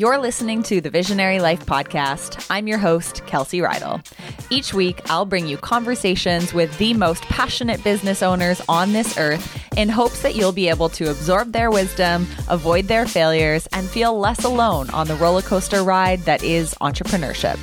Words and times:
You're 0.00 0.16
listening 0.16 0.62
to 0.62 0.80
the 0.80 0.88
Visionary 0.88 1.40
Life 1.40 1.66
Podcast. 1.66 2.46
I'm 2.48 2.66
your 2.66 2.78
host, 2.78 3.20
Kelsey 3.26 3.58
Rydell. 3.58 4.02
Each 4.48 4.72
week, 4.72 4.98
I'll 5.10 5.26
bring 5.26 5.46
you 5.46 5.58
conversations 5.58 6.54
with 6.54 6.74
the 6.78 6.94
most 6.94 7.22
passionate 7.24 7.84
business 7.84 8.22
owners 8.22 8.62
on 8.66 8.94
this 8.94 9.18
earth 9.18 9.62
in 9.76 9.90
hopes 9.90 10.22
that 10.22 10.34
you'll 10.34 10.52
be 10.52 10.70
able 10.70 10.88
to 10.88 11.10
absorb 11.10 11.52
their 11.52 11.70
wisdom, 11.70 12.26
avoid 12.48 12.86
their 12.86 13.04
failures, 13.04 13.68
and 13.74 13.86
feel 13.86 14.18
less 14.18 14.42
alone 14.42 14.88
on 14.88 15.06
the 15.06 15.16
roller 15.16 15.42
coaster 15.42 15.82
ride 15.82 16.20
that 16.20 16.42
is 16.42 16.72
entrepreneurship. 16.76 17.58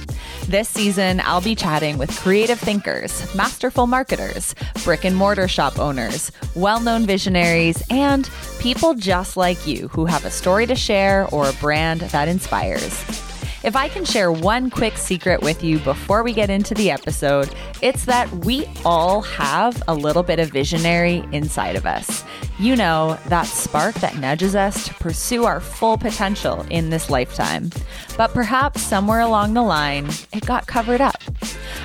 This 0.48 0.70
season, 0.70 1.20
I'll 1.26 1.42
be 1.42 1.56
chatting 1.56 1.98
with 1.98 2.10
creative 2.20 2.58
thinkers, 2.58 3.36
masterful 3.36 3.86
marketers, 3.86 4.56
brick 4.86 5.04
and 5.04 5.14
mortar 5.14 5.46
shop 5.50 5.78
owners, 5.78 6.32
well 6.56 6.80
known 6.80 7.06
visionaries, 7.06 7.84
and 7.90 8.30
people 8.58 8.94
just 8.94 9.36
like 9.36 9.68
you 9.68 9.90
who 9.90 10.06
have 10.06 10.24
a 10.24 10.32
story 10.32 10.66
to 10.68 10.74
share 10.76 11.28
or 11.34 11.50
a 11.50 11.54
brand 11.54 12.00
that 12.00 12.12
that 12.12 12.30
inspires. 12.30 13.27
If 13.64 13.76
I 13.76 13.90
can 13.90 14.06
share 14.06 14.32
one 14.32 14.70
quick 14.70 14.98
secret 14.98 15.42
with 15.42 15.64
you 15.64 15.80
before 15.80 16.22
we 16.22 16.32
get 16.32 16.52
into 16.52 16.76
the 16.76 16.92
episode, 16.92 17.50
it's 17.82 18.06
that 18.06 18.32
we 18.46 18.66
all 18.86 19.22
have 19.24 19.82
a 19.88 19.96
little 19.96 20.22
bit 20.22 20.40
of 20.40 20.52
visionary 20.52 21.24
inside 21.32 21.76
of 21.76 21.88
us. 21.88 22.24
You 22.60 22.76
know, 22.76 23.18
that 23.28 23.48
spark 23.48 23.96
that 23.96 24.18
nudges 24.18 24.56
us 24.56 24.86
to 24.88 24.94
pursue 24.94 25.46
our 25.46 25.60
full 25.60 25.98
potential 25.98 26.68
in 26.70 26.92
this 26.92 27.10
lifetime. 27.10 27.72
But 28.16 28.32
perhaps 28.32 28.82
somewhere 28.82 29.22
along 29.22 29.56
the 29.56 29.64
line, 29.64 30.08
it 30.34 30.46
got 30.46 30.68
covered 30.68 31.02
up. 31.02 31.22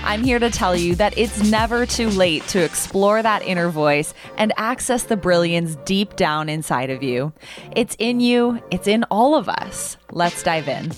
I'm 0.05 0.23
here 0.23 0.39
to 0.39 0.51
tell 0.51 0.77
you 0.77 0.95
that 0.97 1.17
it's 1.17 1.51
never 1.51 1.87
too 1.87 2.11
late 2.11 2.47
to 2.49 2.63
explore 2.63 3.23
that 3.23 3.43
inner 3.43 3.71
voice 3.71 4.13
and 4.37 4.53
access 4.59 5.05
the 5.05 5.17
brilliance 5.17 5.77
deep 5.87 6.17
down 6.17 6.51
inside 6.51 6.91
of 6.91 7.03
you. 7.03 7.33
It's 7.75 7.97
in 7.99 8.21
you, 8.21 8.63
it's 8.71 8.89
in 8.89 9.05
all 9.05 9.35
of 9.35 9.49
us. 9.49 9.97
Let's 10.11 10.43
dive 10.43 10.69
in. 10.69 10.93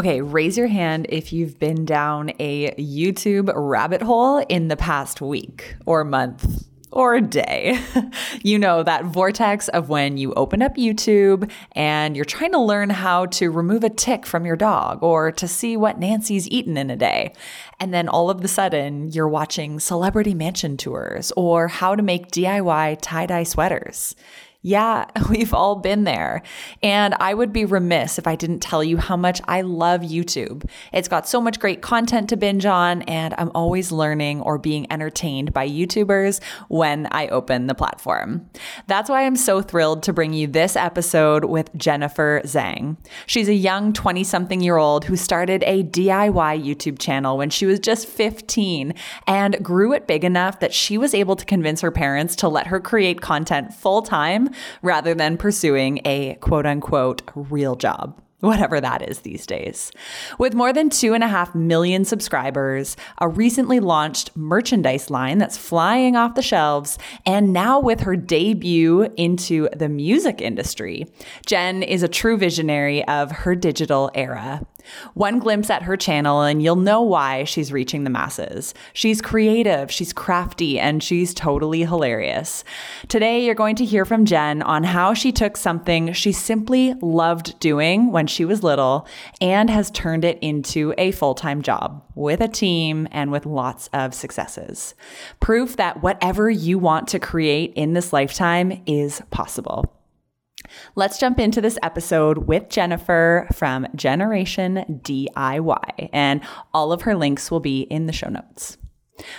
Okay, 0.00 0.22
raise 0.22 0.56
your 0.56 0.66
hand 0.66 1.04
if 1.10 1.30
you've 1.30 1.58
been 1.58 1.84
down 1.84 2.30
a 2.38 2.70
YouTube 2.76 3.52
rabbit 3.54 4.00
hole 4.00 4.38
in 4.48 4.68
the 4.68 4.76
past 4.76 5.20
week 5.20 5.76
or 5.84 6.04
month 6.04 6.64
or 6.90 7.20
day. 7.20 7.78
you 8.42 8.58
know, 8.58 8.82
that 8.82 9.04
vortex 9.04 9.68
of 9.68 9.90
when 9.90 10.16
you 10.16 10.32
open 10.32 10.62
up 10.62 10.76
YouTube 10.76 11.50
and 11.72 12.16
you're 12.16 12.24
trying 12.24 12.52
to 12.52 12.58
learn 12.58 12.88
how 12.88 13.26
to 13.26 13.50
remove 13.50 13.84
a 13.84 13.90
tick 13.90 14.24
from 14.24 14.46
your 14.46 14.56
dog 14.56 15.02
or 15.02 15.30
to 15.32 15.46
see 15.46 15.76
what 15.76 15.98
Nancy's 15.98 16.48
eaten 16.48 16.78
in 16.78 16.88
a 16.88 16.96
day. 16.96 17.34
And 17.78 17.92
then 17.92 18.08
all 18.08 18.30
of 18.30 18.42
a 18.42 18.48
sudden, 18.48 19.12
you're 19.12 19.28
watching 19.28 19.78
celebrity 19.80 20.32
mansion 20.32 20.78
tours 20.78 21.30
or 21.36 21.68
how 21.68 21.94
to 21.94 22.02
make 22.02 22.30
DIY 22.30 23.00
tie 23.02 23.26
dye 23.26 23.42
sweaters. 23.42 24.16
Yeah, 24.62 25.06
we've 25.30 25.54
all 25.54 25.76
been 25.76 26.04
there. 26.04 26.42
And 26.82 27.14
I 27.14 27.32
would 27.32 27.52
be 27.52 27.64
remiss 27.64 28.18
if 28.18 28.26
I 28.26 28.36
didn't 28.36 28.60
tell 28.60 28.84
you 28.84 28.98
how 28.98 29.16
much 29.16 29.40
I 29.48 29.62
love 29.62 30.02
YouTube. 30.02 30.68
It's 30.92 31.08
got 31.08 31.28
so 31.28 31.40
much 31.40 31.58
great 31.58 31.80
content 31.80 32.28
to 32.28 32.36
binge 32.36 32.66
on, 32.66 33.02
and 33.02 33.34
I'm 33.38 33.50
always 33.54 33.90
learning 33.90 34.42
or 34.42 34.58
being 34.58 34.90
entertained 34.92 35.52
by 35.52 35.68
YouTubers 35.68 36.42
when 36.68 37.08
I 37.10 37.28
open 37.28 37.66
the 37.66 37.74
platform. 37.74 38.50
That's 38.86 39.08
why 39.08 39.24
I'm 39.24 39.36
so 39.36 39.62
thrilled 39.62 40.02
to 40.04 40.12
bring 40.12 40.32
you 40.32 40.46
this 40.46 40.76
episode 40.76 41.46
with 41.46 41.74
Jennifer 41.76 42.42
Zhang. 42.44 42.96
She's 43.26 43.48
a 43.48 43.54
young 43.54 43.92
20 43.92 44.24
something 44.24 44.60
year 44.60 44.76
old 44.76 45.04
who 45.04 45.16
started 45.16 45.62
a 45.66 45.82
DIY 45.84 46.64
YouTube 46.64 46.98
channel 46.98 47.38
when 47.38 47.50
she 47.50 47.64
was 47.64 47.80
just 47.80 48.06
15 48.06 48.94
and 49.26 49.64
grew 49.64 49.92
it 49.92 50.06
big 50.06 50.24
enough 50.24 50.60
that 50.60 50.74
she 50.74 50.98
was 50.98 51.14
able 51.14 51.36
to 51.36 51.44
convince 51.44 51.80
her 51.80 51.90
parents 51.90 52.36
to 52.36 52.48
let 52.48 52.66
her 52.66 52.80
create 52.80 53.20
content 53.20 53.72
full 53.72 54.02
time 54.02 54.49
rather 54.82 55.14
than 55.14 55.36
pursuing 55.36 56.00
a 56.04 56.34
quote 56.40 56.66
unquote 56.66 57.22
real 57.34 57.76
job 57.76 58.20
whatever 58.40 58.80
that 58.80 59.08
is 59.08 59.20
these 59.20 59.46
days. 59.46 59.92
With 60.38 60.54
more 60.54 60.72
than 60.72 60.90
two 60.90 61.14
and 61.14 61.22
a 61.22 61.28
half 61.28 61.54
million 61.54 62.04
subscribers, 62.04 62.96
a 63.18 63.28
recently 63.28 63.80
launched 63.80 64.34
merchandise 64.36 65.10
line 65.10 65.38
that's 65.38 65.58
flying 65.58 66.16
off 66.16 66.34
the 66.34 66.42
shelves, 66.42 66.98
and 67.26 67.52
now 67.52 67.78
with 67.78 68.00
her 68.00 68.16
debut 68.16 69.12
into 69.16 69.68
the 69.76 69.88
music 69.88 70.40
industry, 70.40 71.06
Jen 71.46 71.82
is 71.82 72.02
a 72.02 72.08
true 72.08 72.36
visionary 72.36 73.06
of 73.06 73.30
her 73.30 73.54
digital 73.54 74.10
era. 74.14 74.66
One 75.14 75.38
glimpse 75.38 75.70
at 75.70 75.82
her 75.82 75.96
channel, 75.96 76.42
and 76.42 76.62
you'll 76.62 76.76
know 76.76 77.02
why 77.02 77.44
she's 77.44 77.72
reaching 77.72 78.04
the 78.04 78.10
masses. 78.10 78.74
She's 78.92 79.20
creative, 79.20 79.90
she's 79.90 80.12
crafty, 80.12 80.78
and 80.78 81.02
she's 81.02 81.34
totally 81.34 81.80
hilarious. 81.80 82.64
Today, 83.08 83.44
you're 83.44 83.54
going 83.54 83.76
to 83.76 83.84
hear 83.84 84.04
from 84.04 84.24
Jen 84.24 84.62
on 84.62 84.84
how 84.84 85.14
she 85.14 85.32
took 85.32 85.56
something 85.56 86.12
she 86.12 86.32
simply 86.32 86.94
loved 87.00 87.58
doing 87.60 88.12
when 88.12 88.26
she 88.26 88.44
was 88.44 88.62
little 88.62 89.06
and 89.40 89.70
has 89.70 89.90
turned 89.90 90.24
it 90.24 90.38
into 90.40 90.94
a 90.98 91.12
full 91.12 91.34
time 91.34 91.62
job 91.62 92.02
with 92.14 92.40
a 92.40 92.48
team 92.48 93.08
and 93.10 93.30
with 93.32 93.46
lots 93.46 93.88
of 93.92 94.14
successes. 94.14 94.94
Proof 95.40 95.76
that 95.76 96.02
whatever 96.02 96.50
you 96.50 96.78
want 96.78 97.08
to 97.08 97.18
create 97.18 97.72
in 97.74 97.94
this 97.94 98.12
lifetime 98.12 98.82
is 98.86 99.22
possible. 99.30 99.99
Let's 100.94 101.18
jump 101.18 101.38
into 101.38 101.60
this 101.60 101.78
episode 101.82 102.46
with 102.46 102.68
Jennifer 102.68 103.46
from 103.52 103.86
JENerationDIY, 103.96 106.10
and 106.12 106.40
all 106.72 106.92
of 106.92 107.02
her 107.02 107.14
links 107.14 107.50
will 107.50 107.60
be 107.60 107.82
in 107.82 108.06
the 108.06 108.12
show 108.12 108.28
notes. 108.28 108.78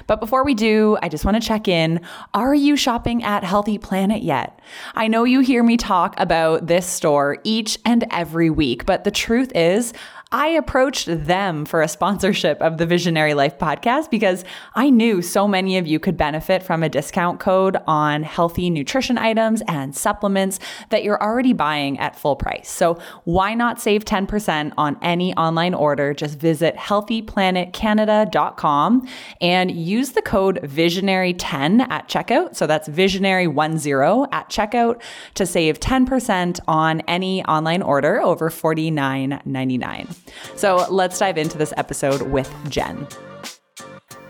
But 0.07 0.19
before 0.19 0.43
we 0.43 0.53
do, 0.53 0.97
I 1.01 1.09
just 1.09 1.25
want 1.25 1.41
to 1.41 1.47
check 1.47 1.67
in. 1.67 2.01
Are 2.33 2.53
you 2.53 2.75
shopping 2.75 3.23
at 3.23 3.43
Healthy 3.43 3.77
Planet 3.79 4.21
yet? 4.21 4.59
I 4.93 5.07
know 5.07 5.23
you 5.23 5.39
hear 5.39 5.63
me 5.63 5.77
talk 5.77 6.13
about 6.17 6.67
this 6.67 6.85
store 6.85 7.37
each 7.43 7.79
and 7.85 8.05
every 8.11 8.49
week, 8.49 8.85
but 8.85 9.03
the 9.03 9.11
truth 9.11 9.51
is, 9.55 9.93
I 10.33 10.47
approached 10.47 11.07
them 11.09 11.65
for 11.65 11.81
a 11.81 11.89
sponsorship 11.89 12.61
of 12.61 12.77
the 12.77 12.85
Visionary 12.85 13.33
Life 13.33 13.57
podcast 13.57 14.09
because 14.09 14.45
I 14.75 14.89
knew 14.89 15.21
so 15.21 15.45
many 15.45 15.77
of 15.77 15.87
you 15.87 15.99
could 15.99 16.15
benefit 16.15 16.63
from 16.63 16.83
a 16.83 16.89
discount 16.89 17.41
code 17.41 17.75
on 17.85 18.23
healthy 18.23 18.69
nutrition 18.69 19.17
items 19.17 19.61
and 19.67 19.93
supplements 19.93 20.57
that 20.89 21.03
you're 21.03 21.21
already 21.21 21.51
buying 21.51 21.99
at 21.99 22.17
full 22.17 22.37
price. 22.37 22.69
So 22.69 22.97
why 23.25 23.55
not 23.55 23.81
save 23.81 24.05
10% 24.05 24.71
on 24.77 24.97
any 25.01 25.35
online 25.35 25.73
order? 25.73 26.13
Just 26.13 26.39
visit 26.39 26.77
healthyplanetcanada.com 26.77 29.07
and 29.41 29.71
use 29.71 30.13
the 30.13 30.21
code 30.21 30.61
visionary10 30.63 31.89
at 31.89 32.07
checkout. 32.07 32.55
So 32.55 32.67
that's 32.67 32.87
visionary10 32.87 34.29
at 34.31 34.49
checkout 34.49 35.01
to 35.33 35.45
save 35.45 35.81
10% 35.81 36.61
on 36.69 37.01
any 37.01 37.43
online 37.43 37.81
order 37.81 38.21
over 38.21 38.49
$49.99. 38.49 40.20
So 40.55 40.85
let's 40.89 41.19
dive 41.19 41.37
into 41.37 41.57
this 41.57 41.73
episode 41.77 42.23
with 42.23 42.51
Jen. 42.69 43.07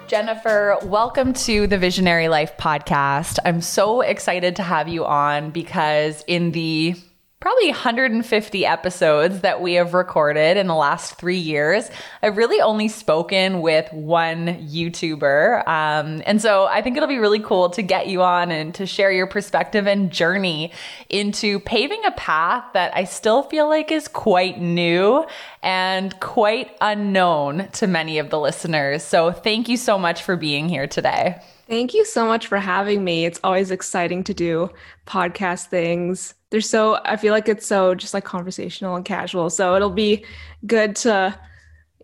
Jennifer, 0.07 0.78
welcome 0.84 1.31
to 1.34 1.68
the 1.68 1.78
Visionary 1.78 2.28
Life 2.28 2.57
podcast. 2.57 3.40
I'm 3.46 3.62
so 3.62 4.01
excited 4.01 4.57
to 4.57 4.63
have 4.63 4.90
you 4.90 5.06
on 5.06 5.51
because 5.51 6.24
in 6.28 6.51
the 6.51 6.96
probably 7.41 7.69
150 7.69 8.66
episodes 8.68 9.41
that 9.41 9.62
we 9.62 9.74
have 9.74 9.96
recorded 9.96 10.57
in 10.57 10.68
the 10.68 10.75
last 10.75 11.16
three 11.16 11.40
years. 11.40 11.90
I've 12.22 12.38
really 12.38 12.62
only 12.62 12.88
spoken 12.88 13.62
with 13.62 13.91
one 13.91 14.46
YouTuber. 14.69 15.68
Um, 15.68 16.22
and 16.28 16.40
so 16.40 16.68
I 16.68 16.84
think 16.84 16.97
it'll 16.97 17.09
be 17.09 17.18
really 17.18 17.40
cool 17.40 17.72
to 17.72 17.81
get 17.81 18.07
you 18.07 18.22
on 18.22 18.51
and 18.51 18.75
to 18.75 18.85
share 18.85 19.12
your 19.12 19.25
perspective 19.25 19.88
and 19.88 20.12
journey 20.12 20.72
into 21.09 21.59
paving 21.62 22.06
a 22.06 22.12
path 22.12 22.63
that 22.74 22.96
I 22.96 23.06
still 23.06 23.41
feel 23.41 23.68
like 23.68 23.91
is 23.91 24.07
quite 24.07 24.62
new 24.62 25.25
and 25.63 26.18
quite 26.19 26.78
unknown 26.80 27.69
to 27.74 27.88
many 27.88 28.19
of 28.19 28.30
the 28.30 28.40
listeners. 28.40 29.01
So 29.03 29.31
thank 29.31 29.68
you 29.68 29.78
so 29.78 29.97
much 29.97 30.22
for 30.22 30.35
being 30.35 30.69
here 30.69 30.85
today. 30.85 31.41
Thank 31.71 31.93
you 31.93 32.03
so 32.03 32.25
much 32.27 32.47
for 32.47 32.57
having 32.57 33.01
me. 33.01 33.23
It's 33.23 33.39
always 33.45 33.71
exciting 33.71 34.25
to 34.25 34.33
do 34.33 34.69
podcast 35.07 35.68
things. 35.68 36.33
They're 36.50 36.59
so, 36.59 37.00
I 37.06 37.15
feel 37.15 37.31
like 37.31 37.47
it's 37.47 37.65
so 37.65 37.95
just 37.95 38.13
like 38.13 38.25
conversational 38.25 38.97
and 38.97 39.06
casual. 39.06 39.50
So 39.50 39.73
it'll 39.77 39.89
be 39.89 40.25
good 40.65 40.97
to 40.97 41.39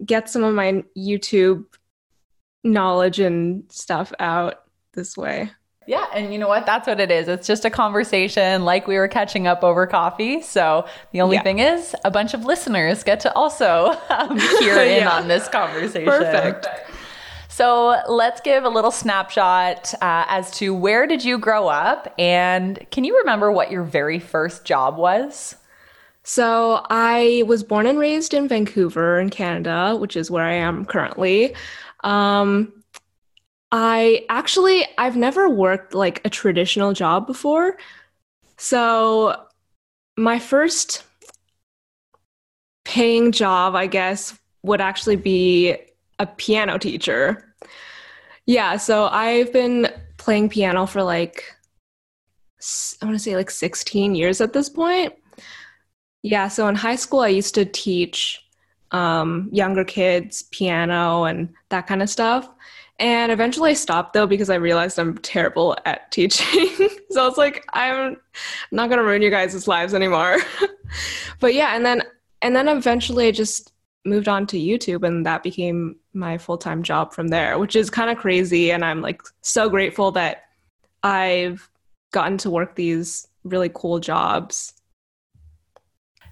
get 0.06 0.30
some 0.30 0.46
of 0.46 0.56
my 0.56 0.86
YouTube 0.98 1.66
knowledge 2.64 3.20
and 3.20 3.70
stuff 3.70 4.14
out 4.20 4.64
this 4.94 5.18
way. 5.18 5.52
Yeah, 5.86 6.06
and 6.14 6.32
you 6.32 6.40
know 6.40 6.48
what? 6.48 6.66
That's 6.66 6.88
what 6.88 7.02
it 7.02 7.12
is. 7.12 7.28
It's 7.28 7.46
just 7.46 7.66
a 7.66 7.70
conversation 7.70 8.64
like 8.64 8.88
we 8.88 8.96
were 8.96 9.10
catching 9.10 9.48
up 9.48 9.66
over 9.66 9.86
coffee. 9.86 10.42
So 10.42 10.88
the 11.12 11.20
only 11.20 11.36
yeah. 11.36 11.44
thing 11.44 11.60
is, 11.60 11.94
a 12.06 12.12
bunch 12.12 12.34
of 12.34 12.46
listeners 12.46 13.04
get 13.04 13.20
to 13.22 13.34
also 13.34 14.00
um, 14.10 14.40
hear 14.60 14.78
in 14.78 15.02
yeah. 15.02 15.12
on 15.12 15.28
this 15.28 15.50
conversation. 15.50 16.06
Perfect. 16.06 16.68
So 17.58 18.00
let's 18.08 18.40
give 18.40 18.66
a 18.66 18.70
little 18.70 18.92
snapshot 18.92 19.92
uh, 19.96 20.26
as 20.28 20.52
to 20.60 20.76
where 20.76 21.08
did 21.08 21.26
you 21.26 21.40
grow 21.40 21.68
up, 21.68 22.14
and 22.20 22.78
can 22.92 23.04
you 23.04 23.18
remember 23.18 23.52
what 23.52 23.72
your 23.72 23.82
very 23.82 24.20
first 24.20 24.64
job 24.64 24.96
was? 24.96 25.56
So 26.22 26.86
I 26.92 27.46
was 27.48 27.64
born 27.64 27.88
and 27.88 27.98
raised 27.98 28.36
in 28.36 28.48
Vancouver, 28.48 29.20
in 29.20 29.32
Canada, 29.32 29.96
which 29.96 30.16
is 30.16 30.30
where 30.30 30.44
I 30.44 30.54
am 30.54 30.86
currently. 30.86 31.56
Um, 32.04 32.72
I 33.72 34.24
actually 34.30 34.86
I've 35.00 35.18
never 35.18 35.50
worked 35.50 35.96
like 35.96 36.22
a 36.26 36.30
traditional 36.30 36.94
job 36.94 37.26
before. 37.26 37.78
So, 38.58 39.48
my 40.16 40.38
first 40.38 41.06
paying 42.86 43.32
job, 43.32 43.74
I 43.74 43.88
guess, 43.88 44.38
would 44.62 44.80
actually 44.80 45.16
be 45.16 45.76
a 46.20 46.28
piano 46.28 46.78
teacher. 46.78 47.44
Yeah, 48.48 48.78
so 48.78 49.08
I've 49.08 49.52
been 49.52 49.90
playing 50.16 50.50
piano 50.50 50.86
for 50.86 51.04
like, 51.04 51.44
I 53.02 53.06
want 53.06 53.16
to 53.16 53.24
say 53.24 53.36
like 53.36 53.52
16 53.52 54.16
years 54.16 54.40
at 54.40 54.54
this 54.54 54.70
point. 54.70 55.14
Yeah, 56.24 56.48
so 56.48 56.68
in 56.68 56.76
high 56.76 56.96
school, 56.96 57.20
I 57.20 57.28
used 57.28 57.54
to 57.56 57.66
teach 57.66 58.42
um, 58.92 59.50
younger 59.52 59.84
kids 59.84 60.44
piano 60.44 61.26
and 61.26 61.54
that 61.70 61.88
kind 61.88 62.02
of 62.02 62.10
stuff. 62.10 62.50
And 63.00 63.32
eventually 63.34 63.72
I 63.72 63.74
stopped 63.74 64.14
though 64.14 64.26
because 64.26 64.50
I 64.50 64.56
realized 64.56 64.98
I'm 64.98 65.18
terrible 65.20 65.76
at 65.86 66.10
teaching. 66.12 66.70
so 67.12 67.24
I 67.24 67.28
was 67.28 67.38
like, 67.38 67.66
I'm 67.74 68.18
not 68.72 68.90
gonna 68.90 69.04
ruin 69.04 69.22
you 69.22 69.30
guys' 69.30 69.68
lives 69.68 69.94
anymore. 69.94 70.38
but 71.40 71.54
yeah, 71.54 71.76
and 71.76 71.86
then 71.86 72.02
and 72.42 72.56
then 72.56 72.68
eventually 72.68 73.28
I 73.28 73.32
just 73.32 73.72
moved 74.08 74.28
on 74.28 74.48
to 74.48 74.58
YouTube 74.58 75.06
and 75.06 75.26
that 75.26 75.44
became 75.44 75.98
my 76.14 76.38
full-time 76.38 76.82
job 76.82 77.14
from 77.14 77.28
there, 77.28 77.60
which 77.60 77.76
is 77.76 77.90
kind 77.90 78.10
of 78.10 78.18
crazy 78.18 78.72
and 78.72 78.84
I'm 78.84 79.02
like 79.02 79.22
so 79.42 79.70
grateful 79.70 80.12
that 80.12 80.46
I've 81.04 81.70
gotten 82.12 82.38
to 82.40 82.50
work 82.50 82.76
these 82.76 83.28
really 83.44 83.70
cool 83.74 84.00
jobs 84.00 84.74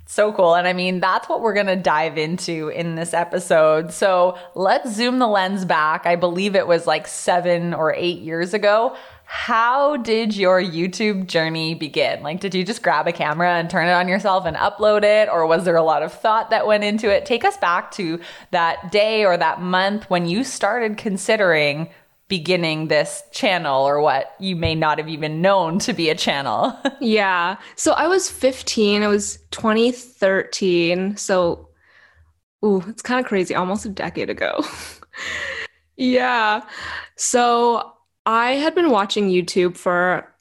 so 0.08 0.32
cool. 0.32 0.56
And 0.56 0.68
I 0.68 0.74
mean, 0.74 1.00
that's 1.00 1.28
what 1.28 1.42
we're 1.42 1.54
going 1.54 1.66
to 1.66 1.76
dive 1.76 2.18
into 2.18 2.70
in 2.70 2.96
this 2.96 3.14
episode. 3.14 3.92
So 3.92 4.38
let's 4.54 4.94
zoom 4.94 5.20
the 5.20 5.28
lens 5.28 5.66
back. 5.66 6.06
I 6.06 6.16
believe 6.16 6.56
it 6.56 6.68
was 6.68 6.86
like 6.86 7.08
seven 7.08 7.74
or 7.74 7.94
eight 7.94 8.20
years 8.20 8.54
ago. 8.54 8.96
How 9.26 9.98
did 9.98 10.36
your 10.36 10.62
YouTube 10.62 11.26
journey 11.28 11.74
begin? 11.74 12.22
Like, 12.22 12.40
did 12.40 12.54
you 12.54 12.64
just 12.64 12.84
grab 12.84 13.08
a 13.08 13.12
camera 13.12 13.54
and 13.54 13.70
turn 13.70 13.88
it 13.88 13.92
on 13.92 14.08
yourself 14.08 14.46
and 14.46 14.56
upload 14.56 15.04
it? 15.04 15.30
Or 15.30 15.48
was 15.48 15.66
there 15.66 15.76
a 15.76 15.84
lot 15.84 16.04
of 16.04 16.14
thought 16.14 16.52
that 16.52 16.68
went 16.68 16.84
into 16.84 17.10
it? 17.10 17.26
Take 17.26 17.44
us 17.44 17.58
back 17.58 17.92
to 17.94 18.20
that 18.52 18.92
day 18.92 19.26
or 19.26 19.36
that 19.36 19.62
month 19.62 20.10
when 20.10 20.28
you 20.28 20.44
started 20.44 20.98
considering 20.98 21.90
beginning 22.28 22.88
this 22.88 23.24
channel 23.32 23.84
or 23.84 24.00
what 24.02 24.36
you 24.40 24.56
may 24.56 24.76
not 24.76 24.98
have 24.98 25.10
even 25.10 25.42
known 25.42 25.80
to 25.80 25.94
be 25.94 26.10
a 26.10 26.16
channel. 26.16 26.78
yeah. 27.02 27.58
So 27.76 27.94
I 27.94 28.08
was 28.08 28.30
15, 28.30 29.04
it 29.04 29.08
was 29.08 29.38
2013. 29.52 31.18
So, 31.18 31.70
ooh, 32.64 32.84
it's 32.88 33.02
kind 33.02 33.20
of 33.20 33.28
crazy, 33.28 33.56
almost 33.56 33.86
a 33.86 33.90
decade 33.90 34.30
ago. 34.30 34.64
yeah. 35.98 36.62
So 37.16 37.95
I 38.26 38.54
had 38.54 38.76
been 38.76 38.90
watching 38.90 39.30
YouTube 39.30 39.78
for 39.78 40.32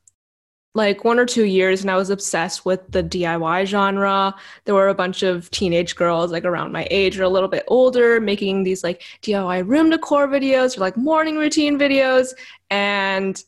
like 0.74 1.04
one 1.04 1.20
or 1.20 1.26
two 1.26 1.44
years 1.44 1.82
and 1.82 1.90
I 1.90 1.96
was 1.96 2.10
obsessed 2.10 2.64
with 2.64 2.80
the 2.90 3.02
DIY 3.02 3.66
genre. 3.66 4.34
There 4.64 4.74
were 4.74 4.88
a 4.88 4.94
bunch 4.94 5.22
of 5.22 5.48
teenage 5.50 5.94
girls 5.94 6.32
like 6.32 6.44
around 6.44 6.72
my 6.72 6.86
age 6.90 7.18
or 7.18 7.22
a 7.22 7.28
little 7.28 7.48
bit 7.48 7.64
older 7.68 8.20
making 8.20 8.64
these 8.64 8.82
like 8.82 9.02
DIY 9.22 9.68
room 9.68 9.90
decor 9.90 10.26
videos 10.26 10.76
or 10.76 10.80
like 10.80 10.96
morning 10.96 11.36
routine 11.36 11.78
videos. 11.78 12.34
And 12.70 13.40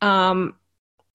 um, 0.00 0.56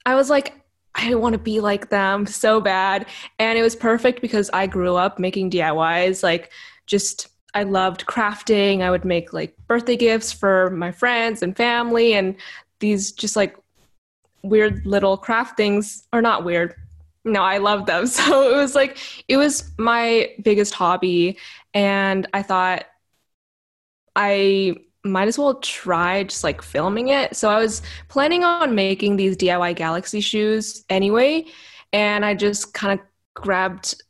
I 0.06 0.16
was 0.16 0.30
like, 0.30 0.54
I 0.96 1.14
want 1.16 1.34
to 1.34 1.40
be 1.40 1.60
like 1.60 1.90
them 1.90 2.26
so 2.26 2.62
bad. 2.62 3.08
And 3.38 3.58
it 3.60 3.62
was 3.62 3.76
perfect 3.76 4.22
because 4.22 4.50
I 4.54 4.66
grew 4.66 4.96
up 4.96 5.20
making 5.20 5.52
DIYs, 5.52 6.24
like 6.24 6.52
just 6.86 7.28
I 7.54 7.64
loved 7.64 8.06
crafting. 8.06 8.82
I 8.82 8.92
would 8.92 9.06
make 9.06 9.34
like 9.34 9.56
birthday 9.68 9.96
gifts 9.96 10.32
for 10.32 10.70
my 10.72 10.92
friends 10.92 11.42
and 11.42 11.56
family 11.56 12.14
and 12.14 12.36
these 12.80 13.12
just 13.12 13.36
like 13.36 13.58
weird 14.44 14.86
little 14.86 15.18
craft 15.18 15.58
things 15.58 16.08
are 16.14 16.22
not 16.22 16.44
weird. 16.44 16.76
No, 17.26 17.42
I 17.42 17.58
love 17.58 17.86
them. 17.86 18.08
So 18.08 18.52
it 18.52 18.56
was 18.56 18.76
like 18.76 18.98
it 19.28 19.38
was 19.38 19.72
my 19.78 20.34
biggest 20.42 20.74
hobby 20.74 21.38
and 21.74 22.28
I 22.34 22.42
thought 22.44 22.86
I 24.16 24.76
might 25.04 25.28
as 25.28 25.38
well 25.38 25.56
try 25.56 26.24
just 26.24 26.44
like 26.44 26.62
filming 26.62 27.10
it. 27.10 27.36
So 27.36 27.50
I 27.50 27.60
was 27.60 27.82
planning 28.08 28.44
on 28.44 28.76
making 28.76 29.16
these 29.16 29.38
DIY 29.38 29.76
galaxy 29.76 30.22
shoes 30.22 30.84
anyway, 30.90 31.46
and 31.94 32.26
I 32.26 32.34
just 32.34 32.74
kind 32.74 33.00
of 33.00 33.06
grabbed 33.34 34.02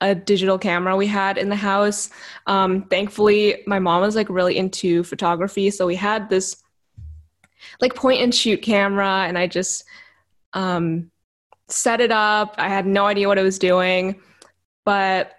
a 0.00 0.14
digital 0.14 0.58
camera 0.58 0.96
we 0.96 1.06
had 1.06 1.38
in 1.38 1.48
the 1.48 1.56
house. 1.56 2.10
Um, 2.46 2.82
thankfully, 2.84 3.62
my 3.66 3.78
mom 3.78 4.02
was 4.02 4.16
like 4.16 4.28
really 4.28 4.56
into 4.56 5.04
photography, 5.04 5.70
so 5.70 5.86
we 5.86 5.96
had 5.96 6.28
this 6.28 6.62
like 7.80 7.94
point 7.94 8.22
and 8.22 8.34
shoot 8.34 8.62
camera 8.62 9.24
and 9.26 9.36
I 9.36 9.46
just 9.46 9.84
um, 10.52 11.10
set 11.68 12.00
it 12.00 12.10
up. 12.10 12.54
I 12.58 12.68
had 12.68 12.86
no 12.86 13.06
idea 13.06 13.28
what 13.28 13.38
I 13.38 13.42
was 13.42 13.58
doing, 13.58 14.20
but 14.84 15.32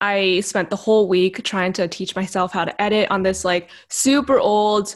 I 0.00 0.40
spent 0.40 0.70
the 0.70 0.76
whole 0.76 1.08
week 1.08 1.42
trying 1.44 1.72
to 1.74 1.88
teach 1.88 2.14
myself 2.14 2.52
how 2.52 2.64
to 2.64 2.82
edit 2.82 3.10
on 3.10 3.22
this 3.22 3.44
like 3.44 3.70
super 3.88 4.38
old, 4.38 4.94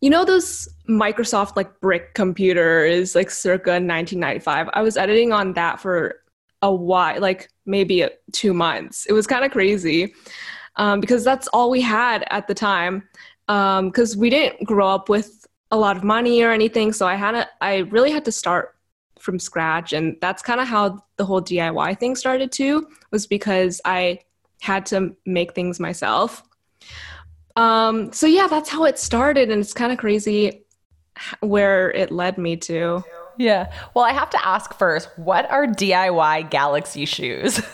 you 0.00 0.10
know, 0.10 0.24
those 0.24 0.68
Microsoft 0.88 1.56
like 1.56 1.80
brick 1.80 2.14
computers, 2.14 3.14
like 3.14 3.30
circa 3.30 3.70
1995. 3.70 4.68
I 4.72 4.82
was 4.82 4.96
editing 4.96 5.32
on 5.32 5.54
that 5.54 5.80
for 5.80 6.22
a 6.62 6.72
while, 6.72 7.20
like 7.20 7.48
maybe 7.66 8.08
two 8.32 8.52
months. 8.52 9.06
It 9.06 9.12
was 9.12 9.26
kind 9.26 9.44
of 9.44 9.50
crazy 9.50 10.14
um, 10.76 11.00
because 11.00 11.24
that's 11.24 11.48
all 11.48 11.70
we 11.70 11.80
had 11.80 12.24
at 12.30 12.46
the 12.48 12.54
time. 12.54 13.08
Because 13.46 14.14
um, 14.14 14.20
we 14.20 14.28
didn't 14.28 14.64
grow 14.66 14.88
up 14.88 15.08
with 15.08 15.46
a 15.70 15.76
lot 15.76 15.96
of 15.96 16.04
money 16.04 16.42
or 16.42 16.50
anything. 16.50 16.92
So 16.92 17.06
I 17.06 17.14
had 17.14 17.32
to, 17.32 17.48
I 17.60 17.78
really 17.78 18.10
had 18.10 18.24
to 18.26 18.32
start 18.32 18.76
from 19.18 19.38
scratch. 19.38 19.92
And 19.92 20.16
that's 20.20 20.42
kind 20.42 20.60
of 20.60 20.68
how 20.68 21.02
the 21.16 21.24
whole 21.24 21.42
DIY 21.42 21.98
thing 21.98 22.14
started 22.14 22.52
too, 22.52 22.88
was 23.10 23.26
because 23.26 23.80
I 23.84 24.20
had 24.60 24.86
to 24.86 25.16
make 25.24 25.54
things 25.54 25.80
myself. 25.80 26.42
Um, 27.56 28.12
so 28.12 28.26
yeah, 28.26 28.46
that's 28.46 28.68
how 28.68 28.84
it 28.84 28.98
started. 28.98 29.50
And 29.50 29.60
it's 29.60 29.72
kind 29.72 29.92
of 29.92 29.98
crazy 29.98 30.64
where 31.40 31.90
it 31.90 32.10
led 32.10 32.38
me 32.38 32.56
to. 32.56 33.02
Yeah. 33.38 33.72
Well, 33.94 34.04
I 34.04 34.12
have 34.12 34.30
to 34.30 34.46
ask 34.46 34.74
first, 34.74 35.08
what 35.16 35.50
are 35.50 35.66
DIY 35.66 36.50
Galaxy 36.50 37.04
shoes? 37.06 37.60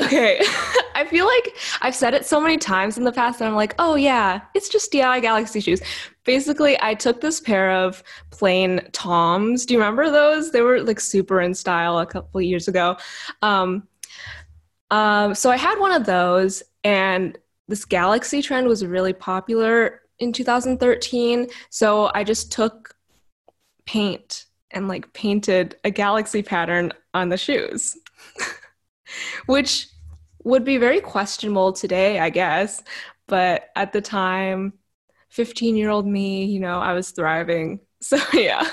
Okay. 0.00 0.40
I 0.94 1.06
feel 1.06 1.26
like 1.26 1.56
I've 1.80 1.94
said 1.94 2.14
it 2.14 2.24
so 2.24 2.40
many 2.40 2.56
times 2.56 2.98
in 2.98 3.04
the 3.04 3.12
past 3.12 3.38
that 3.38 3.48
I'm 3.48 3.54
like, 3.54 3.74
oh 3.78 3.94
yeah, 3.94 4.40
it's 4.54 4.68
just 4.68 4.92
DIY 4.92 5.22
Galaxy 5.22 5.60
shoes. 5.60 5.80
Basically, 6.24 6.80
I 6.80 6.94
took 6.94 7.20
this 7.20 7.40
pair 7.40 7.72
of 7.72 8.02
plain 8.30 8.80
Toms. 8.92 9.66
Do 9.66 9.74
you 9.74 9.80
remember 9.80 10.10
those? 10.10 10.52
They 10.52 10.62
were 10.62 10.80
like 10.82 11.00
super 11.00 11.40
in 11.40 11.54
style 11.54 11.98
a 11.98 12.06
couple 12.06 12.40
years 12.40 12.68
ago. 12.68 12.96
Um, 13.42 13.88
um, 14.90 15.34
so 15.34 15.50
I 15.50 15.56
had 15.56 15.78
one 15.78 15.92
of 15.92 16.06
those, 16.06 16.62
and 16.84 17.36
this 17.66 17.84
Galaxy 17.84 18.40
trend 18.40 18.66
was 18.66 18.84
really 18.84 19.12
popular 19.12 20.02
in 20.18 20.32
2013. 20.32 21.48
So 21.70 22.10
I 22.14 22.24
just 22.24 22.50
took 22.52 22.94
paint 23.84 24.46
and 24.70 24.88
like 24.88 25.12
painted 25.12 25.76
a 25.84 25.90
galaxy 25.90 26.42
pattern 26.42 26.92
on 27.14 27.28
the 27.28 27.36
shoes. 27.36 27.96
which 29.46 29.88
would 30.44 30.64
be 30.64 30.78
very 30.78 31.00
questionable 31.00 31.72
today, 31.72 32.18
I 32.18 32.30
guess. 32.30 32.82
But 33.26 33.70
at 33.76 33.92
the 33.92 34.00
time, 34.00 34.72
15 35.30 35.76
year 35.76 35.90
old 35.90 36.06
me, 36.06 36.44
you 36.44 36.60
know, 36.60 36.78
I 36.78 36.92
was 36.92 37.10
thriving. 37.10 37.80
So, 38.00 38.16
yeah. 38.32 38.64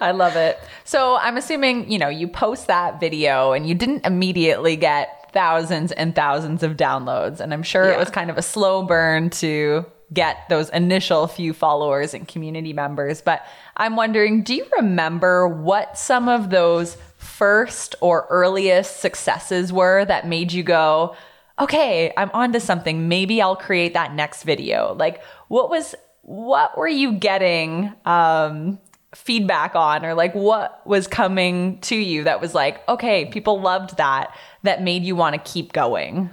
I 0.00 0.12
love 0.12 0.36
it. 0.36 0.56
So, 0.84 1.16
I'm 1.16 1.36
assuming, 1.36 1.90
you 1.90 1.98
know, 1.98 2.08
you 2.08 2.28
post 2.28 2.68
that 2.68 3.00
video 3.00 3.50
and 3.50 3.68
you 3.68 3.74
didn't 3.74 4.06
immediately 4.06 4.76
get 4.76 5.32
thousands 5.32 5.90
and 5.90 6.14
thousands 6.14 6.62
of 6.62 6.76
downloads. 6.76 7.40
And 7.40 7.52
I'm 7.52 7.64
sure 7.64 7.86
yeah. 7.86 7.94
it 7.94 7.98
was 7.98 8.10
kind 8.10 8.30
of 8.30 8.38
a 8.38 8.42
slow 8.42 8.84
burn 8.84 9.28
to 9.30 9.84
get 10.12 10.48
those 10.48 10.68
initial 10.70 11.26
few 11.26 11.52
followers 11.52 12.14
and 12.14 12.26
community 12.26 12.72
members. 12.72 13.22
But 13.22 13.46
I'm 13.76 13.96
wondering, 13.96 14.42
do 14.42 14.54
you 14.54 14.66
remember 14.78 15.46
what 15.46 15.96
some 15.96 16.28
of 16.28 16.50
those 16.50 16.96
first 17.16 17.94
or 18.00 18.26
earliest 18.30 19.00
successes 19.00 19.72
were 19.72 20.04
that 20.06 20.26
made 20.26 20.52
you 20.52 20.62
go, 20.62 21.14
okay, 21.60 22.12
I'm 22.16 22.30
onto 22.32 22.58
something. 22.58 23.08
Maybe 23.08 23.40
I'll 23.42 23.56
create 23.56 23.94
that 23.94 24.14
next 24.14 24.42
video. 24.44 24.94
Like, 24.94 25.22
what 25.48 25.68
was, 25.68 25.94
what 26.22 26.76
were 26.76 26.88
you 26.88 27.12
getting 27.12 27.92
um, 28.04 28.78
feedback 29.14 29.74
on, 29.74 30.04
or 30.04 30.14
like 30.14 30.34
what 30.34 30.84
was 30.86 31.06
coming 31.06 31.78
to 31.82 31.96
you 31.96 32.24
that 32.24 32.40
was 32.40 32.54
like, 32.54 32.88
okay, 32.88 33.26
people 33.26 33.60
loved 33.60 33.98
that, 33.98 34.34
that 34.62 34.82
made 34.82 35.04
you 35.04 35.14
want 35.14 35.34
to 35.34 35.52
keep 35.52 35.72
going? 35.72 36.30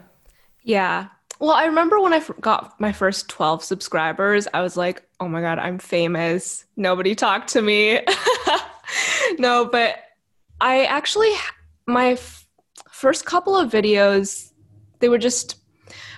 Yeah. 0.64 1.08
Well, 1.40 1.52
I 1.52 1.66
remember 1.66 2.00
when 2.00 2.14
I 2.14 2.22
got 2.42 2.80
my 2.80 2.92
first 2.92 3.30
12 3.30 3.64
subscribers, 3.64 4.48
I 4.54 4.62
was 4.62 4.76
like, 4.76 5.04
oh 5.20 5.28
my 5.28 5.42
God, 5.42 5.60
I'm 5.60 5.78
famous. 5.78 6.66
Nobody 6.76 7.14
talked 7.14 7.50
to 7.50 7.62
me. 7.62 8.02
no, 9.40 9.66
but 9.66 10.00
I 10.60 10.86
actually, 10.86 11.32
my 11.86 12.12
f- 12.12 12.48
first 12.90 13.26
couple 13.26 13.56
of 13.56 13.72
videos, 13.72 14.52
they 15.00 15.10
were 15.10 15.20
just 15.20 15.58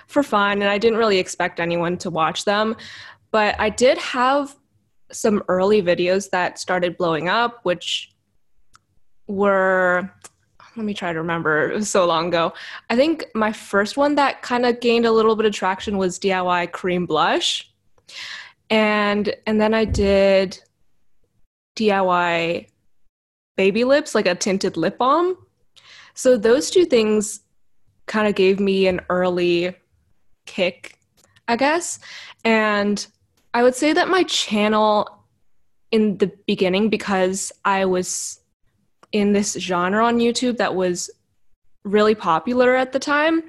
for 0.06 0.22
fun, 0.22 0.62
and 0.62 0.70
I 0.70 0.78
didn't 0.78 0.98
really 0.98 1.18
expect 1.18 1.60
anyone 1.60 1.98
to 1.98 2.10
watch 2.10 2.44
them. 2.44 2.76
But 3.30 3.60
I 3.60 3.68
did 3.68 3.98
have 3.98 4.56
some 5.12 5.42
early 5.48 5.82
videos 5.82 6.30
that 6.30 6.58
started 6.58 6.96
blowing 6.96 7.28
up, 7.28 7.60
which 7.62 8.12
were 9.26 10.10
let 10.80 10.86
me 10.86 10.94
try 10.94 11.12
to 11.12 11.18
remember. 11.18 11.70
It 11.70 11.74
was 11.74 11.90
so 11.90 12.06
long 12.06 12.28
ago. 12.28 12.54
I 12.88 12.96
think 12.96 13.26
my 13.34 13.52
first 13.52 13.98
one 13.98 14.14
that 14.14 14.40
kind 14.40 14.64
of 14.64 14.80
gained 14.80 15.04
a 15.04 15.12
little 15.12 15.36
bit 15.36 15.44
of 15.44 15.52
traction 15.52 15.98
was 15.98 16.18
DIY 16.18 16.72
cream 16.72 17.04
blush. 17.04 17.70
And 18.70 19.34
and 19.46 19.60
then 19.60 19.74
I 19.74 19.84
did 19.84 20.58
DIY 21.76 22.68
baby 23.58 23.84
lips, 23.84 24.14
like 24.14 24.24
a 24.24 24.34
tinted 24.34 24.78
lip 24.78 24.96
balm. 24.96 25.36
So 26.14 26.38
those 26.38 26.70
two 26.70 26.86
things 26.86 27.40
kind 28.06 28.26
of 28.26 28.34
gave 28.34 28.58
me 28.58 28.86
an 28.86 29.02
early 29.10 29.76
kick, 30.46 30.98
I 31.46 31.56
guess. 31.56 31.98
And 32.42 33.06
I 33.52 33.62
would 33.62 33.74
say 33.74 33.92
that 33.92 34.08
my 34.08 34.22
channel 34.22 35.26
in 35.90 36.16
the 36.16 36.32
beginning, 36.46 36.88
because 36.88 37.52
I 37.66 37.84
was 37.84 38.39
in 39.12 39.32
this 39.32 39.54
genre 39.54 40.04
on 40.04 40.18
YouTube 40.18 40.56
that 40.58 40.74
was 40.74 41.10
really 41.84 42.14
popular 42.14 42.74
at 42.74 42.92
the 42.92 42.98
time, 42.98 43.42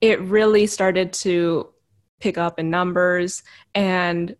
it 0.00 0.20
really 0.22 0.66
started 0.66 1.12
to 1.12 1.68
pick 2.20 2.38
up 2.38 2.58
in 2.58 2.70
numbers. 2.70 3.42
And 3.74 4.36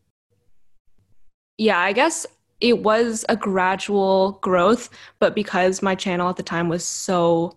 yeah, 1.57 1.79
I 1.79 1.93
guess 1.93 2.27
it 2.61 2.83
was 2.83 3.25
a 3.29 3.37
gradual 3.37 4.33
growth, 4.43 4.91
but 5.19 5.35
because 5.35 5.83
my 5.83 5.95
channel 5.95 6.29
at 6.29 6.37
the 6.37 6.43
time 6.43 6.69
was 6.69 6.85
so 6.85 7.57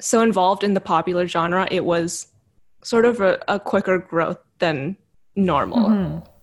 so 0.00 0.20
involved 0.20 0.64
in 0.64 0.74
the 0.74 0.80
popular 0.80 1.26
genre, 1.26 1.68
it 1.70 1.84
was 1.84 2.26
sort 2.82 3.04
of 3.04 3.20
a, 3.20 3.42
a 3.48 3.58
quicker 3.60 3.98
growth 3.98 4.38
than 4.58 4.96
normal. 5.36 5.88
Mm-hmm. 5.88 6.33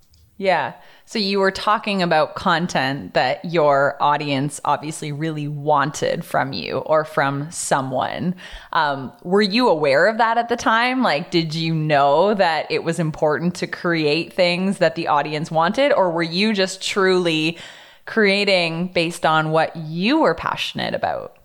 Yeah. 0.41 0.73
So 1.05 1.19
you 1.19 1.37
were 1.39 1.51
talking 1.51 2.01
about 2.01 2.33
content 2.33 3.13
that 3.13 3.45
your 3.45 3.95
audience 4.01 4.59
obviously 4.65 5.11
really 5.11 5.47
wanted 5.47 6.25
from 6.25 6.51
you 6.51 6.79
or 6.79 7.05
from 7.05 7.51
someone. 7.51 8.33
Um, 8.73 9.13
were 9.21 9.43
you 9.43 9.69
aware 9.69 10.07
of 10.07 10.17
that 10.17 10.39
at 10.39 10.49
the 10.49 10.55
time? 10.55 11.03
Like, 11.03 11.29
did 11.29 11.53
you 11.53 11.75
know 11.75 12.33
that 12.33 12.65
it 12.71 12.83
was 12.83 12.97
important 12.97 13.53
to 13.57 13.67
create 13.67 14.33
things 14.33 14.79
that 14.79 14.95
the 14.95 15.07
audience 15.07 15.51
wanted, 15.51 15.93
or 15.93 16.09
were 16.09 16.23
you 16.23 16.53
just 16.53 16.81
truly 16.81 17.59
creating 18.07 18.87
based 18.93 19.27
on 19.27 19.51
what 19.51 19.75
you 19.75 20.21
were 20.21 20.33
passionate 20.33 20.95
about? 20.95 21.37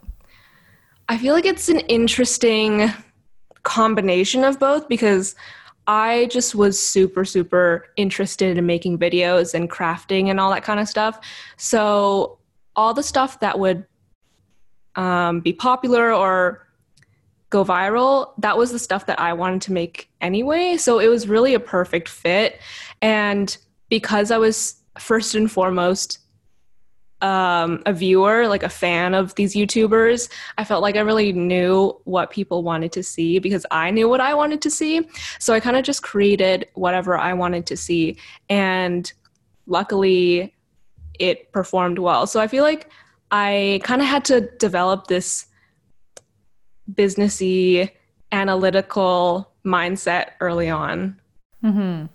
I 1.10 1.18
feel 1.18 1.34
like 1.34 1.44
it's 1.44 1.68
an 1.68 1.80
interesting 1.80 2.90
combination 3.62 4.42
of 4.42 4.58
both 4.58 4.88
because 4.88 5.34
I 5.86 6.26
just 6.26 6.54
was 6.54 6.80
super, 6.80 7.24
super 7.24 7.86
interested 7.96 8.58
in 8.58 8.66
making 8.66 8.98
videos 8.98 9.54
and 9.54 9.70
crafting 9.70 10.28
and 10.28 10.40
all 10.40 10.50
that 10.50 10.64
kind 10.64 10.80
of 10.80 10.88
stuff. 10.88 11.20
So, 11.56 12.38
all 12.74 12.92
the 12.92 13.02
stuff 13.02 13.40
that 13.40 13.58
would 13.58 13.86
um, 14.96 15.40
be 15.40 15.52
popular 15.52 16.12
or 16.12 16.66
go 17.50 17.64
viral, 17.64 18.32
that 18.38 18.58
was 18.58 18.72
the 18.72 18.78
stuff 18.78 19.06
that 19.06 19.20
I 19.20 19.32
wanted 19.32 19.62
to 19.62 19.72
make 19.72 20.10
anyway. 20.20 20.76
So, 20.76 20.98
it 20.98 21.08
was 21.08 21.28
really 21.28 21.54
a 21.54 21.60
perfect 21.60 22.08
fit. 22.08 22.60
And 23.00 23.56
because 23.88 24.30
I 24.30 24.38
was 24.38 24.76
first 24.98 25.34
and 25.34 25.50
foremost 25.50 26.18
um, 27.22 27.82
a 27.86 27.92
viewer, 27.92 28.46
like 28.46 28.62
a 28.62 28.68
fan 28.68 29.14
of 29.14 29.34
these 29.36 29.54
YouTubers, 29.54 30.30
I 30.58 30.64
felt 30.64 30.82
like 30.82 30.96
I 30.96 31.00
really 31.00 31.32
knew 31.32 31.98
what 32.04 32.30
people 32.30 32.62
wanted 32.62 32.92
to 32.92 33.02
see 33.02 33.38
because 33.38 33.64
I 33.70 33.90
knew 33.90 34.08
what 34.08 34.20
I 34.20 34.34
wanted 34.34 34.60
to 34.62 34.70
see. 34.70 35.08
So 35.38 35.54
I 35.54 35.60
kind 35.60 35.76
of 35.76 35.84
just 35.84 36.02
created 36.02 36.68
whatever 36.74 37.16
I 37.16 37.32
wanted 37.32 37.66
to 37.66 37.76
see. 37.76 38.18
And 38.48 39.10
luckily, 39.66 40.54
it 41.18 41.50
performed 41.52 41.98
well. 41.98 42.26
So 42.26 42.40
I 42.40 42.48
feel 42.48 42.64
like 42.64 42.90
I 43.30 43.80
kind 43.82 44.02
of 44.02 44.08
had 44.08 44.24
to 44.26 44.42
develop 44.58 45.06
this 45.06 45.46
businessy, 46.92 47.90
analytical 48.30 49.50
mindset 49.64 50.32
early 50.40 50.68
on. 50.68 51.18
Mm-hmm. 51.64 52.06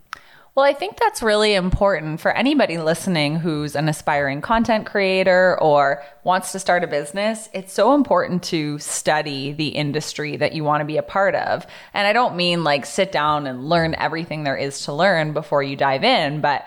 Well, 0.54 0.66
I 0.66 0.74
think 0.74 1.00
that's 1.00 1.24
really 1.24 1.54
important 1.54 2.20
for 2.20 2.36
anybody 2.36 2.78
listening 2.78 3.38
who's 3.38 3.74
an 3.74 3.88
aspiring 3.88 4.42
content 4.42 4.86
creator 4.86 5.58
or 5.62 6.04
wants 6.26 6.52
to 6.52 6.60
start 6.60 6.84
a 6.84 6.88
business. 6.88 7.48
It's 7.54 7.72
so 7.72 7.96
important 7.96 8.44
to 8.44 8.78
study 8.78 9.54
the 9.54 9.70
industry 9.70 10.36
that 10.36 10.52
you 10.52 10.66
want 10.66 10.82
to 10.82 10.86
be 10.86 10.98
a 10.98 11.04
part 11.04 11.36
of. 11.36 11.66
And 11.94 12.06
I 12.06 12.12
don't 12.12 12.36
mean 12.36 12.66
like 12.66 12.86
sit 12.86 13.14
down 13.14 13.48
and 13.48 13.70
learn 13.70 13.96
everything 13.96 14.44
there 14.44 14.58
is 14.58 14.82
to 14.82 14.94
learn 14.94 15.32
before 15.32 15.64
you 15.64 15.78
dive 15.78 16.04
in, 16.04 16.42
but 16.42 16.66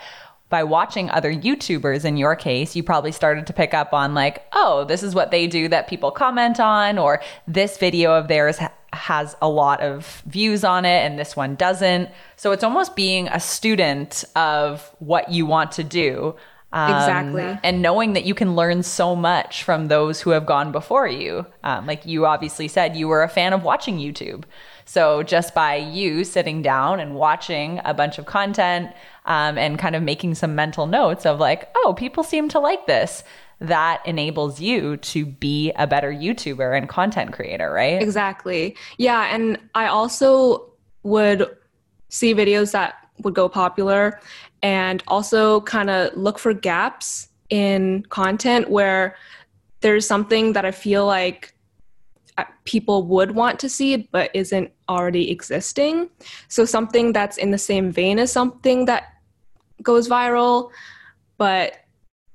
by 0.48 0.64
watching 0.64 1.10
other 1.10 1.34
YouTubers 1.34 2.06
in 2.06 2.16
your 2.16 2.36
case, 2.36 2.74
you 2.74 2.82
probably 2.82 3.12
started 3.12 3.46
to 3.48 3.52
pick 3.52 3.74
up 3.74 3.92
on 3.92 4.14
like, 4.14 4.46
oh, 4.54 4.84
this 4.84 5.02
is 5.02 5.14
what 5.14 5.30
they 5.30 5.46
do 5.46 5.68
that 5.68 5.88
people 5.88 6.10
comment 6.10 6.58
on, 6.58 6.96
or 6.96 7.20
this 7.46 7.76
video 7.76 8.14
of 8.14 8.28
theirs 8.28 8.58
has 8.94 9.36
a 9.42 9.48
lot 9.48 9.80
of 9.80 10.22
views 10.26 10.64
on 10.64 10.84
it 10.84 11.04
and 11.04 11.18
this 11.18 11.36
one 11.36 11.54
doesn't. 11.54 12.08
So 12.36 12.52
it's 12.52 12.64
almost 12.64 12.96
being 12.96 13.28
a 13.28 13.40
student 13.40 14.24
of 14.36 14.90
what 14.98 15.30
you 15.30 15.46
want 15.46 15.72
to 15.72 15.84
do. 15.84 16.34
Um, 16.72 16.92
exactly. 16.92 17.58
And 17.62 17.82
knowing 17.82 18.14
that 18.14 18.24
you 18.24 18.34
can 18.34 18.56
learn 18.56 18.82
so 18.82 19.14
much 19.14 19.62
from 19.62 19.86
those 19.86 20.20
who 20.20 20.30
have 20.30 20.44
gone 20.44 20.72
before 20.72 21.06
you. 21.06 21.46
Um, 21.62 21.86
like 21.86 22.04
you 22.04 22.26
obviously 22.26 22.66
said, 22.66 22.96
you 22.96 23.06
were 23.06 23.22
a 23.22 23.28
fan 23.28 23.52
of 23.52 23.62
watching 23.62 23.98
YouTube. 23.98 24.42
So 24.84 25.22
just 25.22 25.54
by 25.54 25.76
you 25.76 26.24
sitting 26.24 26.62
down 26.62 26.98
and 26.98 27.14
watching 27.14 27.80
a 27.84 27.94
bunch 27.94 28.18
of 28.18 28.26
content 28.26 28.90
um, 29.24 29.56
and 29.56 29.78
kind 29.78 29.94
of 29.94 30.02
making 30.02 30.34
some 30.34 30.54
mental 30.54 30.86
notes 30.86 31.24
of 31.24 31.38
like, 31.38 31.70
oh, 31.76 31.94
people 31.96 32.24
seem 32.24 32.48
to 32.50 32.58
like 32.58 32.86
this 32.86 33.22
that 33.64 34.02
enables 34.04 34.60
you 34.60 34.96
to 34.98 35.26
be 35.26 35.72
a 35.76 35.86
better 35.86 36.12
YouTuber 36.12 36.76
and 36.76 36.88
content 36.88 37.32
creator, 37.32 37.72
right? 37.72 38.00
Exactly. 38.00 38.76
Yeah. 38.98 39.34
And 39.34 39.58
I 39.74 39.86
also 39.86 40.72
would 41.02 41.56
see 42.08 42.34
videos 42.34 42.72
that 42.72 42.94
would 43.22 43.34
go 43.34 43.48
popular 43.48 44.20
and 44.62 45.02
also 45.08 45.60
kind 45.62 45.90
of 45.90 46.16
look 46.16 46.38
for 46.38 46.54
gaps 46.54 47.28
in 47.50 48.04
content 48.08 48.70
where 48.70 49.16
there's 49.80 50.06
something 50.06 50.54
that 50.54 50.64
I 50.64 50.70
feel 50.70 51.06
like 51.06 51.54
uh, 52.38 52.44
people 52.64 53.06
would 53.06 53.32
want 53.32 53.60
to 53.60 53.68
see 53.68 53.96
but 54.10 54.30
isn't 54.34 54.72
already 54.88 55.30
existing. 55.30 56.08
So 56.48 56.64
something 56.64 57.12
that's 57.12 57.36
in 57.36 57.50
the 57.50 57.58
same 57.58 57.92
vein 57.92 58.18
as 58.18 58.32
something 58.32 58.86
that 58.86 59.12
goes 59.82 60.08
viral, 60.08 60.70
but 61.36 61.83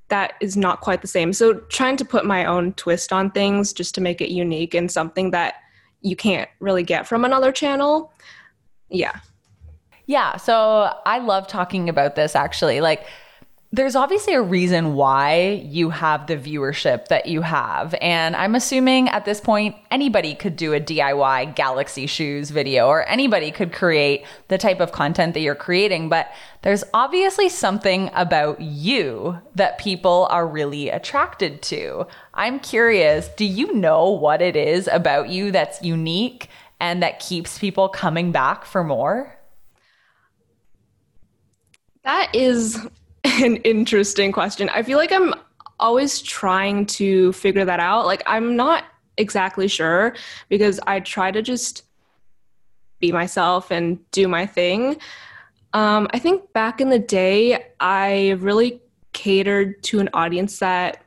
that 0.10 0.34
is 0.42 0.58
not 0.58 0.82
quite 0.82 1.02
the 1.02 1.08
same. 1.08 1.34
So 1.34 1.54
trying 1.54 1.98
to 1.98 2.06
put 2.06 2.26
my 2.26 2.46
own 2.46 2.74
twist 2.74 3.14
on 3.14 3.32
things 3.32 3.74
just 3.74 3.96
to 3.96 4.02
make 4.02 4.22
it 4.22 4.32
unique 4.32 4.74
and 4.74 4.92
something 4.92 5.32
that 5.32 5.56
you 6.02 6.16
can't 6.16 6.50
really 6.60 6.84
get 6.84 7.08
from 7.08 7.26
another 7.26 7.52
channel. 7.52 8.12
Yeah. 8.90 9.20
Yeah, 10.08 10.38
so 10.38 10.92
I 11.06 11.20
love 11.20 11.48
talking 11.48 11.88
about 11.88 12.16
this 12.16 12.36
actually. 12.36 12.82
Like 12.82 13.06
there's 13.72 13.96
obviously 13.96 14.34
a 14.34 14.42
reason 14.42 14.96
why 14.96 15.64
you 15.64 15.92
have 15.92 16.26
the 16.26 16.36
viewership 16.36 17.08
that 17.10 17.28
you 17.28 17.42
have. 17.44 17.94
And 18.02 18.36
I'm 18.36 18.56
assuming 18.56 19.10
at 19.10 19.26
this 19.26 19.40
point, 19.40 19.76
anybody 19.92 20.34
could 20.34 20.56
do 20.56 20.74
a 20.74 20.80
DIY 20.80 21.56
Galaxy 21.56 22.08
Shoes 22.08 22.50
video 22.50 22.88
or 22.88 23.08
anybody 23.08 23.52
could 23.52 23.72
create 23.72 24.26
the 24.48 24.58
type 24.58 24.80
of 24.80 24.92
content 24.92 25.36
that 25.36 25.42
you're 25.42 25.54
creating. 25.54 26.10
But 26.10 26.32
there's 26.64 26.84
obviously 26.96 27.48
something 27.48 28.10
about 28.16 28.60
you 28.60 29.38
that 29.54 29.78
people 29.78 30.28
are 30.32 30.48
really 30.48 30.90
attracted 30.90 31.62
to. 31.64 32.08
I'm 32.34 32.60
curious, 32.60 33.28
do 33.38 33.46
you 33.46 33.72
know 33.74 34.10
what 34.10 34.42
it 34.42 34.56
is 34.56 34.88
about 34.88 35.30
you 35.30 35.52
that's 35.52 35.84
unique 35.84 36.50
and 36.80 37.04
that 37.04 37.20
keeps 37.20 37.60
people 37.60 37.88
coming 37.88 38.32
back 38.32 38.66
for 38.66 38.84
more? 38.84 39.38
That 42.04 42.34
is 42.34 42.88
an 43.44 43.58
interesting 43.58 44.32
question. 44.32 44.70
I 44.70 44.84
feel 44.84 44.98
like 44.98 45.12
I'm 45.12 45.34
always 45.80 46.22
trying 46.22 46.86
to 46.86 47.32
figure 47.34 47.66
that 47.66 47.80
out. 47.80 48.06
Like, 48.06 48.24
I'm 48.26 48.56
not 48.56 48.84
exactly 49.18 49.68
sure 49.68 50.16
because 50.50 50.80
I 50.88 51.00
try 51.00 51.32
to 51.32 51.42
just 51.42 51.84
be 53.00 53.12
myself 53.12 53.72
and 53.72 54.00
do 54.12 54.28
my 54.28 54.46
thing. 54.46 54.98
Um, 55.74 56.08
I 56.12 56.20
think 56.20 56.52
back 56.54 56.82
in 56.82 56.90
the 56.90 57.00
day, 57.00 57.66
I 57.80 58.32
really 58.40 58.82
catered 59.14 59.82
to 59.84 60.00
an 60.00 60.10
audience 60.14 60.60
that 60.60 61.04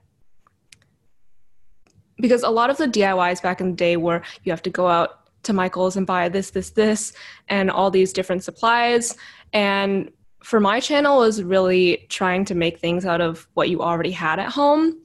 because 2.17 2.43
a 2.43 2.51
lot 2.51 2.71
of 2.71 2.77
the 2.77 2.87
DIYs 2.87 3.43
back 3.43 3.61
in 3.61 3.71
the 3.71 3.77
day 3.77 3.97
were 3.97 4.23
you 4.45 4.53
have 4.53 4.63
to 4.63 4.71
go 4.71 4.87
out 4.87 5.21
to 5.43 5.53
Michael's 5.53 5.97
and 5.97 6.07
buy 6.07 6.29
this, 6.29 6.51
this, 6.51 6.71
this, 6.71 7.13
and 7.49 7.71
all 7.71 7.91
these 7.91 8.13
different 8.13 8.45
supplies. 8.45 9.17
And 9.53 10.11
for 10.43 10.61
my 10.61 10.81
channel 10.81 11.19
was 11.19 11.43
really 11.43 12.07
trying 12.09 12.45
to 12.47 12.55
make 12.55 12.79
things 12.79 13.05
out 13.05 13.21
of 13.21 13.47
what 13.55 13.69
you 13.69 13.83
already 13.83 14.11
had 14.11 14.39
at 14.39 14.51
home. 14.51 14.99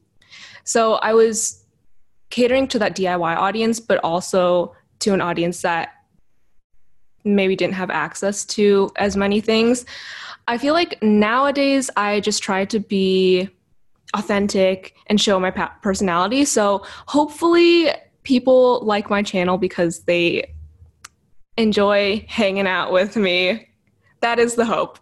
So 0.63 0.95
I 0.95 1.13
was 1.13 1.63
catering 2.29 2.67
to 2.69 2.79
that 2.79 2.95
DIY 2.95 3.35
audience, 3.37 3.79
but 3.79 3.99
also 4.03 4.75
to 4.99 5.13
an 5.13 5.21
audience 5.21 5.61
that 5.61 5.93
maybe 7.23 7.55
didn't 7.55 7.75
have 7.75 7.89
access 7.89 8.45
to 8.45 8.91
as 8.95 9.15
many 9.15 9.39
things. 9.41 9.85
I 10.47 10.57
feel 10.57 10.73
like 10.73 11.01
nowadays 11.03 11.89
I 11.95 12.19
just 12.21 12.41
try 12.41 12.65
to 12.65 12.79
be 12.79 13.49
authentic 14.13 14.95
and 15.07 15.19
show 15.19 15.39
my 15.39 15.51
personality. 15.51 16.45
So 16.45 16.85
hopefully 17.05 17.91
people 18.23 18.81
like 18.83 19.09
my 19.09 19.21
channel 19.21 19.57
because 19.57 20.01
they 20.01 20.53
enjoy 21.57 22.25
hanging 22.27 22.67
out 22.67 22.91
with 22.91 23.15
me. 23.15 23.67
That 24.21 24.39
is 24.39 24.55
the 24.55 24.65
hope. 24.65 24.99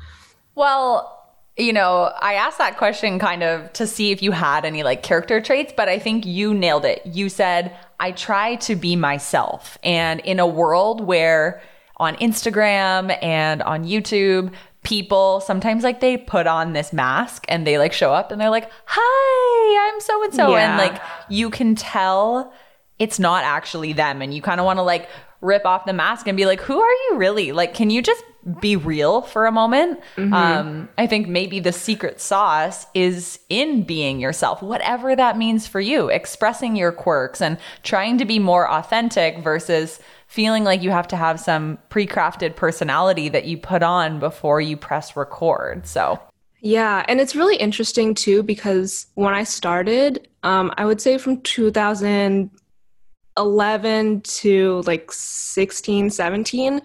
well, 0.54 1.14
you 1.56 1.72
know, 1.72 2.12
I 2.20 2.34
asked 2.34 2.58
that 2.58 2.76
question 2.76 3.18
kind 3.18 3.42
of 3.42 3.72
to 3.74 3.86
see 3.86 4.12
if 4.12 4.22
you 4.22 4.30
had 4.32 4.64
any 4.64 4.82
like 4.82 5.02
character 5.02 5.40
traits, 5.40 5.72
but 5.76 5.88
I 5.88 5.98
think 5.98 6.24
you 6.24 6.54
nailed 6.54 6.84
it. 6.84 7.02
You 7.04 7.28
said, 7.28 7.76
I 7.98 8.12
try 8.12 8.56
to 8.56 8.76
be 8.76 8.94
myself. 8.94 9.76
And 9.82 10.20
in 10.20 10.38
a 10.38 10.46
world 10.46 11.00
where 11.00 11.60
on 11.96 12.14
Instagram 12.16 13.16
and 13.22 13.60
on 13.62 13.84
YouTube, 13.84 14.52
people 14.84 15.40
sometimes 15.40 15.82
like 15.82 15.98
they 16.00 16.16
put 16.16 16.46
on 16.46 16.72
this 16.72 16.92
mask 16.92 17.44
and 17.48 17.66
they 17.66 17.76
like 17.76 17.92
show 17.92 18.12
up 18.12 18.30
and 18.30 18.40
they're 18.40 18.50
like, 18.50 18.70
Hi, 18.86 19.88
I'm 19.92 20.00
so 20.00 20.24
and 20.24 20.34
so. 20.34 20.54
And 20.54 20.78
like 20.78 21.02
you 21.28 21.50
can 21.50 21.74
tell 21.74 22.52
it's 22.98 23.18
not 23.18 23.44
actually 23.44 23.92
them. 23.92 24.22
And 24.22 24.32
you 24.34 24.42
kind 24.42 24.60
of 24.60 24.66
want 24.66 24.78
to 24.78 24.82
like 24.82 25.08
rip 25.40 25.64
off 25.64 25.84
the 25.86 25.92
mask 25.92 26.26
and 26.26 26.36
be 26.36 26.46
like, 26.46 26.60
who 26.60 26.80
are 26.80 26.92
you 26.92 27.16
really? 27.16 27.52
Like, 27.52 27.74
can 27.74 27.90
you 27.90 28.02
just 28.02 28.24
be 28.60 28.76
real 28.76 29.22
for 29.22 29.46
a 29.46 29.52
moment? 29.52 30.00
Mm-hmm. 30.16 30.32
Um, 30.32 30.88
I 30.98 31.06
think 31.06 31.28
maybe 31.28 31.60
the 31.60 31.72
secret 31.72 32.20
sauce 32.20 32.86
is 32.94 33.38
in 33.48 33.82
being 33.82 34.20
yourself, 34.20 34.62
whatever 34.62 35.14
that 35.14 35.36
means 35.36 35.66
for 35.66 35.80
you, 35.80 36.08
expressing 36.08 36.76
your 36.76 36.92
quirks 36.92 37.40
and 37.40 37.58
trying 37.82 38.18
to 38.18 38.24
be 38.24 38.38
more 38.38 38.70
authentic 38.70 39.38
versus 39.38 40.00
feeling 40.26 40.64
like 40.64 40.82
you 40.82 40.90
have 40.90 41.08
to 41.08 41.16
have 41.16 41.40
some 41.40 41.78
pre 41.88 42.06
crafted 42.06 42.56
personality 42.56 43.28
that 43.28 43.46
you 43.46 43.58
put 43.58 43.82
on 43.82 44.20
before 44.20 44.60
you 44.60 44.76
press 44.76 45.16
record. 45.16 45.86
So. 45.86 46.20
Yeah, 46.60 47.04
and 47.06 47.20
it's 47.20 47.36
really 47.36 47.56
interesting 47.56 48.14
too 48.14 48.42
because 48.42 49.06
when 49.14 49.32
I 49.32 49.44
started, 49.44 50.26
um, 50.42 50.74
I 50.76 50.86
would 50.86 51.00
say 51.00 51.16
from 51.16 51.40
2011 51.42 54.20
to 54.20 54.82
like 54.84 55.12
16, 55.12 56.10
17, 56.10 56.82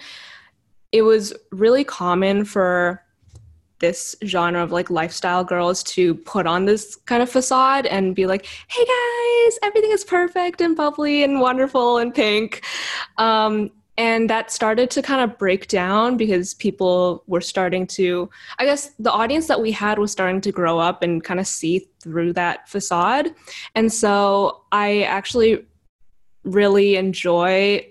it 0.94 1.02
was 1.02 1.34
really 1.52 1.84
common 1.84 2.46
for 2.46 3.04
this 3.80 4.16
genre 4.24 4.64
of 4.64 4.72
like 4.72 4.90
lifestyle 4.90 5.44
girls 5.44 5.84
to 5.84 6.16
put 6.16 6.48
on 6.48 6.64
this 6.64 6.96
kind 6.96 7.22
of 7.22 7.30
facade 7.30 7.86
and 7.88 8.16
be 8.16 8.26
like, 8.28 8.46
hey 8.70 8.86
guys, 8.86 9.60
everything 9.62 9.92
is 9.92 10.06
perfect 10.06 10.62
and 10.62 10.78
bubbly 10.78 11.24
and 11.24 11.42
wonderful 11.42 11.98
and 11.98 12.16
pink. 12.16 12.64
Um, 13.18 13.72
and 13.98 14.30
that 14.30 14.52
started 14.52 14.90
to 14.92 15.02
kind 15.02 15.22
of 15.22 15.38
break 15.38 15.68
down 15.68 16.16
because 16.16 16.54
people 16.56 17.24
were 17.28 17.42
starting 17.42 17.86
to 17.86 18.28
i 18.58 18.66
guess 18.66 18.90
the 18.98 19.12
audience 19.12 19.46
that 19.46 19.62
we 19.62 19.72
had 19.72 20.00
was 20.00 20.12
starting 20.12 20.42
to 20.42 20.52
grow 20.52 20.80
up 20.80 21.04
and 21.04 21.24
kind 21.24 21.40
of 21.40 21.46
see 21.46 21.88
through 22.00 22.34
that 22.34 22.68
facade 22.68 23.36
and 23.76 23.94
so 23.94 24.64
i 24.72 25.04
actually 25.04 25.64
really 26.44 26.96
enjoy 26.96 27.86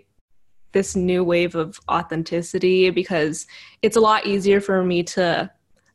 this 0.73 0.97
new 0.97 1.23
wave 1.23 1.55
of 1.55 1.79
authenticity 1.91 2.91
because 2.91 3.47
it's 3.83 3.97
a 3.97 4.01
lot 4.01 4.27
easier 4.27 4.61
for 4.61 4.83
me 4.83 5.03
to 5.03 5.51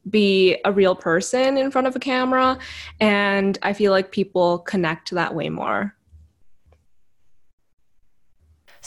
be 0.09 0.57
a 0.63 0.71
real 0.71 0.95
person 0.95 1.57
in 1.57 1.69
front 1.69 1.87
of 1.87 1.95
a 1.95 1.99
camera 1.99 2.57
and 3.01 3.59
i 3.61 3.73
feel 3.73 3.91
like 3.91 4.11
people 4.11 4.59
connect 4.59 5.11
that 5.11 5.35
way 5.35 5.49
more 5.49 5.96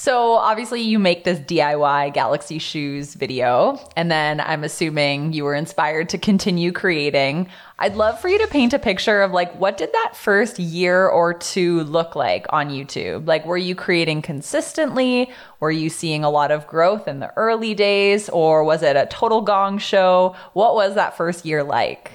so 0.01 0.33
obviously 0.33 0.81
you 0.81 0.99
make 0.99 1.25
this 1.25 1.39
DIY 1.41 2.15
Galaxy 2.15 2.59
shoes 2.59 3.13
video 3.13 3.79
and 3.97 4.11
then 4.11 4.41
I'm 4.41 4.65
assuming 4.65 5.35
you 5.35 5.45
were 5.45 5.55
inspired 5.55 6.09
to 6.09 6.17
continue 6.17 6.73
creating. 6.73 7.49
I'd 7.79 7.97
love 7.97 8.19
for 8.19 8.31
you 8.31 8.39
to 8.39 8.47
paint 8.47 8.73
a 8.73 8.79
picture 8.79 9.21
of 9.21 9.33
like 9.33 9.55
what 9.61 9.77
did 9.77 9.93
that 9.93 10.13
first 10.17 10.59
year 10.59 11.07
or 11.07 11.35
two 11.35 11.83
look 11.83 12.17
like 12.17 12.47
on 12.49 12.71
YouTube? 12.71 13.27
Like 13.27 13.45
were 13.45 13.59
you 13.59 13.75
creating 13.75 14.23
consistently? 14.23 15.31
Were 15.61 15.71
you 15.71 15.91
seeing 15.91 16.25
a 16.25 16.31
lot 16.31 16.51
of 16.51 16.67
growth 16.67 17.07
in 17.07 17.21
the 17.21 17.31
early 17.37 17.75
days 17.75 18.31
or 18.31 18.65
was 18.65 18.83
it 18.83 18.97
a 18.97 19.05
total 19.05 19.43
gong 19.43 19.77
show? 19.77 20.35
What 20.55 20.77
was 20.77 20.95
that 20.95 21.15
first 21.15 21.45
year 21.45 21.63
like? 21.63 22.11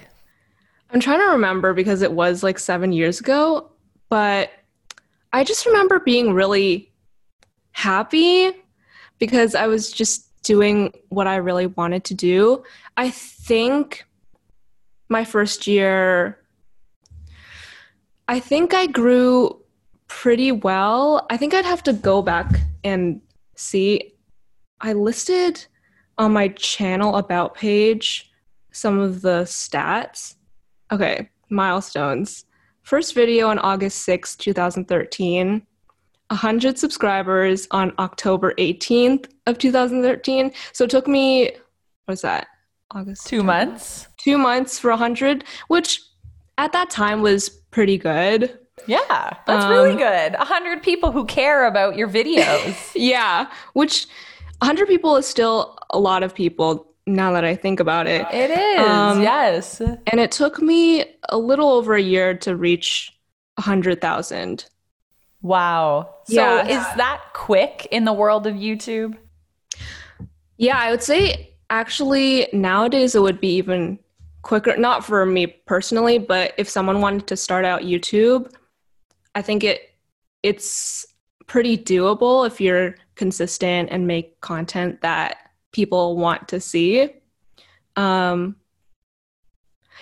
I'm 0.90 1.00
trying 1.00 1.20
to 1.20 1.34
remember 1.34 1.76
because 1.76 2.02
it 2.02 2.14
was 2.14 2.42
like 2.42 2.58
7 2.58 2.92
years 2.94 3.20
ago, 3.20 3.70
but 4.10 4.50
I 5.32 5.44
just 5.44 5.68
remember 5.68 6.00
being 6.00 6.34
really 6.34 6.92
happy 7.76 8.52
because 9.20 9.54
I 9.54 9.68
was 9.68 9.92
just 9.92 10.32
doing 10.44 10.94
what 11.10 11.28
I 11.28 11.36
really 11.36 11.68
wanted 11.68 12.06
to 12.06 12.14
do. 12.14 12.64
I 12.96 13.10
think 13.10 14.06
my 15.10 15.26
first 15.26 15.68
year, 15.68 16.40
I 18.30 18.40
think 18.40 18.74
I 18.74 18.88
grew 18.88 19.62
pretty 20.08 20.54
well. 20.54 21.28
I 21.30 21.36
think 21.36 21.54
I'd 21.54 21.66
have 21.66 21.84
to 21.84 21.94
go 21.94 22.22
back 22.22 22.50
and 22.86 23.20
see. 23.56 24.14
I 24.80 24.94
listed 24.94 25.66
on 26.18 26.32
my 26.32 26.48
channel 26.48 27.18
about 27.18 27.56
page 27.56 28.32
some 28.72 29.00
of 29.00 29.22
the 29.22 29.44
stats. 29.44 30.36
Okay, 30.94 31.30
milestones. 31.50 32.46
First 32.84 33.14
video 33.14 33.50
on 33.50 33.60
August 33.60 34.04
6, 34.04 34.38
2013. 34.38 35.68
100 36.30 36.78
subscribers 36.78 37.68
on 37.72 37.94
October 38.00 38.54
18th 38.58 39.30
of 39.46 39.58
2013. 39.58 40.52
So 40.74 40.86
it 40.86 40.90
took 40.90 41.08
me, 41.08 41.52
what's 42.06 42.22
that? 42.22 42.48
August. 42.92 43.28
Two 43.28 43.44
months. 43.44 44.08
Two 44.18 44.38
months 44.38 44.80
for 44.80 44.90
100, 44.90 45.44
which 45.68 46.02
at 46.58 46.72
that 46.72 46.90
time 46.90 47.22
was 47.22 47.50
pretty 47.50 47.98
good. 47.98 48.58
Yeah, 48.88 49.38
that's 49.46 49.66
um, 49.66 49.72
really 49.72 49.96
good. 49.96 50.34
100 50.34 50.84
people 50.84 51.12
who 51.12 51.26
care 51.26 51.66
about 51.66 51.96
your 51.96 52.08
videos. 52.08 52.92
yeah, 52.96 53.50
which 53.74 54.08
100 54.60 54.88
people 54.88 55.16
is 55.16 55.26
still 55.26 55.78
a 55.90 56.00
lot 56.00 56.24
of 56.24 56.34
people 56.34 56.94
now 57.08 57.32
that 57.34 57.46
I 57.46 57.56
think 57.56 57.80
about 57.80 58.08
it. 58.08 58.26
It 58.34 58.50
is, 58.52 58.88
um, 58.88 59.22
yes. 59.22 59.80
And 59.80 60.20
it 60.20 60.32
took 60.32 60.62
me 60.62 61.06
a 61.30 61.38
little 61.38 61.70
over 61.70 61.94
a 61.94 62.02
year 62.02 62.34
to 62.40 62.56
reach 62.56 63.14
100,000. 63.56 64.66
Wow. 65.42 66.16
So 66.26 66.34
yeah. 66.36 66.68
is 66.68 66.98
that 66.98 67.22
quick 67.34 67.88
in 67.92 68.06
the 68.06 68.14
world 68.14 68.48
of 68.48 68.56
YouTube? 68.56 69.18
Yeah, 70.58 70.78
I 70.78 70.92
would 70.92 71.04
say 71.04 71.54
actually 71.70 72.48
nowadays 72.54 73.16
it 73.16 73.22
would 73.22 73.40
be 73.40 73.56
even 73.56 74.00
quicker. 74.42 74.78
Not 74.78 75.06
for 75.06 75.26
me 75.26 75.48
personally, 75.48 76.18
but 76.18 76.54
if 76.58 76.70
someone 76.70 77.02
wanted 77.02 77.28
to 77.28 77.38
start 77.38 77.66
out 77.66 77.82
YouTube, 77.82 78.52
I 79.36 79.42
think 79.42 79.64
it 79.64 79.92
it's 80.44 81.06
pretty 81.48 81.78
doable 81.78 82.48
if 82.48 82.62
you're 82.62 82.96
consistent 83.16 83.90
and 83.92 84.08
make 84.08 84.40
content 84.42 85.02
that 85.02 85.38
people 85.72 86.18
want 86.18 86.48
to 86.48 86.60
see. 86.60 87.10
Um, 87.96 88.56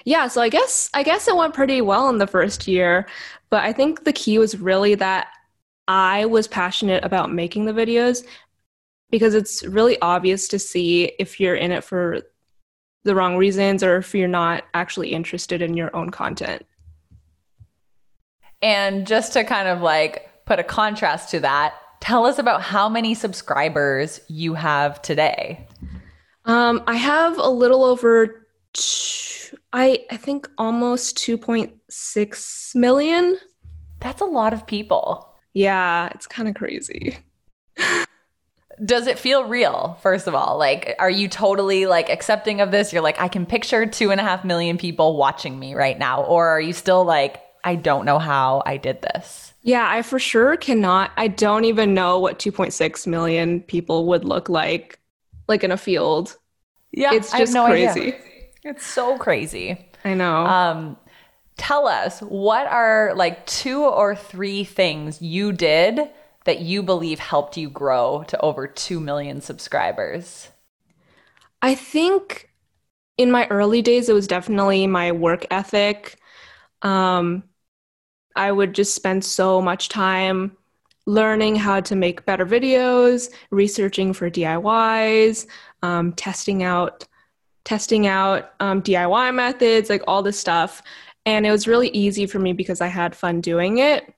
yeah, 0.05 0.27
so 0.27 0.41
I 0.41 0.49
guess 0.49 0.89
I 0.93 1.03
guess 1.03 1.27
it 1.27 1.35
went 1.35 1.53
pretty 1.53 1.81
well 1.81 2.09
in 2.09 2.17
the 2.17 2.27
first 2.27 2.67
year, 2.67 3.07
but 3.53 3.63
I 3.63 3.71
think 3.71 4.03
the 4.03 4.13
key 4.13 4.39
was 4.39 4.57
really 4.57 4.95
that 4.95 5.27
I 5.87 6.25
was 6.25 6.47
passionate 6.47 7.05
about 7.05 7.31
making 7.31 7.65
the 7.65 7.71
videos 7.71 8.25
because 9.11 9.35
it's 9.35 9.61
really 9.61 10.01
obvious 10.01 10.47
to 10.47 10.57
see 10.57 11.11
if 11.19 11.39
you're 11.39 11.53
in 11.53 11.71
it 11.71 11.83
for 11.83 12.21
the 13.03 13.13
wrong 13.13 13.37
reasons 13.37 13.83
or 13.83 13.97
if 13.97 14.15
you're 14.15 14.27
not 14.27 14.63
actually 14.73 15.13
interested 15.13 15.61
in 15.61 15.77
your 15.77 15.95
own 15.95 16.09
content. 16.09 16.65
And 18.63 19.05
just 19.05 19.33
to 19.33 19.43
kind 19.43 19.67
of 19.67 19.81
like 19.81 20.31
put 20.45 20.57
a 20.57 20.63
contrast 20.63 21.29
to 21.29 21.39
that, 21.41 21.75
tell 21.99 22.25
us 22.25 22.39
about 22.39 22.63
how 22.63 22.89
many 22.89 23.13
subscribers 23.13 24.19
you 24.29 24.55
have 24.55 24.99
today. 25.03 25.67
Um, 26.45 26.81
I 26.87 26.95
have 26.95 27.37
a 27.37 27.49
little 27.49 27.83
over, 27.83 28.47
I 29.73 30.05
I 30.11 30.17
think 30.17 30.49
almost 30.57 31.17
two 31.17 31.37
point 31.37 31.73
six 31.89 32.73
million. 32.75 33.37
That's 33.99 34.21
a 34.21 34.25
lot 34.25 34.53
of 34.53 34.67
people. 34.67 35.29
Yeah, 35.53 36.09
it's 36.13 36.27
kind 36.27 36.47
of 36.47 36.55
crazy. 36.55 37.17
Does 38.83 39.05
it 39.07 39.19
feel 39.19 39.45
real, 39.45 39.97
first 40.01 40.27
of 40.27 40.33
all? 40.33 40.57
Like, 40.57 40.95
are 40.97 41.09
you 41.09 41.27
totally 41.27 41.85
like 41.85 42.09
accepting 42.09 42.59
of 42.59 42.71
this? 42.71 42.91
You're 42.91 43.03
like, 43.03 43.19
I 43.19 43.27
can 43.27 43.45
picture 43.45 43.85
two 43.85 44.11
and 44.11 44.19
a 44.19 44.23
half 44.23 44.43
million 44.43 44.77
people 44.77 45.15
watching 45.15 45.59
me 45.59 45.75
right 45.75 45.97
now. 45.97 46.23
Or 46.23 46.47
are 46.47 46.59
you 46.59 46.73
still 46.73 47.05
like, 47.05 47.39
I 47.63 47.75
don't 47.75 48.03
know 48.03 48.17
how 48.17 48.63
I 48.65 48.77
did 48.77 49.01
this? 49.01 49.53
Yeah, 49.61 49.87
I 49.87 50.01
for 50.01 50.17
sure 50.19 50.57
cannot. 50.57 51.11
I 51.17 51.27
don't 51.27 51.65
even 51.65 51.93
know 51.93 52.19
what 52.19 52.39
2.6 52.39 53.07
million 53.07 53.61
people 53.61 54.07
would 54.07 54.25
look 54.25 54.49
like, 54.49 54.99
like 55.47 55.63
in 55.63 55.71
a 55.71 55.77
field. 55.77 56.35
Yeah, 56.91 57.13
it's 57.13 57.31
just 57.31 57.53
no 57.53 57.65
crazy. 57.67 58.01
Idea. 58.01 58.19
It's 58.63 58.85
so 58.85 59.17
crazy. 59.17 59.89
I 60.05 60.13
know. 60.13 60.45
Um, 60.45 60.97
tell 61.57 61.87
us 61.87 62.19
what 62.21 62.67
are 62.67 63.13
like 63.15 63.45
two 63.45 63.83
or 63.83 64.15
three 64.15 64.63
things 64.63 65.21
you 65.21 65.51
did 65.51 66.09
that 66.45 66.59
you 66.59 66.83
believe 66.83 67.19
helped 67.19 67.57
you 67.57 67.69
grow 67.69 68.23
to 68.27 68.39
over 68.41 68.67
2 68.67 68.99
million 68.99 69.41
subscribers? 69.41 70.49
I 71.61 71.75
think 71.75 72.49
in 73.17 73.31
my 73.31 73.47
early 73.47 73.81
days, 73.81 74.09
it 74.09 74.13
was 74.13 74.27
definitely 74.27 74.87
my 74.87 75.11
work 75.11 75.45
ethic. 75.51 76.17
um, 76.81 77.43
I 78.35 78.51
would 78.51 78.73
just 78.73 78.95
spend 78.95 79.23
so 79.23 79.61
much 79.61 79.89
time 79.89 80.57
learning 81.05 81.55
how 81.55 81.81
to 81.81 81.95
make 81.95 82.25
better 82.25 82.45
videos, 82.45 83.29
researching 83.51 84.11
for 84.13 84.29
DIYs, 84.29 85.45
um, 85.83 86.13
testing 86.13 86.63
out 86.63 87.05
testing 87.65 88.07
out 88.07 88.53
um, 88.59 88.81
DIY 88.81 89.33
methods, 89.33 89.89
like 89.89 90.03
all 90.07 90.21
this 90.21 90.39
stuff. 90.39 90.81
And 91.25 91.45
it 91.45 91.51
was 91.51 91.67
really 91.67 91.89
easy 91.89 92.25
for 92.25 92.39
me 92.39 92.53
because 92.53 92.81
I 92.81 92.87
had 92.87 93.15
fun 93.15 93.41
doing 93.41 93.77
it. 93.77 94.13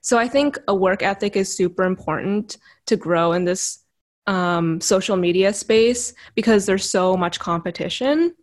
So 0.00 0.18
I 0.18 0.28
think 0.28 0.58
a 0.68 0.74
work 0.74 1.02
ethic 1.02 1.34
is 1.34 1.54
super 1.54 1.82
important 1.82 2.58
to 2.86 2.96
grow 2.96 3.32
in 3.32 3.44
this 3.44 3.80
um, 4.28 4.80
social 4.80 5.16
media 5.16 5.52
space 5.52 6.14
because 6.34 6.66
there's 6.66 6.88
so 6.88 7.16
much 7.16 7.40
competition. 7.40 8.34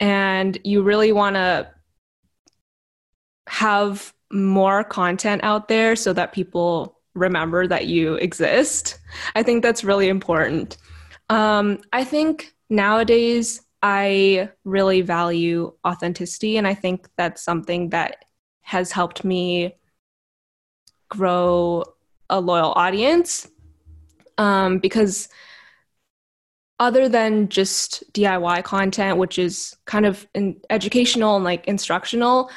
And 0.00 0.58
you 0.64 0.82
really 0.82 1.12
want 1.12 1.36
to 1.36 1.70
have 3.48 4.12
more 4.30 4.84
content 4.84 5.42
out 5.44 5.68
there 5.68 5.96
so 5.96 6.12
that 6.12 6.32
people 6.32 6.98
remember 7.14 7.66
that 7.66 7.86
you 7.86 8.14
exist. 8.14 8.98
I 9.34 9.42
think 9.42 9.62
that's 9.62 9.84
really 9.84 10.08
important. 10.08 10.78
Um, 11.28 11.78
I 11.92 12.04
think 12.04 12.54
nowadays 12.72 13.60
I 13.82 14.48
really 14.64 15.02
value 15.02 15.72
authenticity, 15.86 16.56
and 16.56 16.66
I 16.66 16.74
think 16.74 17.08
that's 17.16 17.42
something 17.42 17.90
that 17.90 18.24
has 18.62 18.92
helped 18.92 19.24
me 19.24 19.76
grow 21.08 21.84
a 22.30 22.40
loyal 22.40 22.72
audience. 22.72 23.48
Um, 24.38 24.78
because 24.78 25.28
other 26.80 27.08
than 27.08 27.48
just 27.48 28.02
DIY 28.12 28.64
content, 28.64 29.18
which 29.18 29.38
is 29.38 29.76
kind 29.84 30.06
of 30.06 30.26
educational 30.70 31.36
and 31.36 31.44
like 31.44 31.66
instructional, 31.68 32.50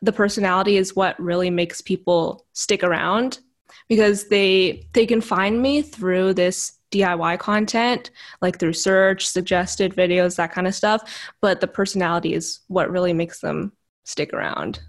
the 0.00 0.12
personality 0.12 0.76
is 0.76 0.94
what 0.94 1.20
really 1.20 1.50
makes 1.50 1.80
people 1.80 2.46
stick 2.52 2.84
around 2.84 3.40
because 3.88 4.28
they 4.28 4.86
they 4.92 5.06
can 5.06 5.20
find 5.20 5.60
me 5.60 5.82
through 5.82 6.34
this 6.34 6.77
DIY 6.90 7.38
content, 7.38 8.10
like 8.40 8.58
through 8.58 8.72
search, 8.72 9.26
suggested 9.26 9.94
videos, 9.94 10.36
that 10.36 10.52
kind 10.52 10.66
of 10.66 10.74
stuff. 10.74 11.30
But 11.40 11.60
the 11.60 11.66
personality 11.66 12.34
is 12.34 12.60
what 12.68 12.90
really 12.90 13.12
makes 13.12 13.40
them 13.40 13.72
stick 14.04 14.32
around. 14.32 14.80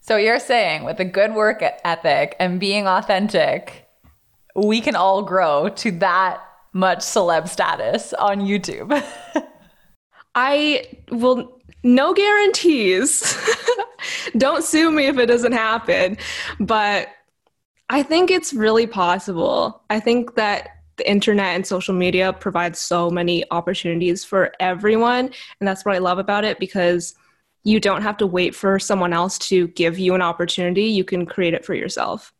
So 0.00 0.16
you're 0.16 0.38
saying 0.38 0.84
with 0.84 1.00
a 1.00 1.04
good 1.04 1.34
work 1.34 1.62
ethic 1.84 2.36
and 2.40 2.58
being 2.58 2.86
authentic, 2.86 3.88
we 4.54 4.80
can 4.80 4.96
all 4.96 5.22
grow 5.22 5.68
to 5.68 5.90
that 5.92 6.40
much 6.72 7.00
celeb 7.00 7.48
status 7.48 8.12
on 8.14 8.40
YouTube. 8.40 9.04
I 10.34 10.86
will 11.10 11.58
no 11.82 12.12
guarantees. 12.12 13.36
Don't 14.36 14.64
sue 14.64 14.90
me 14.90 15.06
if 15.06 15.18
it 15.18 15.26
doesn't 15.26 15.52
happen. 15.52 16.16
But 16.58 17.08
I 17.90 18.02
think 18.02 18.30
it's 18.30 18.52
really 18.52 18.86
possible. 18.86 19.82
I 19.88 20.00
think 20.00 20.34
that 20.34 20.70
the 20.96 21.10
internet 21.10 21.54
and 21.54 21.66
social 21.66 21.94
media 21.94 22.32
provide 22.32 22.76
so 22.76 23.08
many 23.08 23.44
opportunities 23.50 24.24
for 24.24 24.52
everyone. 24.60 25.30
And 25.60 25.68
that's 25.68 25.84
what 25.84 25.94
I 25.94 25.98
love 25.98 26.18
about 26.18 26.44
it 26.44 26.58
because 26.58 27.14
you 27.64 27.80
don't 27.80 28.02
have 28.02 28.16
to 28.18 28.26
wait 28.26 28.54
for 28.54 28.78
someone 28.78 29.12
else 29.12 29.38
to 29.38 29.68
give 29.68 29.98
you 29.98 30.14
an 30.14 30.22
opportunity. 30.22 30.84
You 30.84 31.04
can 31.04 31.24
create 31.24 31.54
it 31.54 31.64
for 31.64 31.74
yourself. 31.74 32.32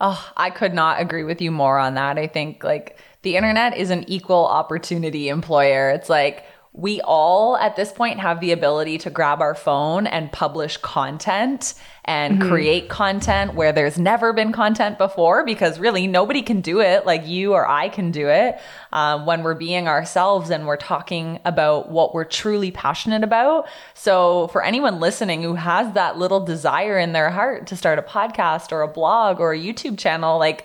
Oh, 0.00 0.30
I 0.36 0.50
could 0.50 0.74
not 0.74 1.00
agree 1.00 1.24
with 1.24 1.40
you 1.40 1.50
more 1.50 1.78
on 1.78 1.94
that. 1.94 2.18
I 2.18 2.26
think 2.26 2.62
like 2.62 2.98
the 3.22 3.36
internet 3.36 3.76
is 3.76 3.90
an 3.90 4.04
equal 4.08 4.46
opportunity 4.46 5.28
employer. 5.28 5.90
It's 5.90 6.10
like 6.10 6.44
we 6.72 7.00
all 7.02 7.56
at 7.56 7.76
this 7.76 7.90
point 7.90 8.20
have 8.20 8.40
the 8.40 8.52
ability 8.52 8.98
to 8.98 9.10
grab 9.10 9.40
our 9.40 9.54
phone 9.54 10.06
and 10.06 10.30
publish 10.30 10.76
content 10.76 11.74
and 12.06 12.38
mm-hmm. 12.38 12.48
create 12.48 12.88
content 12.88 13.54
where 13.54 13.72
there's 13.72 13.98
never 13.98 14.32
been 14.32 14.52
content 14.52 14.96
before 14.96 15.44
because 15.44 15.78
really 15.80 16.06
nobody 16.06 16.40
can 16.40 16.60
do 16.60 16.80
it 16.80 17.04
like 17.04 17.26
you 17.26 17.52
or 17.52 17.68
I 17.68 17.88
can 17.88 18.12
do 18.12 18.28
it 18.28 18.58
um, 18.92 19.26
when 19.26 19.42
we're 19.42 19.54
being 19.54 19.88
ourselves 19.88 20.50
and 20.50 20.66
we're 20.66 20.76
talking 20.76 21.40
about 21.44 21.90
what 21.90 22.14
we're 22.14 22.24
truly 22.24 22.70
passionate 22.70 23.24
about. 23.24 23.68
So, 23.94 24.48
for 24.48 24.62
anyone 24.62 25.00
listening 25.00 25.42
who 25.42 25.54
has 25.54 25.92
that 25.94 26.16
little 26.16 26.44
desire 26.44 26.98
in 26.98 27.12
their 27.12 27.30
heart 27.30 27.66
to 27.68 27.76
start 27.76 27.98
a 27.98 28.02
podcast 28.02 28.70
or 28.70 28.82
a 28.82 28.88
blog 28.88 29.40
or 29.40 29.52
a 29.52 29.58
YouTube 29.58 29.98
channel, 29.98 30.38
like, 30.38 30.64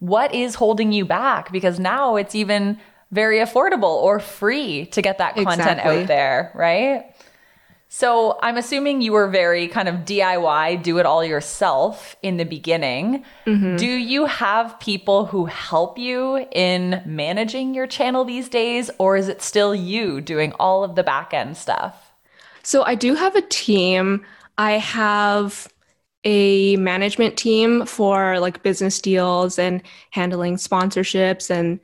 what 0.00 0.34
is 0.34 0.56
holding 0.56 0.92
you 0.92 1.04
back? 1.04 1.52
Because 1.52 1.78
now 1.78 2.16
it's 2.16 2.34
even 2.34 2.80
very 3.12 3.38
affordable 3.38 3.94
or 4.02 4.18
free 4.18 4.86
to 4.86 5.02
get 5.02 5.18
that 5.18 5.34
content 5.34 5.60
exactly. 5.60 6.00
out 6.00 6.06
there, 6.08 6.50
right? 6.54 7.11
So 7.94 8.38
I'm 8.40 8.56
assuming 8.56 9.02
you 9.02 9.12
were 9.12 9.28
very 9.28 9.68
kind 9.68 9.86
of 9.86 9.96
DIY, 9.96 10.82
do 10.82 10.96
it 10.96 11.04
all 11.04 11.22
yourself 11.22 12.16
in 12.22 12.38
the 12.38 12.46
beginning. 12.46 13.22
Mm-hmm. 13.44 13.76
Do 13.76 13.86
you 13.86 14.24
have 14.24 14.80
people 14.80 15.26
who 15.26 15.44
help 15.44 15.98
you 15.98 16.46
in 16.52 17.02
managing 17.04 17.74
your 17.74 17.86
channel 17.86 18.24
these 18.24 18.48
days, 18.48 18.90
or 18.96 19.16
is 19.16 19.28
it 19.28 19.42
still 19.42 19.74
you 19.74 20.22
doing 20.22 20.54
all 20.58 20.84
of 20.84 20.94
the 20.94 21.02
back 21.02 21.34
end 21.34 21.58
stuff? 21.58 22.12
So 22.62 22.82
I 22.82 22.94
do 22.94 23.14
have 23.14 23.36
a 23.36 23.42
team. 23.42 24.24
I 24.56 24.78
have 24.78 25.68
a 26.24 26.76
management 26.76 27.36
team 27.36 27.84
for 27.84 28.40
like 28.40 28.62
business 28.62 29.02
deals 29.02 29.58
and 29.58 29.82
handling 30.12 30.56
sponsorships 30.56 31.50
and 31.50 31.78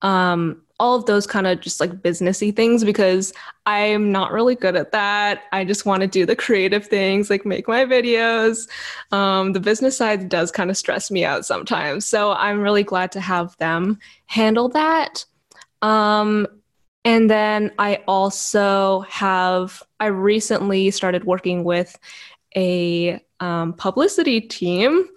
um, 0.00 0.61
all 0.80 0.96
of 0.96 1.06
those 1.06 1.26
kind 1.26 1.46
of 1.46 1.60
just 1.60 1.80
like 1.80 1.92
businessy 2.02 2.54
things 2.54 2.82
because 2.84 3.32
I'm 3.66 4.10
not 4.10 4.32
really 4.32 4.54
good 4.54 4.74
at 4.74 4.92
that. 4.92 5.44
I 5.52 5.64
just 5.64 5.86
want 5.86 6.02
to 6.02 6.08
do 6.08 6.26
the 6.26 6.34
creative 6.34 6.86
things, 6.86 7.30
like 7.30 7.46
make 7.46 7.68
my 7.68 7.84
videos. 7.84 8.68
Um, 9.12 9.52
the 9.52 9.60
business 9.60 9.96
side 9.96 10.28
does 10.28 10.50
kind 10.50 10.70
of 10.70 10.76
stress 10.76 11.10
me 11.10 11.24
out 11.24 11.46
sometimes. 11.46 12.06
So 12.06 12.32
I'm 12.32 12.60
really 12.60 12.82
glad 12.82 13.12
to 13.12 13.20
have 13.20 13.56
them 13.58 13.98
handle 14.26 14.68
that. 14.70 15.24
Um, 15.82 16.46
and 17.04 17.30
then 17.30 17.72
I 17.78 18.02
also 18.06 19.00
have, 19.00 19.82
I 20.00 20.06
recently 20.06 20.90
started 20.90 21.24
working 21.24 21.64
with 21.64 21.98
a 22.56 23.20
um, 23.40 23.72
publicity 23.72 24.40
team, 24.40 25.08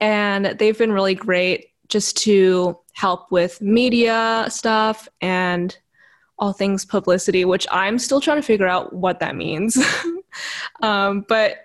and 0.00 0.46
they've 0.58 0.76
been 0.76 0.92
really 0.92 1.14
great 1.14 1.68
just 1.88 2.16
to 2.18 2.78
help 2.94 3.30
with 3.30 3.60
media 3.60 4.46
stuff 4.48 5.08
and 5.20 5.76
all 6.38 6.52
things 6.52 6.84
publicity, 6.84 7.44
which 7.44 7.66
I'm 7.70 7.98
still 7.98 8.20
trying 8.20 8.38
to 8.38 8.42
figure 8.42 8.66
out 8.66 8.92
what 8.92 9.20
that 9.20 9.36
means. 9.36 9.78
um, 10.82 11.24
but 11.28 11.58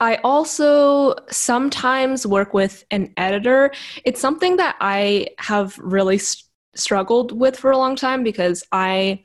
I 0.00 0.16
also 0.16 1.14
sometimes 1.30 2.26
work 2.26 2.54
with 2.54 2.84
an 2.90 3.12
editor. 3.16 3.72
It's 4.04 4.20
something 4.20 4.56
that 4.56 4.76
I 4.80 5.28
have 5.38 5.78
really 5.78 6.18
st- 6.18 6.44
struggled 6.74 7.32
with 7.32 7.56
for 7.56 7.70
a 7.70 7.78
long 7.78 7.96
time 7.96 8.22
because 8.22 8.64
I 8.72 9.24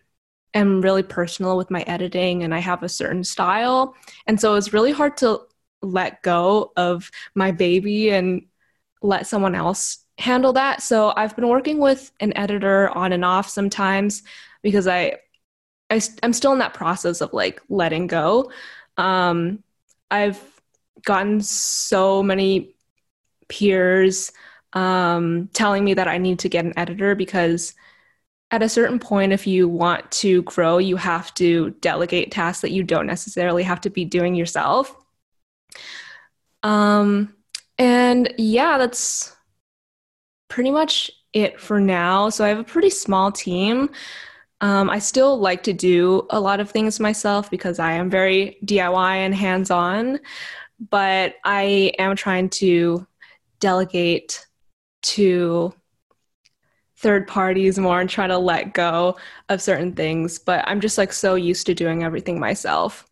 am 0.53 0.81
really 0.81 1.03
personal 1.03 1.57
with 1.57 1.71
my 1.71 1.81
editing 1.81 2.43
and 2.43 2.53
I 2.53 2.59
have 2.59 2.83
a 2.83 2.89
certain 2.89 3.23
style. 3.23 3.95
And 4.27 4.39
so 4.39 4.55
it's 4.55 4.73
really 4.73 4.91
hard 4.91 5.17
to 5.17 5.41
let 5.81 6.21
go 6.21 6.71
of 6.75 7.09
my 7.35 7.51
baby 7.51 8.09
and 8.11 8.45
let 9.01 9.27
someone 9.27 9.55
else 9.55 10.05
handle 10.19 10.53
that. 10.53 10.83
So 10.83 11.13
I've 11.15 11.35
been 11.35 11.47
working 11.47 11.79
with 11.79 12.11
an 12.19 12.35
editor 12.37 12.89
on 12.89 13.13
and 13.13 13.25
off 13.25 13.49
sometimes 13.49 14.23
because 14.61 14.87
I, 14.87 15.17
I 15.89 16.01
am 16.21 16.33
still 16.33 16.51
in 16.51 16.59
that 16.59 16.73
process 16.73 17.21
of 17.21 17.33
like 17.33 17.61
letting 17.69 18.07
go. 18.07 18.51
Um, 18.97 19.63
I've 20.11 20.41
gotten 21.03 21.41
so 21.41 22.21
many 22.21 22.75
peers 23.47 24.31
um, 24.73 25.49
telling 25.53 25.83
me 25.83 25.93
that 25.95 26.07
I 26.07 26.17
need 26.17 26.39
to 26.39 26.49
get 26.49 26.65
an 26.65 26.77
editor 26.77 27.15
because 27.15 27.73
at 28.51 28.63
a 28.63 28.69
certain 28.69 28.99
point, 28.99 29.31
if 29.31 29.47
you 29.47 29.69
want 29.69 30.09
to 30.11 30.41
grow, 30.43 30.79
you 30.79 30.95
have 30.95 31.33
to 31.35 31.69
delegate 31.81 32.31
tasks 32.31 32.61
that 32.61 32.71
you 32.71 32.83
don't 32.83 33.05
necessarily 33.05 33.63
have 33.63 33.81
to 33.81 33.89
be 33.89 34.05
doing 34.05 34.35
yourself. 34.35 34.95
Um, 36.63 37.35
and 37.77 38.33
yeah, 38.37 38.77
that's 38.77 39.35
pretty 40.49 40.71
much 40.71 41.09
it 41.33 41.59
for 41.59 41.79
now. 41.79 42.29
So 42.29 42.43
I 42.43 42.49
have 42.49 42.59
a 42.59 42.63
pretty 42.63 42.89
small 42.89 43.31
team. 43.31 43.89
Um, 44.61 44.89
I 44.89 44.99
still 44.99 45.39
like 45.39 45.63
to 45.63 45.73
do 45.73 46.27
a 46.31 46.39
lot 46.39 46.59
of 46.59 46.69
things 46.69 46.99
myself 46.99 47.49
because 47.49 47.79
I 47.79 47.93
am 47.93 48.09
very 48.09 48.57
DIY 48.65 49.15
and 49.15 49.33
hands 49.33 49.71
on, 49.71 50.19
but 50.89 51.35
I 51.45 51.93
am 51.97 52.15
trying 52.15 52.49
to 52.49 53.07
delegate 53.59 54.45
to 55.01 55.73
third 56.97 57.27
parties 57.27 57.79
more 57.79 58.01
and 58.01 58.09
try 58.09 58.27
to 58.27 58.37
let 58.37 58.73
go 58.73 59.15
of 59.47 59.61
certain 59.61 59.93
things. 59.93 60.37
But 60.39 60.67
I'm 60.67 60.81
just 60.81 60.97
like 60.97 61.13
so 61.13 61.35
used 61.35 61.65
to 61.67 61.73
doing 61.73 62.03
everything 62.03 62.39
myself. 62.39 63.08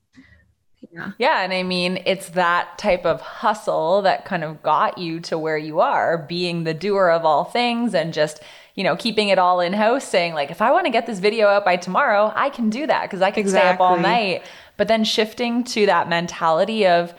Yeah. 0.91 1.11
Yeah. 1.17 1.41
And 1.41 1.53
I 1.53 1.63
mean, 1.63 2.01
it's 2.05 2.29
that 2.29 2.77
type 2.77 3.05
of 3.05 3.21
hustle 3.21 4.01
that 4.03 4.25
kind 4.25 4.43
of 4.43 4.61
got 4.61 4.97
you 4.97 5.19
to 5.21 5.37
where 5.37 5.57
you 5.57 5.79
are, 5.79 6.17
being 6.17 6.63
the 6.63 6.73
doer 6.73 7.09
of 7.09 7.25
all 7.25 7.43
things 7.43 7.93
and 7.95 8.13
just, 8.13 8.41
you 8.75 8.83
know, 8.83 8.95
keeping 8.95 9.29
it 9.29 9.39
all 9.39 9.59
in 9.59 9.73
house, 9.73 10.07
saying, 10.07 10.33
like, 10.33 10.51
if 10.51 10.61
I 10.61 10.71
want 10.71 10.85
to 10.85 10.91
get 10.91 11.07
this 11.07 11.19
video 11.19 11.47
out 11.47 11.65
by 11.65 11.77
tomorrow, 11.77 12.31
I 12.35 12.49
can 12.49 12.69
do 12.69 12.85
that 12.87 13.03
because 13.03 13.21
I 13.21 13.31
can 13.31 13.41
exactly. 13.41 13.67
stay 13.67 13.73
up 13.73 13.79
all 13.81 13.97
night. 13.97 14.43
but 14.77 14.87
then 14.87 15.03
shifting 15.03 15.63
to 15.65 15.87
that 15.87 16.09
mentality 16.09 16.85
of 16.85 17.13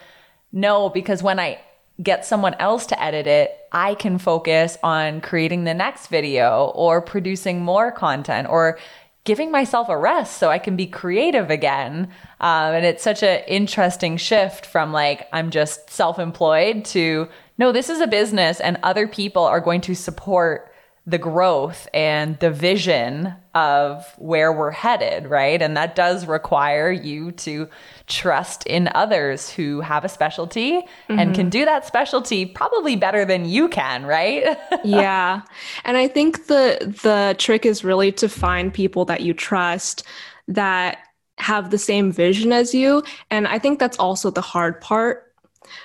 no, 0.53 0.88
because 0.88 1.23
when 1.23 1.38
I 1.38 1.61
get 2.03 2.25
someone 2.25 2.55
else 2.55 2.87
to 2.87 3.03
edit 3.03 3.27
it, 3.27 3.57
I 3.73 3.94
can 3.94 4.18
focus 4.18 4.79
on 4.83 5.21
creating 5.21 5.64
the 5.64 5.75
next 5.75 6.07
video 6.07 6.73
or 6.75 7.03
producing 7.03 7.61
more 7.61 7.90
content 7.90 8.49
or 8.49 8.79
giving 9.24 9.50
myself 9.50 9.88
a 9.88 9.98
rest 9.98 10.38
so 10.38 10.48
I 10.48 10.59
can 10.59 10.76
be 10.76 10.87
creative 10.87 11.50
again. 11.50 12.09
Um, 12.40 12.74
and 12.74 12.85
it's 12.85 13.02
such 13.02 13.22
an 13.22 13.42
interesting 13.46 14.16
shift 14.16 14.64
from 14.64 14.92
like, 14.92 15.28
I'm 15.33 15.50
just 15.50 15.90
self 15.90 16.18
employed 16.18 16.85
to 16.87 17.28
no, 17.59 17.72
this 17.72 17.90
is 17.90 18.00
a 18.00 18.07
business 18.07 18.61
and 18.61 18.78
other 18.83 19.09
people 19.09 19.42
are 19.42 19.61
going 19.61 19.81
to 19.83 19.94
support 19.94 20.67
the 21.09 21.16
growth 21.18 21.88
and 21.94 22.38
the 22.40 22.51
vision 22.51 23.35
of 23.55 24.05
where 24.18 24.53
we're 24.53 24.71
headed, 24.71 25.27
right? 25.27 25.62
And 25.62 25.75
that 25.75 25.94
does 25.94 26.27
require 26.27 26.92
you 26.92 27.33
to 27.33 27.66
trust 28.07 28.66
in 28.66 28.90
others 28.94 29.49
who 29.49 29.81
have 29.81 30.05
a 30.05 30.09
specialty 30.11 30.73
mm-hmm. 30.73 31.18
and 31.18 31.35
can 31.35 31.49
do 31.49 31.64
that 31.64 31.87
specialty 31.87 32.44
probably 32.44 32.94
better 32.94 33.25
than 33.25 33.47
you 33.47 33.68
can, 33.68 34.05
right? 34.05 34.59
yeah. 34.85 35.40
And 35.87 35.97
I 35.97 36.09
think 36.09 36.47
the 36.47 36.77
the 37.03 37.35
trick 37.38 37.64
is 37.64 37.83
really 37.83 38.12
to 38.12 38.29
find 38.29 38.73
people 38.73 39.07
that 39.07 39.23
you 39.23 39.33
trust 39.33 40.03
that 40.47 40.99
have 41.38 41.71
the 41.71 41.79
same 41.79 42.12
vision 42.12 42.53
as 42.53 42.75
you, 42.75 43.03
and 43.31 43.49
I 43.49 43.59
think 43.59 43.79
that's 43.79 43.99
also 43.99 44.31
the 44.31 44.42
hard 44.42 44.83
part. 44.83 45.33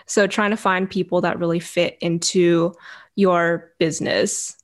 So 0.06 0.28
trying 0.28 0.52
to 0.52 0.58
find 0.58 0.90
people 0.90 1.22
that 1.22 1.40
really 1.40 1.60
fit 1.62 1.98
into 2.02 2.74
your 3.16 3.72
business 3.80 4.58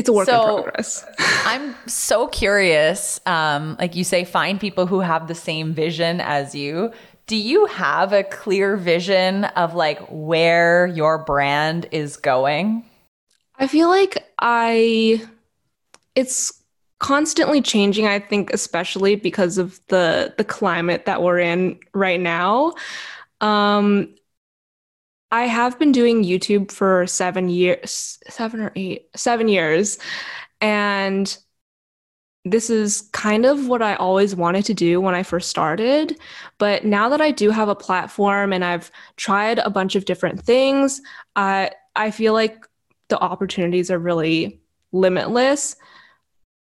it's 0.00 0.08
a 0.08 0.12
work 0.12 0.26
so, 0.26 0.56
in 0.56 0.62
progress. 0.62 1.04
I'm 1.18 1.74
so 1.86 2.26
curious. 2.26 3.20
Um, 3.26 3.76
like 3.78 3.94
you 3.94 4.04
say, 4.04 4.24
find 4.24 4.60
people 4.60 4.86
who 4.86 5.00
have 5.00 5.28
the 5.28 5.34
same 5.34 5.72
vision 5.72 6.20
as 6.20 6.54
you. 6.54 6.92
Do 7.26 7.36
you 7.36 7.66
have 7.66 8.12
a 8.12 8.24
clear 8.24 8.76
vision 8.76 9.44
of 9.44 9.74
like 9.74 10.00
where 10.08 10.86
your 10.88 11.18
brand 11.24 11.86
is 11.92 12.16
going? 12.16 12.84
I 13.58 13.66
feel 13.66 13.88
like 13.88 14.26
I, 14.40 15.22
it's 16.14 16.52
constantly 16.98 17.60
changing. 17.62 18.06
I 18.06 18.18
think, 18.18 18.52
especially 18.52 19.16
because 19.16 19.58
of 19.58 19.80
the 19.88 20.34
the 20.36 20.44
climate 20.44 21.06
that 21.06 21.22
we're 21.22 21.38
in 21.38 21.78
right 21.94 22.20
now. 22.20 22.74
Um, 23.40 24.14
I 25.32 25.42
have 25.42 25.78
been 25.78 25.92
doing 25.92 26.24
YouTube 26.24 26.70
for 26.72 27.06
seven 27.06 27.48
years, 27.48 28.18
seven 28.28 28.60
or 28.60 28.72
eight, 28.74 29.08
seven 29.14 29.48
years. 29.48 29.98
And 30.60 31.36
this 32.44 32.70
is 32.70 33.02
kind 33.12 33.44
of 33.44 33.68
what 33.68 33.82
I 33.82 33.94
always 33.96 34.34
wanted 34.34 34.64
to 34.66 34.74
do 34.74 35.00
when 35.00 35.14
I 35.14 35.22
first 35.22 35.50
started. 35.50 36.18
But 36.58 36.84
now 36.84 37.08
that 37.10 37.20
I 37.20 37.30
do 37.30 37.50
have 37.50 37.68
a 37.68 37.74
platform 37.74 38.52
and 38.52 38.64
I've 38.64 38.90
tried 39.16 39.58
a 39.58 39.70
bunch 39.70 39.94
of 39.94 40.06
different 40.06 40.40
things, 40.40 41.00
I, 41.36 41.72
I 41.94 42.10
feel 42.10 42.32
like 42.32 42.66
the 43.08 43.18
opportunities 43.18 43.90
are 43.90 43.98
really 43.98 44.60
limitless. 44.92 45.76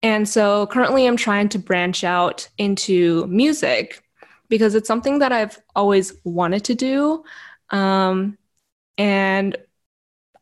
And 0.03 0.29
so 0.29 0.67
currently 0.67 1.07
I'm 1.07 1.17
trying 1.17 1.49
to 1.51 1.59
branch 1.59 2.05
out 2.05 2.49
into 2.59 3.27
music 3.29 4.03
because 4.49 4.75
it's 4.75 4.89
something 4.89 5.21
that 5.21 5.33
I've 5.33 5.59
always 5.77 6.13
wanted 6.25 6.65
to 6.65 6.75
do. 6.75 7.25
Um, 7.71 8.37
and 8.99 9.57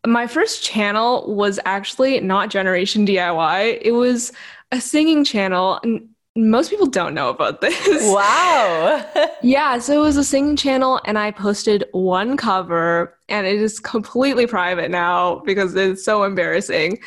my 0.06 0.26
first 0.26 0.62
channel 0.62 1.34
was 1.34 1.60
actually 1.64 2.20
not 2.20 2.50
JENerationDIY. 2.50 3.78
It 3.82 3.92
was 3.92 4.32
a 4.72 4.80
singing 4.80 5.24
channel. 5.24 5.78
And 5.82 6.08
most 6.34 6.70
people 6.70 6.86
don't 6.86 7.14
know 7.14 7.28
about 7.28 7.60
this. 7.60 7.76
Wow. 8.12 9.04
yeah, 9.42 9.78
so 9.78 10.00
it 10.00 10.02
was 10.02 10.16
a 10.16 10.24
singing 10.24 10.56
channel 10.56 11.00
and 11.04 11.18
I 11.18 11.30
posted 11.30 11.84
one 11.92 12.36
cover 12.36 13.18
and 13.28 13.46
it 13.46 13.60
is 13.60 13.78
completely 13.80 14.46
private 14.46 14.90
now 14.90 15.40
because 15.40 15.74
it's 15.74 16.04
so 16.04 16.24
embarrassing. 16.24 16.98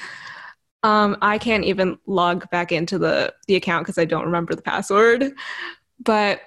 Um, 0.84 1.18
I 1.22 1.38
can't 1.38 1.66
even 1.66 1.98
log 2.06 2.50
back 2.52 2.72
into 2.72 2.98
the 2.98 3.34
the 3.48 3.56
account 3.56 3.86
because 3.86 3.98
I 3.98 4.06
don't 4.06 4.26
remember 4.26 4.56
the 4.56 4.62
password. 4.62 5.34
But 6.00 6.42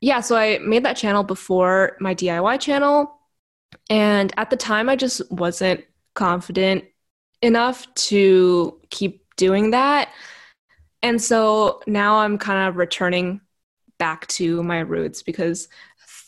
yeah, 0.00 0.20
so 0.20 0.36
I 0.36 0.58
made 0.58 0.84
that 0.84 0.96
channel 0.96 1.22
before 1.22 1.96
my 2.00 2.14
DIY 2.14 2.60
channel 2.60 3.18
and 3.90 4.32
at 4.36 4.50
the 4.50 4.56
time, 4.56 4.88
I 4.88 4.96
just 4.96 5.30
wasn't 5.30 5.84
confident 6.14 6.84
enough 7.40 7.92
to 7.94 8.80
keep 8.90 9.24
doing 9.36 9.70
that. 9.70 10.10
And 11.02 11.20
so 11.20 11.80
now 11.86 12.18
I'm 12.18 12.38
kind 12.38 12.68
of 12.68 12.76
returning 12.76 13.40
back 13.98 14.26
to 14.28 14.62
my 14.62 14.80
roots 14.80 15.22
because 15.22 15.68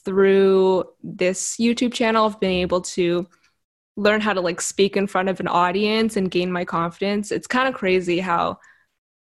through 0.04 0.84
this 1.02 1.56
YouTube 1.56 1.92
channel, 1.92 2.26
I've 2.26 2.40
been 2.40 2.50
able 2.50 2.82
to 2.82 3.26
learn 3.96 4.20
how 4.20 4.32
to 4.32 4.40
like 4.40 4.60
speak 4.60 4.96
in 4.96 5.06
front 5.06 5.28
of 5.28 5.40
an 5.40 5.48
audience 5.48 6.16
and 6.16 6.30
gain 6.30 6.50
my 6.50 6.64
confidence. 6.64 7.30
It's 7.30 7.46
kind 7.46 7.68
of 7.68 7.74
crazy 7.74 8.18
how 8.18 8.58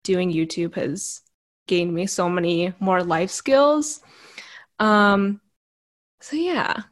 doing 0.03 0.31
YouTube 0.31 0.75
has 0.75 1.21
gained 1.67 1.93
me 1.93 2.07
so 2.07 2.29
many 2.29 2.73
more 2.79 3.03
life 3.03 3.29
skills. 3.29 4.01
Um, 4.79 5.41
so 6.21 6.35
yeah. 6.35 6.83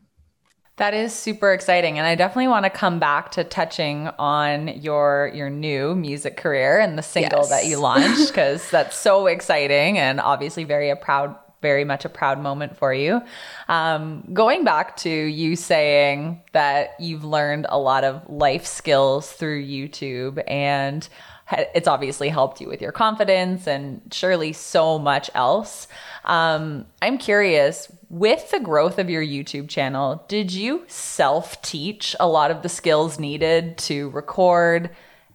That 0.80 0.94
is 0.94 1.14
super 1.14 1.52
exciting 1.52 1.98
and 1.98 2.08
I 2.08 2.16
definitely 2.16 2.48
want 2.48 2.64
to 2.64 2.70
come 2.70 3.00
back 3.00 3.32
to 3.32 3.44
touching 3.44 4.08
on 4.18 4.70
your 4.82 5.30
your 5.34 5.50
new 5.50 5.94
music 5.94 6.38
career 6.38 6.80
and 6.80 6.98
the 6.98 7.04
single 7.04 7.40
yes. 7.40 7.50
that 7.50 7.66
you 7.66 7.80
launched 7.80 8.34
cuz 8.34 8.70
that's 8.72 8.96
so 8.98 9.28
exciting 9.28 9.98
and 9.98 10.22
obviously 10.22 10.64
very 10.64 10.90
a 10.90 10.96
proud 10.96 11.36
very 11.62 11.84
much 11.84 12.06
a 12.06 12.10
proud 12.10 12.40
moment 12.40 12.78
for 12.78 12.94
you. 12.94 13.22
Um, 13.68 14.24
going 14.32 14.64
back 14.64 14.96
to 14.98 15.10
you 15.10 15.58
saying 15.58 16.42
that 16.54 16.92
you've 16.98 17.26
learned 17.26 17.66
a 17.68 17.78
lot 17.78 18.06
of 18.06 18.22
life 18.30 18.66
skills 18.66 19.30
through 19.30 19.66
YouTube 19.66 20.42
and 20.48 21.08
it's 21.52 21.88
obviously 21.88 22.30
helped 22.30 22.62
you 22.62 22.68
with 22.68 22.82
your 22.82 22.92
confidence 22.92 23.68
and 23.68 24.02
surely 24.12 24.54
so 24.54 25.00
much 25.00 25.30
else. 25.34 25.88
Um, 26.26 26.86
I'm 27.02 27.18
curious, 27.18 27.92
with 28.10 28.52
the 28.52 28.60
growth 28.60 29.00
of 29.00 29.10
your 29.10 29.24
YouTube 29.24 29.70
channel, 29.70 30.24
did 30.28 30.52
you 30.52 30.84
self 30.88 31.62
teach 31.62 32.16
a 32.20 32.28
lot 32.28 32.52
of 32.52 32.62
the 32.62 32.70
skills 32.70 33.20
needed 33.20 33.78
to 33.80 34.10
record, 34.10 34.90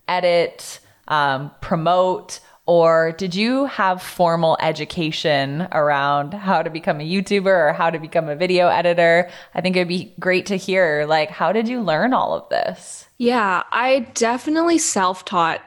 edit, 0.09 0.81
um, 1.09 1.51
promote? 1.61 2.41
Or 2.67 3.13
did 3.13 3.35
you 3.35 3.67
have 3.67 4.01
formal 4.01 4.57
education 4.59 5.69
around 5.71 6.33
how 6.33 6.63
to 6.63 6.71
become 6.71 6.99
a 6.99 7.05
YouTuber 7.05 7.45
or 7.45 7.75
how 7.75 7.91
to 7.91 7.99
become 7.99 8.31
a 8.31 8.37
video 8.37 8.69
editor? 8.69 9.29
I 9.55 9.61
think 9.61 9.77
it'd 9.77 9.87
be 9.87 10.15
great 10.19 10.47
to 10.47 10.57
hear, 10.57 11.05
like, 11.07 11.29
how 11.29 11.53
did 11.53 11.69
you 11.69 11.83
learn 11.83 12.15
all 12.15 12.33
of 12.33 12.49
this? 12.49 13.07
Yeah, 13.19 13.65
I 13.71 14.09
definitely 14.15 14.79
self 14.79 15.27
taught 15.27 15.61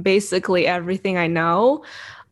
basically 0.00 0.66
everything 0.66 1.16
I 1.16 1.26
know. 1.26 1.84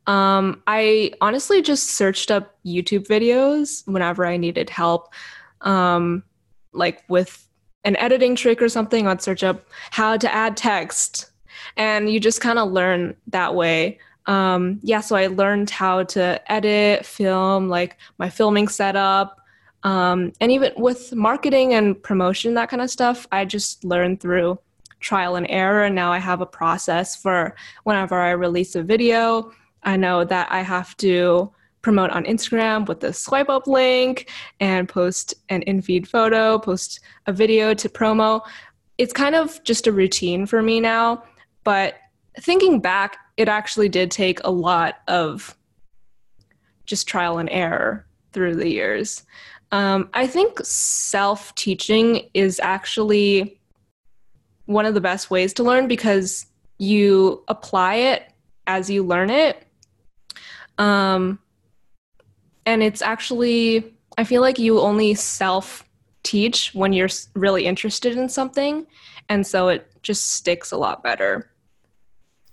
Um, 0.06 0.62
I 0.66 1.12
honestly 1.20 1.62
just 1.62 1.90
searched 1.90 2.30
up 2.30 2.56
YouTube 2.66 3.06
videos 3.06 3.86
whenever 3.86 4.26
I 4.26 4.36
needed 4.36 4.68
help, 4.68 5.12
um, 5.60 6.24
like 6.72 7.04
with 7.08 7.46
an 7.84 7.96
editing 7.96 8.34
trick 8.34 8.60
or 8.60 8.68
something. 8.68 9.06
I'd 9.06 9.22
search 9.22 9.44
up 9.44 9.66
how 9.90 10.16
to 10.16 10.32
add 10.32 10.56
text, 10.56 11.30
and 11.76 12.10
you 12.10 12.18
just 12.18 12.40
kind 12.40 12.58
of 12.58 12.72
learn 12.72 13.16
that 13.28 13.54
way. 13.54 13.98
Um, 14.26 14.80
yeah, 14.82 15.00
so 15.00 15.16
I 15.16 15.28
learned 15.28 15.70
how 15.70 16.04
to 16.04 16.52
edit, 16.52 17.04
film, 17.04 17.68
like 17.68 17.96
my 18.18 18.28
filming 18.28 18.68
setup, 18.68 19.38
um, 19.84 20.32
and 20.40 20.52
even 20.52 20.72
with 20.76 21.12
marketing 21.14 21.74
and 21.74 22.00
promotion, 22.00 22.54
that 22.54 22.68
kind 22.68 22.82
of 22.82 22.90
stuff. 22.90 23.26
I 23.32 23.44
just 23.44 23.84
learned 23.84 24.20
through 24.20 24.58
trial 25.02 25.36
and 25.36 25.46
error. 25.50 25.84
And 25.84 25.94
now 25.94 26.12
I 26.12 26.18
have 26.18 26.40
a 26.40 26.46
process 26.46 27.14
for 27.14 27.54
whenever 27.84 28.18
I 28.20 28.30
release 28.30 28.74
a 28.74 28.82
video, 28.82 29.52
I 29.82 29.96
know 29.96 30.24
that 30.24 30.50
I 30.50 30.62
have 30.62 30.96
to 30.98 31.52
promote 31.82 32.10
on 32.10 32.24
Instagram 32.24 32.86
with 32.86 33.00
the 33.00 33.12
swipe 33.12 33.48
up 33.48 33.66
link 33.66 34.30
and 34.60 34.88
post 34.88 35.34
an 35.48 35.62
in 35.62 35.82
feed 35.82 36.08
photo, 36.08 36.58
post 36.58 37.00
a 37.26 37.32
video 37.32 37.74
to 37.74 37.88
promo. 37.88 38.40
It's 38.98 39.12
kind 39.12 39.34
of 39.34 39.62
just 39.64 39.86
a 39.88 39.92
routine 39.92 40.46
for 40.46 40.62
me 40.62 40.80
now. 40.80 41.24
But 41.64 41.96
thinking 42.40 42.80
back, 42.80 43.18
it 43.36 43.48
actually 43.48 43.88
did 43.88 44.10
take 44.10 44.40
a 44.44 44.50
lot 44.50 44.96
of 45.08 45.56
just 46.86 47.08
trial 47.08 47.38
and 47.38 47.50
error 47.50 48.06
through 48.32 48.56
the 48.56 48.68
years. 48.68 49.24
Um, 49.72 50.10
I 50.14 50.26
think 50.26 50.60
self 50.64 51.54
teaching 51.54 52.28
is 52.34 52.60
actually 52.62 53.60
one 54.72 54.86
of 54.86 54.94
the 54.94 55.00
best 55.00 55.30
ways 55.30 55.52
to 55.54 55.62
learn 55.62 55.88
because 55.88 56.46
you 56.78 57.42
apply 57.48 57.94
it 57.96 58.24
as 58.66 58.90
you 58.90 59.02
learn 59.02 59.30
it. 59.30 59.66
Um, 60.78 61.38
and 62.66 62.82
it's 62.82 63.02
actually, 63.02 63.94
I 64.16 64.24
feel 64.24 64.40
like 64.40 64.58
you 64.58 64.80
only 64.80 65.14
self 65.14 65.84
teach 66.22 66.74
when 66.74 66.92
you're 66.92 67.08
really 67.34 67.66
interested 67.66 68.16
in 68.16 68.28
something. 68.28 68.86
And 69.28 69.46
so 69.46 69.68
it 69.68 69.86
just 70.02 70.32
sticks 70.32 70.72
a 70.72 70.76
lot 70.76 71.02
better. 71.02 71.50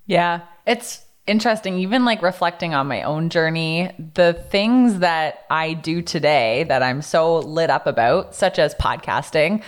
Yeah. 0.06 0.42
It's, 0.66 1.06
interesting, 1.30 1.78
even 1.78 2.06
like 2.06 2.24
reflecting 2.24 2.74
on 2.74 2.88
my 2.88 3.04
own 3.04 3.30
journey, 3.30 3.92
the 4.16 4.34
things 4.34 5.00
that 5.00 5.46
I 5.50 5.74
do 5.74 6.02
today 6.02 6.66
that 6.68 6.82
I'm 6.82 7.04
so 7.04 7.38
lit 7.38 7.70
up 7.70 7.86
about, 7.86 8.34
such 8.34 8.58
as 8.58 8.74
podcasting. 8.76 9.62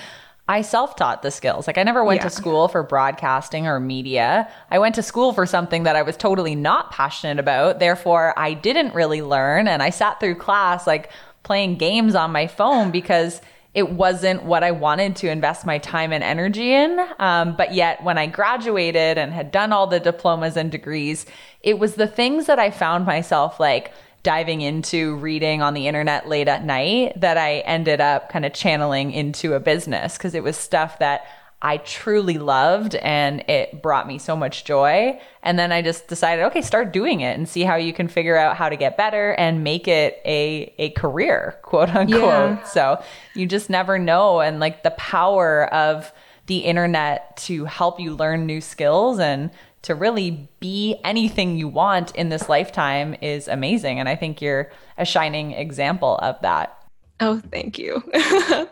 I 0.51 0.63
self 0.63 0.97
taught 0.97 1.21
the 1.21 1.31
skills. 1.31 1.65
Like, 1.65 1.77
I 1.77 1.83
never 1.83 2.03
went 2.03 2.19
yeah. 2.19 2.25
to 2.25 2.29
school 2.29 2.67
for 2.67 2.83
broadcasting 2.83 3.67
or 3.67 3.79
media. 3.79 4.51
I 4.69 4.79
went 4.79 4.95
to 4.95 5.01
school 5.01 5.31
for 5.31 5.45
something 5.45 5.83
that 5.83 5.95
I 5.95 6.01
was 6.01 6.17
totally 6.17 6.55
not 6.55 6.91
passionate 6.91 7.39
about. 7.39 7.79
Therefore, 7.79 8.33
I 8.37 8.53
didn't 8.53 8.93
really 8.93 9.21
learn. 9.21 9.69
And 9.69 9.81
I 9.81 9.91
sat 9.91 10.19
through 10.19 10.35
class 10.35 10.85
like 10.85 11.09
playing 11.43 11.77
games 11.77 12.15
on 12.15 12.33
my 12.33 12.47
phone 12.47 12.91
because 12.91 13.39
it 13.73 13.91
wasn't 13.91 14.43
what 14.43 14.61
I 14.61 14.71
wanted 14.71 15.15
to 15.17 15.29
invest 15.31 15.65
my 15.65 15.77
time 15.77 16.11
and 16.11 16.21
energy 16.21 16.73
in. 16.73 16.99
Um, 17.17 17.55
but 17.55 17.73
yet, 17.73 18.03
when 18.03 18.17
I 18.17 18.27
graduated 18.27 19.17
and 19.17 19.31
had 19.31 19.51
done 19.53 19.71
all 19.71 19.87
the 19.87 20.01
diplomas 20.01 20.57
and 20.57 20.69
degrees, 20.69 21.25
it 21.63 21.79
was 21.79 21.95
the 21.95 22.07
things 22.07 22.47
that 22.47 22.59
I 22.59 22.71
found 22.71 23.05
myself 23.05 23.57
like 23.57 23.93
diving 24.23 24.61
into 24.61 25.15
reading 25.17 25.61
on 25.61 25.73
the 25.73 25.87
internet 25.87 26.27
late 26.27 26.47
at 26.47 26.63
night 26.63 27.19
that 27.19 27.37
I 27.37 27.59
ended 27.59 28.01
up 28.01 28.29
kind 28.29 28.45
of 28.45 28.53
channeling 28.53 29.11
into 29.11 29.53
a 29.53 29.59
business 29.59 30.17
because 30.17 30.35
it 30.35 30.43
was 30.43 30.57
stuff 30.57 30.99
that 30.99 31.25
I 31.63 31.77
truly 31.77 32.39
loved 32.39 32.95
and 32.95 33.41
it 33.41 33.83
brought 33.83 34.07
me 34.07 34.17
so 34.17 34.35
much 34.35 34.63
joy. 34.63 35.19
And 35.43 35.59
then 35.59 35.71
I 35.71 35.83
just 35.83 36.07
decided, 36.07 36.45
okay, 36.45 36.61
start 36.61 36.91
doing 36.91 37.21
it 37.21 37.37
and 37.37 37.47
see 37.47 37.61
how 37.61 37.75
you 37.75 37.93
can 37.93 38.07
figure 38.07 38.35
out 38.35 38.57
how 38.57 38.67
to 38.67 38.75
get 38.75 38.97
better 38.97 39.33
and 39.33 39.63
make 39.63 39.87
it 39.87 40.19
a 40.25 40.73
a 40.79 40.89
career, 40.91 41.59
quote 41.61 41.89
unquote. 41.89 42.19
Yeah. 42.19 42.63
So 42.63 43.03
you 43.35 43.45
just 43.45 43.69
never 43.69 43.99
know 43.99 44.41
and 44.41 44.59
like 44.59 44.81
the 44.81 44.91
power 44.91 45.71
of 45.71 46.11
the 46.47 46.59
internet 46.59 47.37
to 47.37 47.65
help 47.65 47.99
you 47.99 48.15
learn 48.15 48.47
new 48.47 48.59
skills 48.59 49.19
and 49.19 49.51
to 49.83 49.95
really 49.95 50.47
be 50.59 50.95
anything 51.03 51.57
you 51.57 51.67
want 51.67 52.15
in 52.15 52.29
this 52.29 52.47
lifetime 52.47 53.15
is 53.21 53.47
amazing 53.47 53.99
and 53.99 54.07
I 54.07 54.15
think 54.15 54.41
you're 54.41 54.71
a 54.97 55.05
shining 55.05 55.51
example 55.51 56.17
of 56.17 56.39
that. 56.41 56.77
Oh, 57.19 57.39
thank 57.51 57.77
you. 57.77 58.03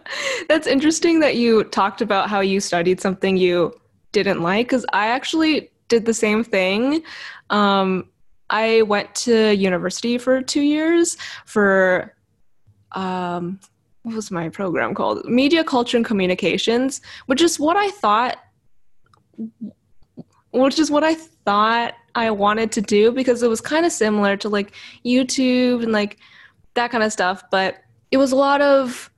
That's 0.50 0.68
interesting 0.68 1.20
that 1.20 1.36
you 1.36 1.64
talked 1.66 2.02
about 2.02 2.30
how 2.30 2.40
you 2.40 2.60
studied 2.60 3.00
something 3.00 3.38
you 3.38 3.74
didn't 4.12 4.42
like 4.42 4.68
because 4.68 4.86
I 4.92 5.08
actually 5.08 5.70
did 5.88 6.06
the 6.06 6.14
same 6.14 6.44
thing. 6.44 7.04
Um, 7.50 8.10
I 8.50 8.82
went 8.84 9.14
to 9.16 9.56
university 9.56 10.18
for 10.18 10.42
two 10.42 10.62
years 10.62 11.18
for 11.46 12.16
um, 12.94 13.60
what 14.04 14.16
was 14.16 14.32
my 14.32 14.50
program 14.50 14.96
called? 14.96 15.26
Media, 15.26 15.64
Culture, 15.64 15.98
and 15.98 16.06
Communications, 16.06 17.02
which 17.28 17.42
is 17.42 17.60
what 17.60 17.78
I 17.78 17.90
thought, 17.92 18.38
which 20.52 20.80
is 20.80 20.90
what 20.90 21.04
I 21.04 21.16
thought 21.16 21.94
I 22.16 22.32
wanted 22.32 22.72
to 22.74 22.82
do 22.82 23.12
because 23.12 23.44
it 23.44 23.50
was 23.50 23.62
kind 23.62 23.86
of 23.86 23.92
similar 23.92 24.36
to 24.38 24.50
like 24.50 24.74
YouTube 25.06 25.84
and 25.84 25.92
like 25.92 26.18
that 26.74 26.92
kind 26.92 27.04
of 27.04 27.12
stuff, 27.12 27.44
but 27.52 27.78
it 28.12 28.18
was 28.18 28.32
a 28.32 28.36
lot 28.36 28.62
of 28.62 29.12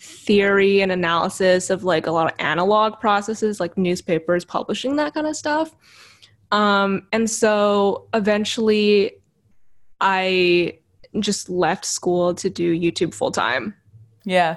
theory 0.00 0.80
and 0.80 0.92
analysis 0.92 1.70
of 1.70 1.84
like 1.84 2.06
a 2.06 2.10
lot 2.10 2.30
of 2.30 2.38
analog 2.38 3.00
processes 3.00 3.60
like 3.60 3.76
newspapers 3.76 4.44
publishing 4.44 4.96
that 4.96 5.14
kind 5.14 5.26
of 5.26 5.36
stuff. 5.36 5.74
Um, 6.52 7.06
and 7.12 7.28
so 7.28 8.08
eventually 8.14 9.12
i 10.00 10.78
just 11.18 11.50
left 11.50 11.84
school 11.84 12.34
to 12.34 12.48
do 12.48 12.78
youtube 12.78 13.12
full 13.12 13.30
time. 13.30 13.74
Yeah. 14.24 14.56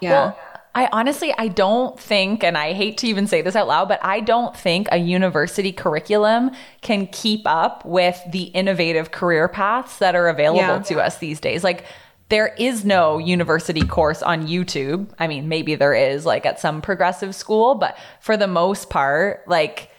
Yeah. 0.00 0.10
Well, 0.10 0.38
I 0.74 0.88
honestly, 0.90 1.34
I 1.36 1.48
don't 1.48 1.98
think, 2.00 2.42
and 2.42 2.56
I 2.56 2.72
hate 2.72 2.96
to 2.98 3.06
even 3.06 3.26
say 3.26 3.42
this 3.42 3.54
out 3.54 3.68
loud, 3.68 3.88
but 3.88 4.00
I 4.02 4.20
don't 4.20 4.56
think 4.56 4.88
a 4.90 4.96
university 4.96 5.70
curriculum 5.72 6.50
can 6.80 7.06
keep 7.08 7.42
up 7.44 7.84
with 7.84 8.18
the 8.30 8.44
innovative 8.44 9.10
career 9.10 9.48
paths 9.48 9.98
that 9.98 10.14
are 10.14 10.28
available 10.28 10.60
yeah. 10.60 10.78
to 10.82 11.00
us 11.00 11.18
these 11.18 11.40
days. 11.40 11.62
Like, 11.62 11.84
there 12.30 12.54
is 12.58 12.82
no 12.82 13.18
university 13.18 13.86
course 13.86 14.22
on 14.22 14.48
YouTube. 14.48 15.06
I 15.18 15.26
mean, 15.26 15.48
maybe 15.48 15.74
there 15.74 15.92
is 15.92 16.24
like 16.24 16.46
at 16.46 16.58
some 16.58 16.80
progressive 16.80 17.34
school, 17.34 17.74
but 17.74 17.98
for 18.20 18.38
the 18.38 18.46
most 18.46 18.88
part, 18.88 19.46
like 19.46 19.90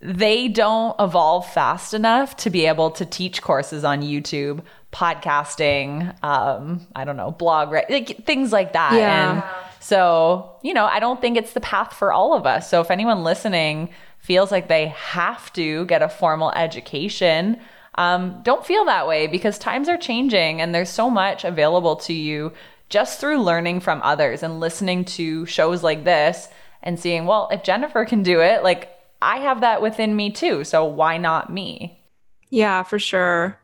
they 0.00 0.46
don't 0.46 0.94
evolve 1.00 1.44
fast 1.52 1.92
enough 1.92 2.36
to 2.36 2.50
be 2.50 2.66
able 2.66 2.92
to 2.92 3.04
teach 3.04 3.42
courses 3.42 3.82
on 3.82 4.00
YouTube, 4.00 4.62
podcasting, 4.92 6.22
um, 6.22 6.86
I 6.94 7.04
don't 7.04 7.16
know, 7.16 7.30
blog, 7.30 7.72
right? 7.72 7.88
Like 7.90 8.24
things 8.24 8.52
like 8.52 8.74
that. 8.74 8.92
Yeah. 8.92 9.32
And 9.32 9.42
so, 9.80 10.56
you 10.62 10.74
know, 10.74 10.84
I 10.84 11.00
don't 11.00 11.20
think 11.20 11.36
it's 11.36 11.54
the 11.54 11.60
path 11.60 11.94
for 11.94 12.12
all 12.12 12.34
of 12.34 12.46
us. 12.46 12.70
So 12.70 12.80
if 12.80 12.90
anyone 12.90 13.24
listening 13.24 13.88
feels 14.18 14.52
like 14.52 14.68
they 14.68 14.88
have 14.88 15.52
to 15.54 15.84
get 15.86 16.02
a 16.02 16.08
formal 16.08 16.52
education, 16.52 17.58
um, 17.96 18.40
don't 18.42 18.64
feel 18.64 18.84
that 18.84 19.08
way 19.08 19.26
because 19.26 19.58
times 19.58 19.88
are 19.88 19.98
changing 19.98 20.60
and 20.60 20.74
there's 20.74 20.90
so 20.90 21.10
much 21.10 21.44
available 21.44 21.96
to 21.96 22.12
you 22.12 22.52
just 22.88 23.18
through 23.18 23.42
learning 23.42 23.80
from 23.80 24.00
others 24.02 24.42
and 24.42 24.60
listening 24.60 25.04
to 25.04 25.46
shows 25.46 25.82
like 25.82 26.04
this 26.04 26.48
and 26.82 27.00
seeing, 27.00 27.26
well, 27.26 27.48
if 27.50 27.62
Jennifer 27.62 28.04
can 28.04 28.22
do 28.22 28.40
it, 28.40 28.62
like 28.62 28.90
I 29.20 29.38
have 29.38 29.62
that 29.62 29.82
within 29.82 30.14
me 30.14 30.30
too. 30.30 30.64
So 30.64 30.84
why 30.84 31.16
not 31.16 31.52
me? 31.52 31.98
Yeah, 32.50 32.82
for 32.82 32.98
sure. 32.98 33.58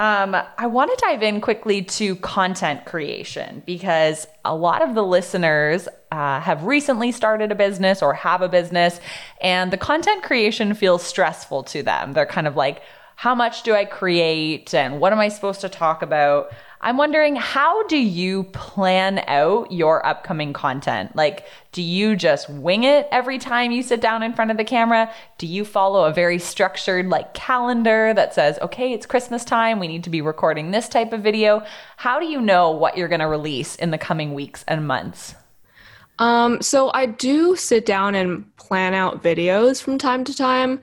Um, 0.00 0.36
I 0.58 0.66
want 0.66 0.90
to 0.90 1.04
dive 1.06 1.22
in 1.22 1.40
quickly 1.40 1.82
to 1.82 2.16
content 2.16 2.84
creation 2.84 3.62
because 3.64 4.26
a 4.44 4.54
lot 4.54 4.82
of 4.82 4.96
the 4.96 5.04
listeners 5.04 5.86
uh, 6.10 6.40
have 6.40 6.64
recently 6.64 7.12
started 7.12 7.52
a 7.52 7.54
business 7.54 8.02
or 8.02 8.12
have 8.12 8.42
a 8.42 8.48
business, 8.48 9.00
and 9.40 9.72
the 9.72 9.76
content 9.76 10.24
creation 10.24 10.74
feels 10.74 11.04
stressful 11.04 11.62
to 11.64 11.84
them. 11.84 12.12
They're 12.12 12.26
kind 12.26 12.48
of 12.48 12.56
like, 12.56 12.82
how 13.14 13.36
much 13.36 13.62
do 13.62 13.72
I 13.72 13.84
create 13.84 14.74
and 14.74 14.98
what 14.98 15.12
am 15.12 15.20
I 15.20 15.28
supposed 15.28 15.60
to 15.60 15.68
talk 15.68 16.02
about? 16.02 16.52
I'm 16.84 16.98
wondering 16.98 17.34
how 17.34 17.86
do 17.86 17.96
you 17.96 18.44
plan 18.44 19.24
out 19.26 19.72
your 19.72 20.04
upcoming 20.04 20.52
content? 20.52 21.16
Like, 21.16 21.46
do 21.72 21.80
you 21.80 22.14
just 22.14 22.50
wing 22.50 22.84
it 22.84 23.08
every 23.10 23.38
time 23.38 23.72
you 23.72 23.82
sit 23.82 24.02
down 24.02 24.22
in 24.22 24.34
front 24.34 24.50
of 24.50 24.58
the 24.58 24.64
camera? 24.64 25.10
Do 25.38 25.46
you 25.46 25.64
follow 25.64 26.04
a 26.04 26.12
very 26.12 26.38
structured 26.38 27.06
like 27.06 27.32
calendar 27.32 28.12
that 28.12 28.34
says, 28.34 28.58
okay, 28.60 28.92
it's 28.92 29.06
Christmas 29.06 29.46
time, 29.46 29.80
we 29.80 29.88
need 29.88 30.04
to 30.04 30.10
be 30.10 30.20
recording 30.20 30.72
this 30.72 30.86
type 30.86 31.14
of 31.14 31.22
video? 31.22 31.64
How 31.96 32.20
do 32.20 32.26
you 32.26 32.38
know 32.38 32.70
what 32.70 32.98
you're 32.98 33.08
going 33.08 33.20
to 33.20 33.28
release 33.28 33.76
in 33.76 33.90
the 33.90 33.96
coming 33.96 34.34
weeks 34.34 34.62
and 34.68 34.86
months? 34.86 35.34
Um, 36.18 36.60
so 36.60 36.90
I 36.92 37.06
do 37.06 37.56
sit 37.56 37.86
down 37.86 38.14
and 38.14 38.54
plan 38.56 38.92
out 38.92 39.22
videos 39.22 39.82
from 39.82 39.96
time 39.96 40.22
to 40.24 40.36
time. 40.36 40.82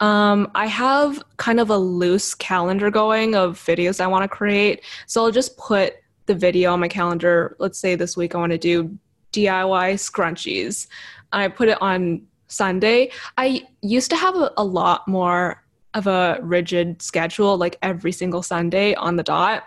Um, 0.00 0.50
I 0.54 0.66
have 0.66 1.22
kind 1.36 1.60
of 1.60 1.70
a 1.70 1.76
loose 1.76 2.34
calendar 2.34 2.90
going 2.90 3.34
of 3.34 3.58
videos 3.58 4.00
I 4.00 4.06
want 4.06 4.24
to 4.24 4.28
create. 4.28 4.82
So 5.06 5.24
I'll 5.24 5.30
just 5.30 5.56
put 5.58 5.94
the 6.26 6.34
video 6.34 6.72
on 6.72 6.80
my 6.80 6.88
calendar. 6.88 7.56
Let's 7.58 7.78
say 7.78 7.94
this 7.94 8.16
week 8.16 8.34
I 8.34 8.38
want 8.38 8.52
to 8.52 8.58
do 8.58 8.98
DIY 9.32 9.94
scrunchies. 9.94 10.86
I 11.32 11.48
put 11.48 11.68
it 11.68 11.80
on 11.80 12.22
Sunday. 12.48 13.10
I 13.36 13.66
used 13.82 14.10
to 14.10 14.16
have 14.16 14.34
a, 14.34 14.52
a 14.56 14.64
lot 14.64 15.06
more 15.06 15.62
of 15.94 16.06
a 16.06 16.38
rigid 16.42 17.02
schedule, 17.02 17.56
like 17.56 17.78
every 17.82 18.12
single 18.12 18.42
Sunday 18.42 18.94
on 18.94 19.16
the 19.16 19.22
dot. 19.22 19.64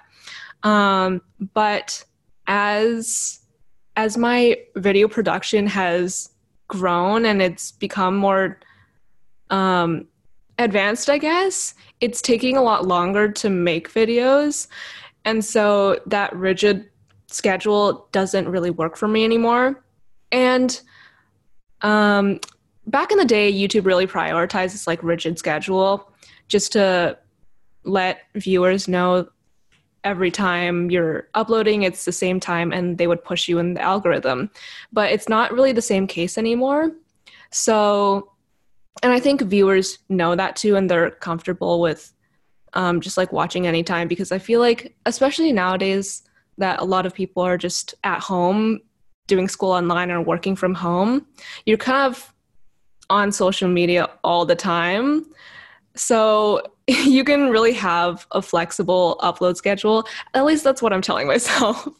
Um, 0.63 1.21
but 1.53 2.03
as 2.47 3.39
as 3.95 4.17
my 4.17 4.57
video 4.75 5.07
production 5.07 5.67
has 5.67 6.31
grown 6.67 7.25
and 7.25 7.41
it's 7.41 7.71
become 7.73 8.15
more 8.15 8.59
um, 9.49 10.07
advanced, 10.59 11.09
I 11.09 11.17
guess, 11.17 11.73
it's 11.99 12.21
taking 12.21 12.57
a 12.57 12.61
lot 12.61 12.87
longer 12.87 13.31
to 13.31 13.49
make 13.49 13.91
videos. 13.91 14.67
And 15.25 15.43
so 15.43 15.99
that 16.05 16.35
rigid 16.35 16.89
schedule 17.27 18.07
doesn't 18.11 18.47
really 18.47 18.69
work 18.69 18.97
for 18.97 19.07
me 19.07 19.23
anymore. 19.23 19.83
And 20.31 20.79
um, 21.81 22.39
back 22.87 23.11
in 23.11 23.17
the 23.17 23.25
day, 23.25 23.51
YouTube 23.51 23.85
really 23.85 24.07
prioritized 24.07 24.71
this 24.71 24.87
like 24.87 25.01
rigid 25.03 25.39
schedule 25.39 26.11
just 26.47 26.73
to 26.73 27.17
let 27.83 28.21
viewers 28.35 28.87
know 28.87 29.27
every 30.03 30.31
time 30.31 30.91
you're 30.91 31.29
uploading 31.33 31.83
it's 31.83 32.05
the 32.05 32.11
same 32.11 32.39
time 32.39 32.73
and 32.73 32.97
they 32.97 33.07
would 33.07 33.23
push 33.23 33.47
you 33.47 33.57
in 33.57 33.73
the 33.73 33.81
algorithm 33.81 34.49
but 34.91 35.11
it's 35.11 35.29
not 35.29 35.51
really 35.53 35.71
the 35.71 35.81
same 35.81 36.05
case 36.07 36.37
anymore 36.37 36.91
so 37.51 38.32
and 39.01 39.11
I 39.11 39.19
think 39.19 39.41
viewers 39.41 39.99
know 40.09 40.35
that 40.35 40.55
too, 40.55 40.75
and 40.75 40.89
they're 40.89 41.11
comfortable 41.11 41.81
with 41.81 42.13
um, 42.73 43.01
just 43.01 43.17
like 43.17 43.31
watching 43.31 43.67
anytime 43.67 44.07
because 44.07 44.31
I 44.31 44.39
feel 44.39 44.59
like, 44.59 44.95
especially 45.05 45.51
nowadays, 45.51 46.23
that 46.57 46.79
a 46.79 46.85
lot 46.85 47.05
of 47.05 47.13
people 47.13 47.43
are 47.43 47.57
just 47.57 47.95
at 48.03 48.19
home 48.19 48.79
doing 49.27 49.47
school 49.47 49.71
online 49.71 50.11
or 50.11 50.21
working 50.21 50.55
from 50.55 50.73
home. 50.73 51.25
You're 51.65 51.77
kind 51.77 52.07
of 52.07 52.33
on 53.09 53.31
social 53.31 53.69
media 53.69 54.09
all 54.23 54.45
the 54.45 54.55
time. 54.55 55.25
So 55.95 56.61
you 56.87 57.23
can 57.23 57.49
really 57.49 57.73
have 57.73 58.27
a 58.31 58.41
flexible 58.41 59.17
upload 59.21 59.55
schedule. 59.55 60.07
At 60.33 60.45
least 60.45 60.63
that's 60.63 60.81
what 60.81 60.93
I'm 60.93 61.01
telling 61.01 61.27
myself. 61.27 61.87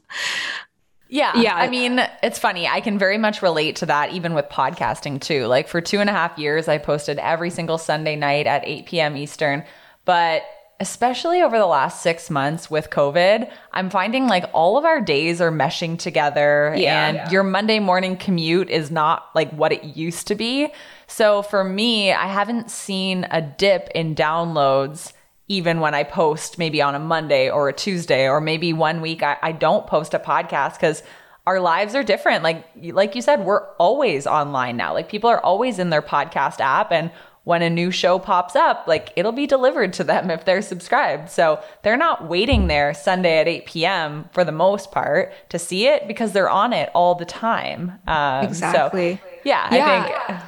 Yeah. 1.14 1.38
Yeah. 1.40 1.56
I 1.56 1.70
mean, 1.70 2.00
it's 2.24 2.40
funny. 2.40 2.68
I 2.68 2.82
can 2.82 2.98
very 2.98 3.20
much 3.20 3.44
relate 3.44 3.76
to 3.78 3.86
that, 3.86 4.14
even 4.14 4.34
with 4.34 4.46
podcasting 4.50 5.22
too. 5.22 5.46
Like 5.46 5.68
for 5.68 5.80
two 5.80 6.00
and 6.00 6.10
a 6.10 6.14
half 6.14 6.40
years, 6.40 6.68
I 6.68 6.80
posted 6.80 7.20
every 7.20 7.52
single 7.52 7.78
Sunday 7.78 8.16
night 8.16 8.48
at 8.48 8.66
8 8.66 8.88
p.m. 8.88 9.16
Eastern. 9.16 9.64
But 10.06 10.42
especially 10.80 11.44
over 11.44 11.60
the 11.60 11.68
last 11.68 12.02
six 12.02 12.32
months 12.32 12.72
with 12.72 12.90
COVID, 12.90 13.50
I'm 13.72 13.92
finding 13.92 14.28
like 14.28 14.46
all 14.54 14.76
of 14.76 14.86
our 14.86 15.02
days 15.02 15.40
are 15.40 15.52
meshing 15.52 16.00
together 16.00 16.74
yeah, 16.76 17.08
and 17.08 17.18
yeah. 17.18 17.30
your 17.30 17.44
Monday 17.44 17.78
morning 17.78 18.18
commute 18.18 18.72
is 18.72 18.90
not 18.90 19.30
like 19.36 19.52
what 19.52 19.72
it 19.72 19.84
used 19.84 20.26
to 20.28 20.36
be. 20.36 20.74
So 21.06 21.44
for 21.44 21.64
me, 21.64 22.12
I 22.12 22.26
haven't 22.26 22.72
seen 22.72 23.28
a 23.30 23.40
dip 23.40 23.90
in 23.94 24.16
downloads 24.16 25.14
even 25.48 25.80
when 25.80 25.94
I 25.94 26.04
post 26.04 26.58
maybe 26.58 26.82
on 26.82 26.96
a 26.96 27.00
Monday 27.00 27.50
or 27.50 27.70
a 27.70 27.74
Tuesday, 27.74 28.28
or 28.28 28.40
maybe 28.40 28.74
one 28.74 29.02
week 29.02 29.24
I, 29.24 29.38
I 29.42 29.52
don't 29.52 29.86
post 29.88 30.14
a 30.14 30.20
podcast 30.20 30.74
because 30.74 31.04
our 31.46 31.60
lives 31.60 31.96
are 31.96 32.04
different. 32.04 32.44
Like 32.44 32.66
like 32.92 33.16
you 33.16 33.22
said, 33.22 33.46
we're 33.46 33.68
always 33.76 34.26
online 34.26 34.78
now. 34.78 34.94
Like 34.94 35.10
people 35.10 35.30
are 35.30 35.44
always 35.44 35.80
in 35.80 35.90
their 35.90 36.02
podcast 36.02 36.60
app 36.60 36.92
and 36.92 37.12
when 37.44 37.62
a 37.62 37.70
new 37.70 37.92
show 37.92 38.20
pops 38.20 38.56
up, 38.56 38.86
like 38.88 39.12
it'll 39.18 39.34
be 39.34 39.46
delivered 39.46 39.92
to 39.94 40.04
them 40.04 40.32
if 40.32 40.46
they're 40.46 40.62
subscribed. 40.62 41.30
So 41.30 41.62
they're 41.82 41.98
not 41.98 42.30
waiting 42.30 42.68
there 42.68 42.94
Sunday 42.94 43.40
at 43.40 43.48
8 43.48 43.66
p.m. 43.66 44.30
for 44.32 44.46
the 44.46 44.54
most 44.54 44.92
part 44.92 45.34
to 45.50 45.60
see 45.60 45.88
it 45.88 46.08
because 46.08 46.32
they're 46.32 46.50
on 46.50 46.72
it 46.72 46.90
all 46.94 47.16
the 47.16 47.26
time. 47.26 48.00
Um, 48.08 48.46
exactly. 48.46 49.16
So, 49.18 49.40
yeah, 49.44 49.76
yeah, 49.76 50.16
I 50.30 50.38
think 50.38 50.42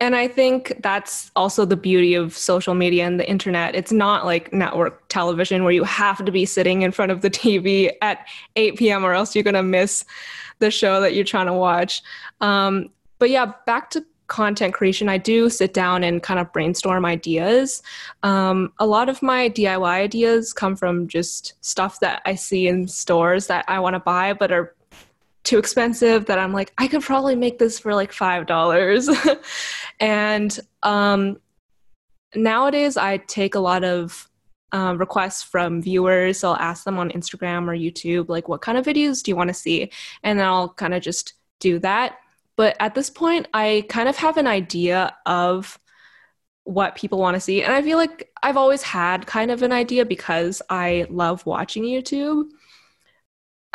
and 0.00 0.14
I 0.14 0.28
think 0.28 0.74
that's 0.80 1.30
also 1.36 1.64
the 1.64 1.76
beauty 1.76 2.14
of 2.14 2.36
social 2.36 2.74
media 2.74 3.06
and 3.06 3.18
the 3.18 3.28
internet. 3.28 3.74
It's 3.74 3.92
not 3.92 4.26
like 4.26 4.52
network 4.52 5.08
television 5.08 5.64
where 5.64 5.72
you 5.72 5.84
have 5.84 6.22
to 6.24 6.30
be 6.30 6.44
sitting 6.44 6.82
in 6.82 6.92
front 6.92 7.12
of 7.12 7.22
the 7.22 7.30
TV 7.42 7.90
at 8.02 8.26
8 8.56 8.76
p.m. 8.76 9.04
or 9.04 9.14
else 9.14 9.34
you're 9.34 9.44
going 9.44 9.54
to 9.54 9.62
miss 9.62 10.04
the 10.58 10.70
show 10.70 11.00
that 11.00 11.14
you're 11.14 11.24
trying 11.24 11.46
to 11.46 11.54
watch. 11.54 12.02
Um, 12.40 12.90
but 13.18 13.30
yeah, 13.30 13.52
back 13.64 13.88
to 13.90 14.04
content 14.26 14.74
creation, 14.74 15.08
I 15.08 15.16
do 15.16 15.48
sit 15.48 15.72
down 15.72 16.04
and 16.04 16.22
kind 16.22 16.40
of 16.40 16.52
brainstorm 16.52 17.06
ideas. 17.06 17.82
Um, 18.22 18.72
a 18.78 18.86
lot 18.86 19.08
of 19.08 19.22
my 19.22 19.48
DIY 19.48 19.88
ideas 19.88 20.52
come 20.52 20.76
from 20.76 21.08
just 21.08 21.54
stuff 21.62 22.00
that 22.00 22.20
I 22.26 22.34
see 22.34 22.68
in 22.68 22.88
stores 22.88 23.46
that 23.46 23.64
I 23.68 23.78
want 23.78 23.94
to 23.94 24.00
buy 24.00 24.34
but 24.34 24.52
are 24.52 24.74
too 25.46 25.58
expensive 25.58 26.26
that 26.26 26.38
I'm 26.38 26.52
like, 26.52 26.72
I 26.76 26.88
could 26.88 27.02
probably 27.02 27.36
make 27.36 27.58
this 27.58 27.78
for 27.78 27.94
like 27.94 28.12
$5. 28.12 29.40
and 30.00 30.60
um, 30.82 31.40
nowadays, 32.34 32.96
I 32.96 33.18
take 33.18 33.54
a 33.54 33.60
lot 33.60 33.84
of 33.84 34.28
uh, 34.72 34.96
requests 34.98 35.44
from 35.44 35.80
viewers. 35.80 36.40
So 36.40 36.50
I'll 36.50 36.56
ask 36.56 36.84
them 36.84 36.98
on 36.98 37.10
Instagram 37.10 37.68
or 37.68 37.76
YouTube, 37.76 38.28
like, 38.28 38.48
what 38.48 38.60
kind 38.60 38.76
of 38.76 38.84
videos 38.84 39.22
do 39.22 39.30
you 39.30 39.36
want 39.36 39.48
to 39.48 39.54
see? 39.54 39.90
And 40.24 40.38
then 40.38 40.46
I'll 40.46 40.70
kind 40.70 40.92
of 40.92 41.02
just 41.02 41.34
do 41.60 41.78
that. 41.78 42.16
But 42.56 42.76
at 42.80 42.94
this 42.94 43.08
point, 43.08 43.46
I 43.54 43.86
kind 43.88 44.08
of 44.08 44.16
have 44.16 44.38
an 44.38 44.48
idea 44.48 45.14
of 45.26 45.78
what 46.64 46.96
people 46.96 47.20
want 47.20 47.34
to 47.36 47.40
see. 47.40 47.62
And 47.62 47.72
I 47.72 47.82
feel 47.82 47.96
like 47.98 48.28
I've 48.42 48.56
always 48.56 48.82
had 48.82 49.26
kind 49.26 49.52
of 49.52 49.62
an 49.62 49.70
idea 49.70 50.04
because 50.04 50.60
I 50.68 51.06
love 51.08 51.46
watching 51.46 51.84
YouTube. 51.84 52.50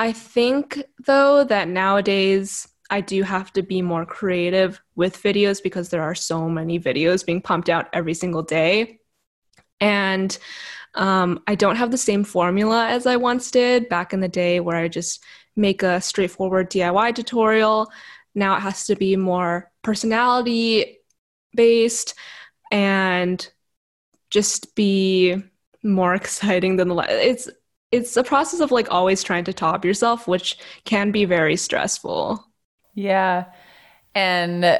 I 0.01 0.13
think, 0.13 0.83
though, 1.05 1.43
that 1.43 1.67
nowadays 1.67 2.67
I 2.89 3.01
do 3.01 3.21
have 3.21 3.53
to 3.53 3.61
be 3.61 3.83
more 3.83 4.03
creative 4.03 4.81
with 4.95 5.21
videos 5.21 5.61
because 5.61 5.89
there 5.89 6.01
are 6.01 6.15
so 6.15 6.49
many 6.49 6.79
videos 6.79 7.23
being 7.23 7.39
pumped 7.39 7.69
out 7.69 7.87
every 7.93 8.15
single 8.15 8.41
day. 8.41 8.99
And 9.79 10.35
um, 10.95 11.43
I 11.45 11.53
don't 11.53 11.75
have 11.75 11.91
the 11.91 11.99
same 11.99 12.23
formula 12.23 12.87
as 12.87 13.05
I 13.05 13.17
once 13.17 13.51
did 13.51 13.89
back 13.89 14.11
in 14.11 14.21
the 14.21 14.27
day 14.27 14.59
where 14.59 14.75
I 14.75 14.87
just 14.87 15.23
make 15.55 15.83
a 15.83 16.01
straightforward 16.01 16.71
DIY 16.71 17.13
tutorial. 17.13 17.91
Now 18.33 18.55
it 18.55 18.61
has 18.61 18.87
to 18.87 18.95
be 18.95 19.15
more 19.15 19.69
personality 19.83 20.97
based 21.55 22.15
and 22.71 23.47
just 24.31 24.73
be 24.73 25.43
more 25.83 26.15
exciting 26.21 26.77
than 26.77 26.87
the 26.87 26.95
last. 26.95 27.11
it's 27.11 27.49
it's 27.91 28.15
a 28.15 28.23
process 28.23 28.59
of 28.59 28.71
like 28.71 28.91
always 28.91 29.23
trying 29.23 29.43
to 29.45 29.53
top 29.53 29.83
yourself, 29.83 30.27
which 30.27 30.57
can 30.85 31.11
be 31.11 31.25
very 31.25 31.55
stressful. 31.55 32.45
Yeah. 32.95 33.45
And 34.15 34.79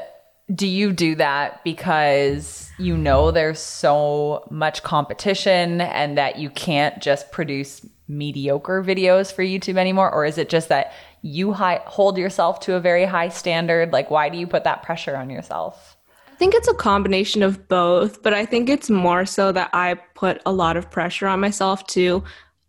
do 0.54 0.66
you 0.66 0.92
do 0.92 1.14
that 1.14 1.62
because 1.64 2.70
you 2.78 2.96
know 2.96 3.30
there's 3.30 3.60
so 3.60 4.46
much 4.50 4.82
competition 4.82 5.80
and 5.80 6.18
that 6.18 6.38
you 6.38 6.50
can't 6.50 7.00
just 7.00 7.30
produce 7.32 7.86
mediocre 8.08 8.82
videos 8.82 9.32
for 9.32 9.42
YouTube 9.42 9.76
anymore? 9.76 10.12
Or 10.12 10.24
is 10.24 10.38
it 10.38 10.48
just 10.48 10.68
that 10.68 10.92
you 11.22 11.52
high, 11.52 11.80
hold 11.86 12.18
yourself 12.18 12.60
to 12.60 12.74
a 12.74 12.80
very 12.80 13.04
high 13.04 13.28
standard? 13.28 13.92
Like, 13.92 14.10
why 14.10 14.28
do 14.28 14.36
you 14.36 14.46
put 14.46 14.64
that 14.64 14.82
pressure 14.82 15.16
on 15.16 15.30
yourself? 15.30 15.96
I 16.30 16.34
think 16.36 16.54
it's 16.54 16.68
a 16.68 16.74
combination 16.74 17.42
of 17.42 17.68
both, 17.68 18.22
but 18.22 18.34
I 18.34 18.44
think 18.44 18.68
it's 18.68 18.90
more 18.90 19.24
so 19.24 19.52
that 19.52 19.70
I 19.72 19.94
put 20.14 20.42
a 20.44 20.52
lot 20.52 20.76
of 20.76 20.90
pressure 20.90 21.28
on 21.28 21.40
myself 21.40 21.86
to 21.88 22.24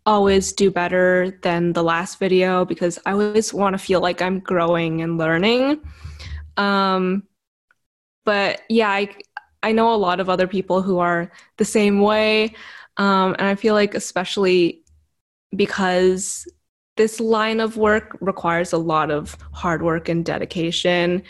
always 0.06 0.52
do 0.52 0.70
better 0.70 1.38
than 1.42 1.72
the 1.72 1.82
last 1.82 2.18
video 2.18 2.64
because 2.64 2.98
I 3.06 3.12
always 3.12 3.54
want 3.54 3.74
to 3.74 3.78
feel 3.78 4.00
like 4.00 4.20
I'm 4.20 4.40
growing 4.40 5.00
and 5.00 5.16
learning. 5.16 5.80
Um, 6.56 7.24
but 8.24 8.62
yeah, 8.68 8.90
I, 8.90 9.14
I 9.62 9.72
know 9.72 9.94
a 9.94 9.96
lot 9.96 10.20
of 10.20 10.28
other 10.28 10.46
people 10.46 10.82
who 10.82 10.98
are 10.98 11.32
the 11.56 11.64
same 11.64 12.00
way. 12.00 12.54
Um, 12.96 13.34
and 13.38 13.48
I 13.48 13.54
feel 13.54 13.74
like, 13.74 13.94
especially 13.94 14.82
because 15.56 16.46
this 16.96 17.18
line 17.18 17.60
of 17.60 17.76
work 17.76 18.16
requires 18.20 18.72
a 18.72 18.78
lot 18.78 19.10
of 19.10 19.36
hard 19.52 19.82
work 19.82 20.08
and 20.08 20.24
dedication, 20.24 21.22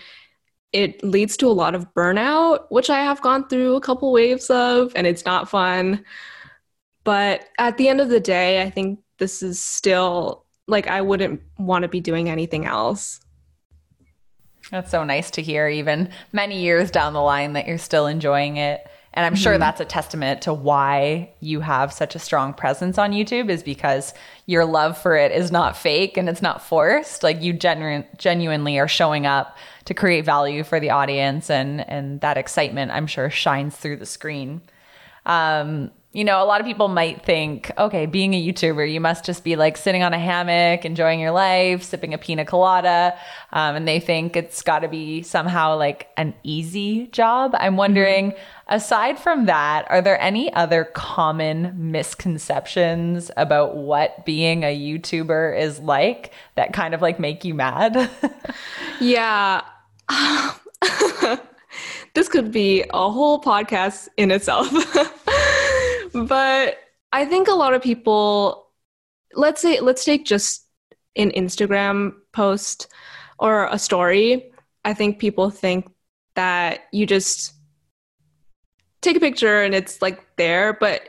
it 0.72 1.02
leads 1.04 1.36
to 1.38 1.46
a 1.46 1.54
lot 1.54 1.74
of 1.74 1.92
burnout, 1.94 2.66
which 2.70 2.90
I 2.90 2.98
have 3.00 3.22
gone 3.22 3.48
through 3.48 3.76
a 3.76 3.80
couple 3.80 4.12
waves 4.12 4.50
of, 4.50 4.92
and 4.96 5.06
it's 5.06 5.24
not 5.24 5.48
fun. 5.48 6.04
But 7.04 7.48
at 7.58 7.76
the 7.76 7.88
end 7.88 8.00
of 8.00 8.08
the 8.08 8.20
day, 8.20 8.62
I 8.62 8.70
think 8.70 9.00
this 9.18 9.42
is 9.42 9.62
still 9.62 10.44
like 10.66 10.86
I 10.86 11.02
wouldn't 11.02 11.42
want 11.58 11.82
to 11.82 11.88
be 11.88 12.00
doing 12.00 12.30
anything 12.30 12.64
else. 12.64 13.20
That's 14.70 14.90
so 14.90 15.04
nice 15.04 15.30
to 15.32 15.42
hear, 15.42 15.68
even 15.68 16.08
many 16.32 16.62
years 16.62 16.90
down 16.90 17.12
the 17.12 17.20
line, 17.20 17.52
that 17.52 17.66
you're 17.66 17.76
still 17.76 18.06
enjoying 18.06 18.56
it. 18.56 18.88
And 19.12 19.24
I'm 19.24 19.34
mm-hmm. 19.34 19.42
sure 19.42 19.58
that's 19.58 19.80
a 19.80 19.84
testament 19.84 20.42
to 20.42 20.54
why 20.54 21.34
you 21.40 21.60
have 21.60 21.92
such 21.92 22.16
a 22.16 22.18
strong 22.18 22.54
presence 22.54 22.98
on 22.98 23.12
YouTube, 23.12 23.50
is 23.50 23.62
because 23.62 24.14
your 24.46 24.64
love 24.64 24.96
for 24.96 25.16
it 25.16 25.30
is 25.30 25.52
not 25.52 25.76
fake 25.76 26.16
and 26.16 26.28
it's 26.28 26.42
not 26.42 26.62
forced. 26.62 27.22
Like 27.22 27.42
you 27.42 27.52
genu- 27.52 28.04
genuinely 28.16 28.78
are 28.78 28.88
showing 28.88 29.26
up 29.26 29.56
to 29.84 29.94
create 29.94 30.24
value 30.24 30.64
for 30.64 30.80
the 30.80 30.90
audience, 30.90 31.50
and 31.50 31.88
and 31.88 32.22
that 32.22 32.38
excitement, 32.38 32.90
I'm 32.90 33.06
sure, 33.06 33.28
shines 33.28 33.76
through 33.76 33.98
the 33.98 34.06
screen. 34.06 34.62
Um, 35.26 35.90
you 36.14 36.22
know, 36.22 36.40
a 36.40 36.46
lot 36.46 36.60
of 36.60 36.66
people 36.66 36.86
might 36.86 37.24
think, 37.24 37.72
okay, 37.76 38.06
being 38.06 38.34
a 38.34 38.42
YouTuber, 38.42 38.90
you 38.90 39.00
must 39.00 39.24
just 39.24 39.42
be 39.42 39.56
like 39.56 39.76
sitting 39.76 40.04
on 40.04 40.14
a 40.14 40.18
hammock, 40.18 40.84
enjoying 40.84 41.18
your 41.18 41.32
life, 41.32 41.82
sipping 41.82 42.14
a 42.14 42.18
pina 42.18 42.44
colada. 42.44 43.18
Um, 43.52 43.74
and 43.74 43.88
they 43.88 43.98
think 43.98 44.36
it's 44.36 44.62
got 44.62 44.78
to 44.80 44.88
be 44.88 45.22
somehow 45.22 45.76
like 45.76 46.08
an 46.16 46.32
easy 46.44 47.08
job. 47.08 47.56
I'm 47.58 47.76
wondering, 47.76 48.30
mm-hmm. 48.30 48.74
aside 48.74 49.18
from 49.18 49.46
that, 49.46 49.90
are 49.90 50.00
there 50.00 50.20
any 50.20 50.52
other 50.54 50.84
common 50.84 51.90
misconceptions 51.90 53.32
about 53.36 53.76
what 53.76 54.24
being 54.24 54.62
a 54.62 54.78
YouTuber 54.78 55.58
is 55.58 55.80
like 55.80 56.32
that 56.54 56.72
kind 56.72 56.94
of 56.94 57.02
like 57.02 57.18
make 57.18 57.44
you 57.44 57.54
mad? 57.54 58.08
yeah. 59.00 59.62
this 62.14 62.28
could 62.28 62.52
be 62.52 62.84
a 62.94 63.10
whole 63.10 63.40
podcast 63.42 64.06
in 64.16 64.30
itself 64.30 64.70
but 66.14 66.78
I 67.12 67.24
think 67.24 67.48
a 67.48 67.54
lot 67.54 67.74
of 67.74 67.82
people, 67.82 68.68
let's 69.34 69.60
say, 69.60 69.80
let's 69.80 70.04
take 70.04 70.24
just 70.24 70.66
an 71.16 71.30
Instagram 71.32 72.14
post 72.32 72.88
or 73.38 73.66
a 73.66 73.78
story. 73.78 74.52
I 74.84 74.94
think 74.94 75.18
people 75.18 75.50
think 75.50 75.90
that 76.34 76.84
you 76.92 77.06
just 77.06 77.52
take 79.00 79.16
a 79.16 79.20
picture 79.20 79.62
and 79.62 79.74
it's 79.74 80.00
like 80.02 80.24
there. 80.36 80.72
But 80.72 81.08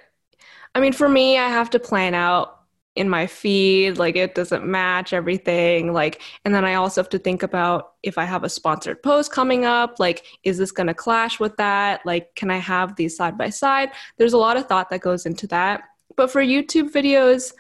I 0.74 0.80
mean, 0.80 0.94
for 0.94 1.08
me, 1.08 1.38
I 1.38 1.50
have 1.50 1.70
to 1.72 1.80
plan 1.80 2.14
out 2.14 2.55
in 2.96 3.10
my 3.10 3.28
feed 3.28 3.98
like 3.98 4.16
it 4.16 4.36
doesn't 4.36 4.66
match 4.66 5.12
everything 5.12 5.92
like 5.92 6.22
and 6.46 6.56
then 6.56 6.64
i 6.64 6.76
also 6.76 7.02
have 7.02 7.10
to 7.10 7.20
think 7.20 7.44
about 7.44 7.94
if 8.04 8.18
i 8.18 8.24
have 8.24 8.44
a 8.44 8.50
sponsored 8.50 9.02
post 9.04 9.32
coming 9.32 9.66
up 9.66 10.00
like 10.00 10.26
is 10.44 10.58
this 10.58 10.72
going 10.72 10.88
to 10.88 10.94
clash 10.94 11.40
with 11.40 11.56
that? 11.58 12.06
Like 12.06 12.34
can 12.36 12.52
i 12.52 12.58
have 12.58 12.96
these 12.96 13.16
side 13.18 13.38
by 13.38 13.50
side? 13.50 13.92
There's 14.18 14.34
a 14.34 14.38
lot 14.38 14.58
of 14.58 14.68
thought 14.68 14.90
that 14.90 15.02
goes 15.02 15.26
into 15.26 15.48
that. 15.48 15.84
But 16.16 16.32
for 16.32 16.42
youtube 16.42 16.92
videos 16.92 17.54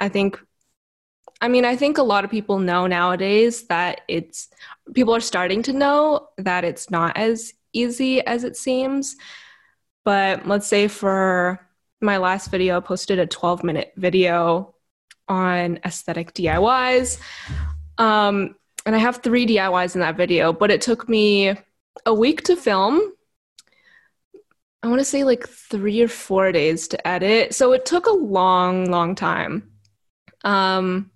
i 0.00 0.08
think 0.08 0.40
i 1.40 1.48
mean 1.48 1.64
i 1.64 1.76
think 1.76 1.98
a 1.98 2.02
lot 2.02 2.24
of 2.24 2.30
people 2.30 2.58
know 2.58 2.86
nowadays 2.86 3.66
that 3.68 4.00
it's 4.08 4.48
people 4.94 5.14
are 5.14 5.20
starting 5.20 5.62
to 5.62 5.72
know 5.72 6.28
that 6.38 6.64
it's 6.64 6.90
not 6.90 7.16
as 7.16 7.52
easy 7.72 8.20
as 8.26 8.44
it 8.44 8.56
seems. 8.56 9.16
But 10.04 10.46
let's 10.46 10.66
say 10.66 10.88
for 10.88 11.60
my 12.00 12.16
last 12.16 12.50
video 12.50 12.78
I 12.78 12.80
posted 12.80 13.18
a 13.18 13.26
12 13.26 13.62
minute 13.62 13.92
video 13.96 14.74
on 15.30 15.78
aesthetic 15.84 16.34
DIYs. 16.34 17.18
Um, 17.96 18.56
and 18.84 18.94
I 18.94 18.98
have 18.98 19.18
three 19.18 19.46
DIYs 19.46 19.94
in 19.94 20.00
that 20.00 20.16
video, 20.16 20.52
but 20.52 20.70
it 20.70 20.80
took 20.80 21.08
me 21.08 21.54
a 22.04 22.12
week 22.12 22.42
to 22.44 22.56
film. 22.56 23.00
I 24.82 24.88
want 24.88 25.00
to 25.00 25.04
say 25.04 25.24
like 25.24 25.46
three 25.46 26.02
or 26.02 26.08
four 26.08 26.52
days 26.52 26.88
to 26.88 27.08
edit. 27.08 27.54
So 27.54 27.72
it 27.72 27.84
took 27.84 28.06
a 28.06 28.12
long, 28.12 28.90
long 28.90 29.14
time. 29.14 29.70
Um, 30.42 31.10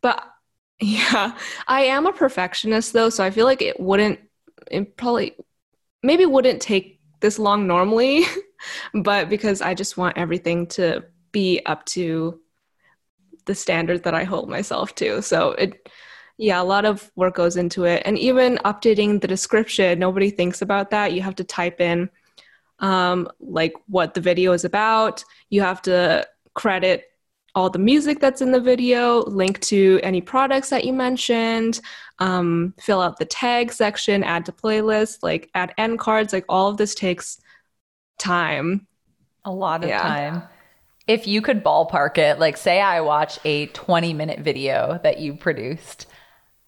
but 0.00 0.24
yeah, 0.80 1.36
I 1.66 1.82
am 1.82 2.06
a 2.06 2.12
perfectionist 2.12 2.92
though, 2.92 3.10
so 3.10 3.22
I 3.22 3.30
feel 3.30 3.46
like 3.46 3.62
it 3.62 3.78
wouldn't, 3.78 4.20
it 4.70 4.96
probably, 4.96 5.34
maybe 6.02 6.24
wouldn't 6.24 6.62
take 6.62 7.00
this 7.20 7.38
long 7.38 7.66
normally, 7.66 8.24
but 8.94 9.28
because 9.28 9.60
I 9.60 9.74
just 9.74 9.96
want 9.96 10.16
everything 10.16 10.68
to 10.68 11.04
be 11.32 11.60
up 11.66 11.84
to 11.86 12.40
the 13.48 13.54
standard 13.56 14.04
that 14.04 14.14
I 14.14 14.22
hold 14.22 14.48
myself 14.48 14.94
to. 14.96 15.20
So 15.22 15.50
it, 15.52 15.88
yeah, 16.36 16.62
a 16.62 16.62
lot 16.62 16.84
of 16.84 17.10
work 17.16 17.34
goes 17.34 17.56
into 17.56 17.84
it. 17.84 18.02
And 18.04 18.16
even 18.16 18.58
updating 18.58 19.20
the 19.20 19.26
description, 19.26 19.98
nobody 19.98 20.30
thinks 20.30 20.62
about 20.62 20.90
that. 20.90 21.12
You 21.12 21.22
have 21.22 21.34
to 21.36 21.44
type 21.44 21.80
in 21.80 22.08
um, 22.78 23.28
like 23.40 23.74
what 23.88 24.14
the 24.14 24.20
video 24.20 24.52
is 24.52 24.64
about. 24.64 25.24
You 25.50 25.62
have 25.62 25.82
to 25.82 26.28
credit 26.54 27.06
all 27.54 27.70
the 27.70 27.78
music 27.78 28.20
that's 28.20 28.40
in 28.40 28.52
the 28.52 28.60
video, 28.60 29.22
link 29.22 29.58
to 29.62 29.98
any 30.04 30.20
products 30.20 30.70
that 30.70 30.84
you 30.84 30.92
mentioned, 30.92 31.80
um, 32.20 32.72
fill 32.78 33.00
out 33.00 33.18
the 33.18 33.24
tag 33.24 33.72
section, 33.72 34.22
add 34.22 34.46
to 34.46 34.52
playlist, 34.52 35.18
like 35.22 35.50
add 35.54 35.74
end 35.76 35.98
cards. 35.98 36.32
Like 36.32 36.44
all 36.48 36.68
of 36.68 36.76
this 36.76 36.94
takes 36.94 37.40
time. 38.18 38.86
A 39.44 39.50
lot 39.50 39.82
of 39.82 39.90
yeah. 39.90 40.02
time. 40.02 40.42
If 41.08 41.26
you 41.26 41.40
could 41.40 41.64
ballpark 41.64 42.18
it, 42.18 42.38
like 42.38 42.58
say 42.58 42.80
I 42.80 43.00
watch 43.00 43.38
a 43.44 43.66
20 43.68 44.12
minute 44.12 44.40
video 44.40 45.00
that 45.02 45.18
you 45.18 45.34
produced, 45.34 46.06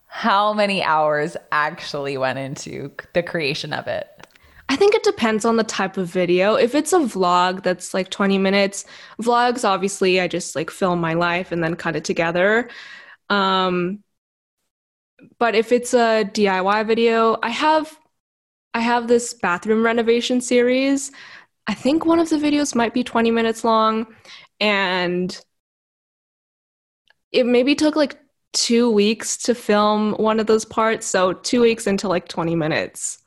how 0.07 0.55
many 0.55 0.83
hours 0.83 1.37
actually 1.53 2.17
went 2.17 2.39
into 2.39 2.91
the 3.13 3.23
creation 3.23 3.73
of 3.73 3.87
it? 3.87 4.09
I 4.71 4.77
think 4.77 4.95
it 4.95 5.03
depends 5.03 5.45
on 5.45 5.57
the 5.57 5.65
type 5.65 5.99
of 5.99 6.09
video. 6.09 6.55
If 6.55 6.75
it's 6.75 6.93
a 6.93 7.01
vlog 7.01 7.63
that's 7.63 7.93
like 7.93 8.09
20 8.11 8.39
minutes, 8.39 8.87
vlogs 9.21 9.65
obviously 9.65 10.21
I 10.21 10.27
just 10.27 10.57
like 10.57 10.71
film 10.71 11.01
my 11.01 11.15
life 11.15 11.53
and 11.53 11.63
then 11.63 11.77
cut 11.77 11.97
it 11.97 12.05
together. 12.05 12.71
Um 13.29 14.03
but 15.39 15.55
if 15.55 15.71
it's 15.71 15.93
a 15.93 16.25
DIY 16.25 16.87
video, 16.87 17.37
I 17.43 17.51
have 17.51 17.99
I 18.73 18.81
have 18.81 19.09
this 19.09 19.35
bathroom 19.35 19.85
renovation 19.85 20.41
series. 20.41 21.11
I 21.67 21.75
think 21.75 22.05
one 22.05 22.19
of 22.19 22.29
the 22.29 22.37
videos 22.37 22.75
might 22.75 22.95
be 22.95 23.05
20 23.05 23.31
minutes 23.31 23.65
long 23.65 24.07
and 24.59 25.39
it 27.33 27.47
maybe 27.47 27.75
took 27.75 27.97
like 27.97 28.19
two 28.53 28.91
weeks 28.91 29.37
to 29.37 29.55
film 29.55 30.15
one 30.15 30.41
of 30.41 30.47
those 30.47 30.65
parts. 30.65 31.07
So 31.07 31.33
two 31.33 31.61
weeks 31.61 31.87
into 31.87 32.09
like 32.09 32.29
20 32.29 32.55
minutes. 32.57 33.19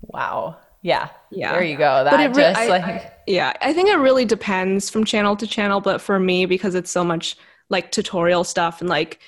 Wow. 0.00 0.56
Yeah. 0.82 1.08
Yeah. 1.30 1.52
There 1.52 1.62
you 1.62 1.76
go. 1.76 2.04
That 2.04 2.18
re- 2.18 2.42
just 2.42 2.60
I, 2.60 2.68
like 2.68 2.84
I, 2.84 3.12
yeah, 3.26 3.52
I 3.60 3.72
think 3.72 3.88
it 3.88 3.96
really 3.96 4.24
depends 4.24 4.90
from 4.90 5.04
channel 5.04 5.36
to 5.36 5.46
channel, 5.46 5.80
but 5.80 6.00
for 6.00 6.18
me 6.18 6.46
because 6.46 6.74
it's 6.74 6.90
so 6.90 7.04
much 7.04 7.36
like 7.68 7.92
tutorial 7.92 8.44
stuff 8.44 8.80
and 8.80 8.88
like 8.88 9.20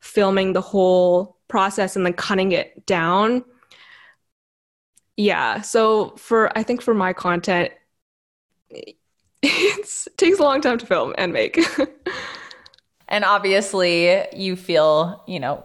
filming 0.00 0.52
the 0.52 0.60
whole 0.60 1.38
process 1.48 1.96
and 1.96 2.04
then 2.06 2.12
cutting 2.12 2.52
it 2.52 2.86
down. 2.86 3.44
Yeah. 5.16 5.60
So 5.60 6.10
for 6.16 6.56
I 6.56 6.62
think 6.62 6.82
for 6.82 6.94
my 6.94 7.12
content 7.12 7.72
it 8.70 8.96
takes 10.16 10.38
a 10.38 10.42
long 10.42 10.60
time 10.60 10.78
to 10.78 10.86
film 10.86 11.14
and 11.18 11.32
make. 11.32 11.58
And 13.08 13.26
obviously, 13.26 14.24
you 14.32 14.56
feel, 14.56 15.22
you 15.28 15.38
know, 15.38 15.64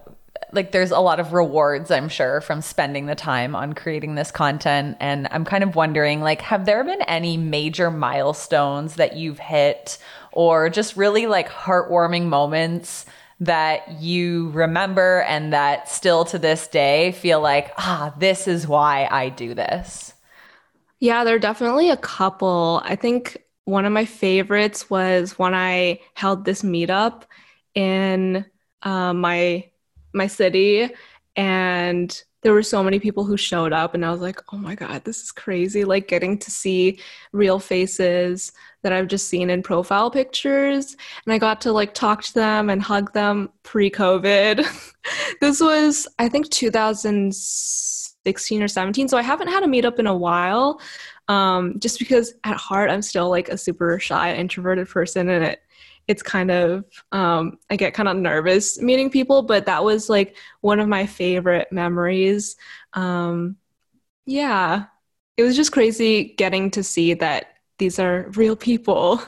like 0.51 0.73
there's 0.73 0.91
a 0.91 0.99
lot 0.99 1.21
of 1.21 1.31
rewards, 1.31 1.89
I'm 1.89 2.09
sure, 2.09 2.41
from 2.41 2.61
spending 2.61 3.05
the 3.05 3.15
time 3.15 3.55
on 3.55 3.71
creating 3.71 4.15
this 4.15 4.31
content. 4.31 4.97
And 4.99 5.29
I'm 5.31 5.45
kind 5.45 5.63
of 5.63 5.73
wondering, 5.73 6.19
like, 6.19 6.41
have 6.41 6.65
there 6.65 6.83
been 6.83 7.01
any 7.03 7.37
major 7.37 7.89
milestones 7.89 8.95
that 8.95 9.15
you've 9.15 9.39
hit 9.39 9.97
or 10.33 10.69
just 10.69 10.97
really 10.97 11.25
like 11.25 11.49
heartwarming 11.49 12.25
moments 12.25 13.05
that 13.39 14.01
you 14.01 14.49
remember 14.49 15.21
and 15.21 15.53
that 15.53 15.89
still 15.89 16.25
to 16.25 16.39
this 16.39 16.67
day 16.67 17.11
feel 17.11 17.39
like, 17.39 17.71
ah, 17.77 18.13
this 18.17 18.47
is 18.47 18.67
why 18.67 19.07
I 19.11 19.29
do 19.29 19.53
this? 19.53 20.13
Yeah, 20.99 21.23
there 21.23 21.35
are 21.35 21.39
definitely 21.39 21.91
a 21.91 21.97
couple. 21.97 22.81
I 22.83 22.95
think 22.95 23.37
one 23.65 23.85
of 23.85 23.91
my 23.91 24.05
favorites 24.05 24.89
was 24.89 25.37
when 25.37 25.53
I 25.53 25.99
held 26.15 26.45
this 26.45 26.63
meetup 26.63 27.23
in 27.75 28.45
uh, 28.81 29.13
my 29.13 29.69
my 30.13 30.27
city, 30.27 30.89
and 31.35 32.23
there 32.47 32.53
were 32.53 32.63
so 32.63 32.81
many 32.81 32.97
people 32.97 33.25
who 33.25 33.35
showed 33.35 33.73
up, 33.73 33.93
and 33.93 34.05
I 34.05 34.09
was 34.09 34.21
like, 34.21 34.41
"Oh 34.53 34.57
my 34.57 34.73
god, 34.73 35.03
this 35.03 35.21
is 35.21 35.33
crazy!" 35.33 35.83
Like 35.83 36.07
getting 36.07 36.37
to 36.37 36.49
see 36.49 36.97
real 37.33 37.59
faces 37.59 38.53
that 38.83 38.93
I've 38.93 39.09
just 39.09 39.27
seen 39.27 39.49
in 39.49 39.61
profile 39.61 40.09
pictures, 40.09 40.95
and 41.25 41.33
I 41.33 41.39
got 41.39 41.59
to 41.61 41.73
like 41.73 41.93
talk 41.93 42.23
to 42.23 42.33
them 42.33 42.69
and 42.69 42.81
hug 42.81 43.11
them 43.11 43.49
pre-COVID. 43.63 44.65
this 45.41 45.59
was, 45.59 46.07
I 46.19 46.29
think, 46.29 46.49
2016 46.49 48.63
or 48.63 48.69
17, 48.69 49.09
so 49.09 49.17
I 49.17 49.23
haven't 49.23 49.49
had 49.49 49.63
a 49.63 49.67
meetup 49.67 49.99
in 49.99 50.07
a 50.07 50.15
while 50.15 50.79
um, 51.27 51.77
just 51.81 51.99
because 51.99 52.33
at 52.45 52.55
heart 52.55 52.89
I'm 52.89 53.01
still 53.01 53.29
like 53.29 53.49
a 53.49 53.57
super 53.57 53.99
shy, 53.99 54.33
introverted 54.35 54.87
person, 54.87 55.27
and 55.27 55.43
it 55.43 55.59
it's 56.07 56.23
kind 56.23 56.51
of 56.51 56.85
um, 57.11 57.57
I 57.69 57.75
get 57.75 57.93
kind 57.93 58.09
of 58.09 58.17
nervous 58.17 58.81
meeting 58.81 59.09
people, 59.09 59.41
but 59.41 59.65
that 59.65 59.83
was 59.83 60.09
like 60.09 60.37
one 60.61 60.79
of 60.79 60.87
my 60.87 61.05
favorite 61.05 61.71
memories. 61.71 62.55
Um, 62.93 63.57
yeah, 64.25 64.85
it 65.37 65.43
was 65.43 65.55
just 65.55 65.71
crazy 65.71 66.35
getting 66.37 66.71
to 66.71 66.83
see 66.83 67.13
that 67.15 67.47
these 67.77 67.99
are 67.99 68.29
real 68.35 68.55
people. 68.55 69.21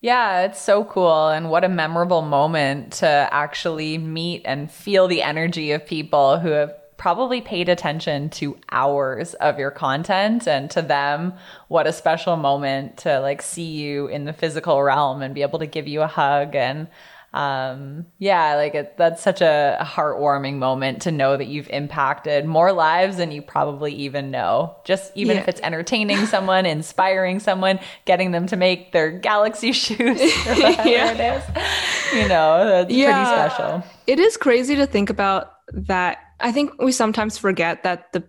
Yeah, 0.00 0.42
it's 0.42 0.60
so 0.60 0.84
cool. 0.84 1.28
And 1.28 1.48
what 1.48 1.62
a 1.62 1.68
memorable 1.68 2.22
moment 2.22 2.94
to 2.94 3.06
actually 3.06 3.98
meet 3.98 4.42
and 4.44 4.70
feel 4.70 5.06
the 5.06 5.22
energy 5.22 5.70
of 5.70 5.86
people 5.86 6.40
who 6.40 6.48
have 6.50 6.74
probably 7.02 7.40
paid 7.40 7.68
attention 7.68 8.30
to 8.30 8.56
hours 8.70 9.34
of 9.34 9.58
your 9.58 9.72
content 9.72 10.46
and 10.46 10.70
to 10.70 10.80
them 10.80 11.32
what 11.66 11.84
a 11.84 11.92
special 11.92 12.36
moment 12.36 12.96
to 12.96 13.18
like 13.18 13.42
see 13.42 13.72
you 13.72 14.06
in 14.06 14.24
the 14.24 14.32
physical 14.32 14.80
realm 14.80 15.20
and 15.20 15.34
be 15.34 15.42
able 15.42 15.58
to 15.58 15.66
give 15.66 15.88
you 15.88 16.00
a 16.00 16.06
hug 16.06 16.54
and 16.54 16.86
um, 17.32 18.04
yeah, 18.18 18.56
like 18.56 18.74
it, 18.74 18.96
that's 18.98 19.22
such 19.22 19.40
a 19.40 19.78
heartwarming 19.80 20.56
moment 20.56 21.02
to 21.02 21.10
know 21.10 21.34
that 21.34 21.46
you've 21.46 21.68
impacted 21.70 22.44
more 22.44 22.72
lives 22.72 23.16
than 23.16 23.32
you 23.32 23.40
probably 23.40 23.94
even 23.94 24.30
know. 24.30 24.76
Just 24.84 25.12
even 25.14 25.36
yeah. 25.36 25.42
if 25.42 25.48
it's 25.48 25.60
entertaining 25.62 26.26
someone, 26.26 26.66
inspiring 26.66 27.40
someone, 27.40 27.80
getting 28.04 28.32
them 28.32 28.46
to 28.48 28.56
make 28.56 28.92
their 28.92 29.10
galaxy 29.10 29.72
shoes 29.72 29.98
or 30.20 30.54
whatever 30.54 30.88
yeah. 30.88 31.12
it 31.12 31.38
is, 31.38 32.22
you 32.22 32.28
know, 32.28 32.66
that's 32.66 32.92
yeah. 32.92 33.24
pretty 33.24 33.50
special. 33.50 33.82
It 34.06 34.20
is 34.20 34.36
crazy 34.36 34.76
to 34.76 34.86
think 34.86 35.08
about 35.08 35.54
that 35.72 36.18
I 36.42 36.52
think 36.52 36.80
we 36.82 36.92
sometimes 36.92 37.38
forget 37.38 37.82
that 37.84 38.12
the 38.12 38.24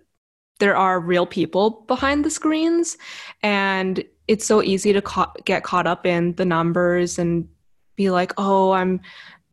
there 0.59 0.77
are 0.77 0.99
real 0.99 1.25
people 1.25 1.83
behind 1.87 2.23
the 2.23 2.29
screens 2.29 2.97
and 3.41 4.03
it's 4.27 4.45
so 4.45 4.61
easy 4.61 4.93
to 4.93 5.01
ca- 5.01 5.33
get 5.43 5.63
caught 5.63 5.87
up 5.87 6.05
in 6.05 6.35
the 6.35 6.45
numbers 6.45 7.19
and 7.19 7.49
be 7.95 8.09
like, 8.09 8.31
"Oh, 8.37 8.71
I'm 8.71 9.01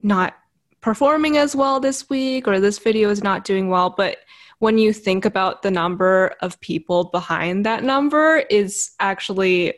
not 0.02 0.36
performing 0.80 1.36
as 1.36 1.56
well 1.56 1.80
this 1.80 2.08
week 2.08 2.46
or 2.46 2.60
this 2.60 2.78
video 2.78 3.10
is 3.10 3.24
not 3.24 3.44
doing 3.44 3.70
well." 3.70 3.90
But 3.90 4.18
when 4.60 4.78
you 4.78 4.92
think 4.92 5.24
about 5.24 5.62
the 5.62 5.70
number 5.70 6.36
of 6.40 6.60
people 6.60 7.04
behind 7.04 7.66
that 7.66 7.82
number 7.82 8.36
is 8.50 8.92
actually 9.00 9.74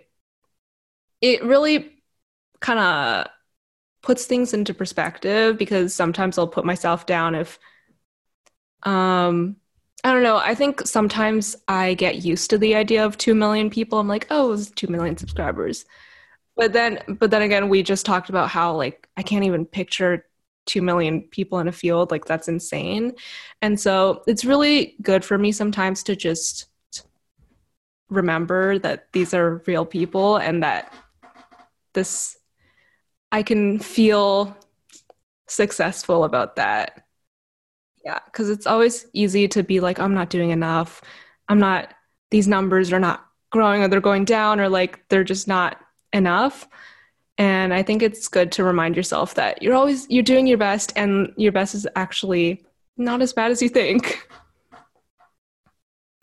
it 1.20 1.42
really 1.44 1.92
kind 2.60 2.80
of 2.80 3.28
puts 4.02 4.26
things 4.26 4.52
into 4.52 4.74
perspective 4.74 5.56
because 5.56 5.94
sometimes 5.94 6.36
I'll 6.36 6.48
put 6.48 6.64
myself 6.64 7.06
down 7.06 7.36
if 7.36 7.58
um, 8.82 9.56
I 10.04 10.12
don't 10.12 10.22
know. 10.22 10.36
I 10.36 10.54
think 10.54 10.86
sometimes 10.86 11.54
I 11.68 11.94
get 11.94 12.24
used 12.24 12.50
to 12.50 12.58
the 12.58 12.74
idea 12.74 13.04
of 13.04 13.18
2 13.18 13.34
million 13.34 13.70
people. 13.70 13.98
I'm 13.98 14.08
like, 14.08 14.26
oh, 14.30 14.52
it's 14.52 14.70
2 14.70 14.88
million 14.88 15.16
subscribers. 15.16 15.84
But 16.56 16.72
then 16.72 16.98
but 17.08 17.30
then 17.30 17.42
again, 17.42 17.68
we 17.68 17.82
just 17.82 18.04
talked 18.04 18.28
about 18.28 18.48
how 18.48 18.74
like 18.76 19.08
I 19.16 19.22
can't 19.22 19.44
even 19.44 19.64
picture 19.64 20.26
2 20.66 20.82
million 20.82 21.22
people 21.22 21.58
in 21.60 21.68
a 21.68 21.72
field, 21.72 22.10
like 22.10 22.24
that's 22.24 22.48
insane. 22.48 23.12
And 23.62 23.78
so 23.78 24.22
it's 24.26 24.44
really 24.44 24.96
good 25.02 25.24
for 25.24 25.38
me 25.38 25.52
sometimes 25.52 26.02
to 26.04 26.16
just 26.16 26.66
remember 28.10 28.78
that 28.80 29.08
these 29.12 29.32
are 29.32 29.62
real 29.66 29.86
people 29.86 30.36
and 30.36 30.62
that 30.62 30.92
this 31.94 32.36
I 33.30 33.42
can 33.42 33.78
feel 33.78 34.54
successful 35.48 36.24
about 36.24 36.56
that. 36.56 37.01
Yeah, 38.04 38.18
because 38.26 38.50
it's 38.50 38.66
always 38.66 39.06
easy 39.12 39.46
to 39.48 39.62
be 39.62 39.80
like, 39.80 39.98
I'm 39.98 40.14
not 40.14 40.30
doing 40.30 40.50
enough. 40.50 41.02
I'm 41.48 41.58
not, 41.58 41.94
these 42.30 42.48
numbers 42.48 42.92
are 42.92 42.98
not 42.98 43.24
growing 43.50 43.82
or 43.82 43.88
they're 43.88 44.00
going 44.00 44.24
down 44.24 44.60
or 44.60 44.68
like 44.68 45.08
they're 45.08 45.24
just 45.24 45.46
not 45.46 45.78
enough. 46.12 46.68
And 47.38 47.72
I 47.72 47.82
think 47.82 48.02
it's 48.02 48.28
good 48.28 48.52
to 48.52 48.64
remind 48.64 48.96
yourself 48.96 49.34
that 49.34 49.62
you're 49.62 49.74
always 49.74 50.08
you're 50.10 50.22
doing 50.22 50.46
your 50.46 50.58
best 50.58 50.92
and 50.96 51.32
your 51.36 51.52
best 51.52 51.74
is 51.74 51.86
actually 51.96 52.64
not 52.96 53.22
as 53.22 53.32
bad 53.32 53.50
as 53.50 53.62
you 53.62 53.68
think. 53.68 54.28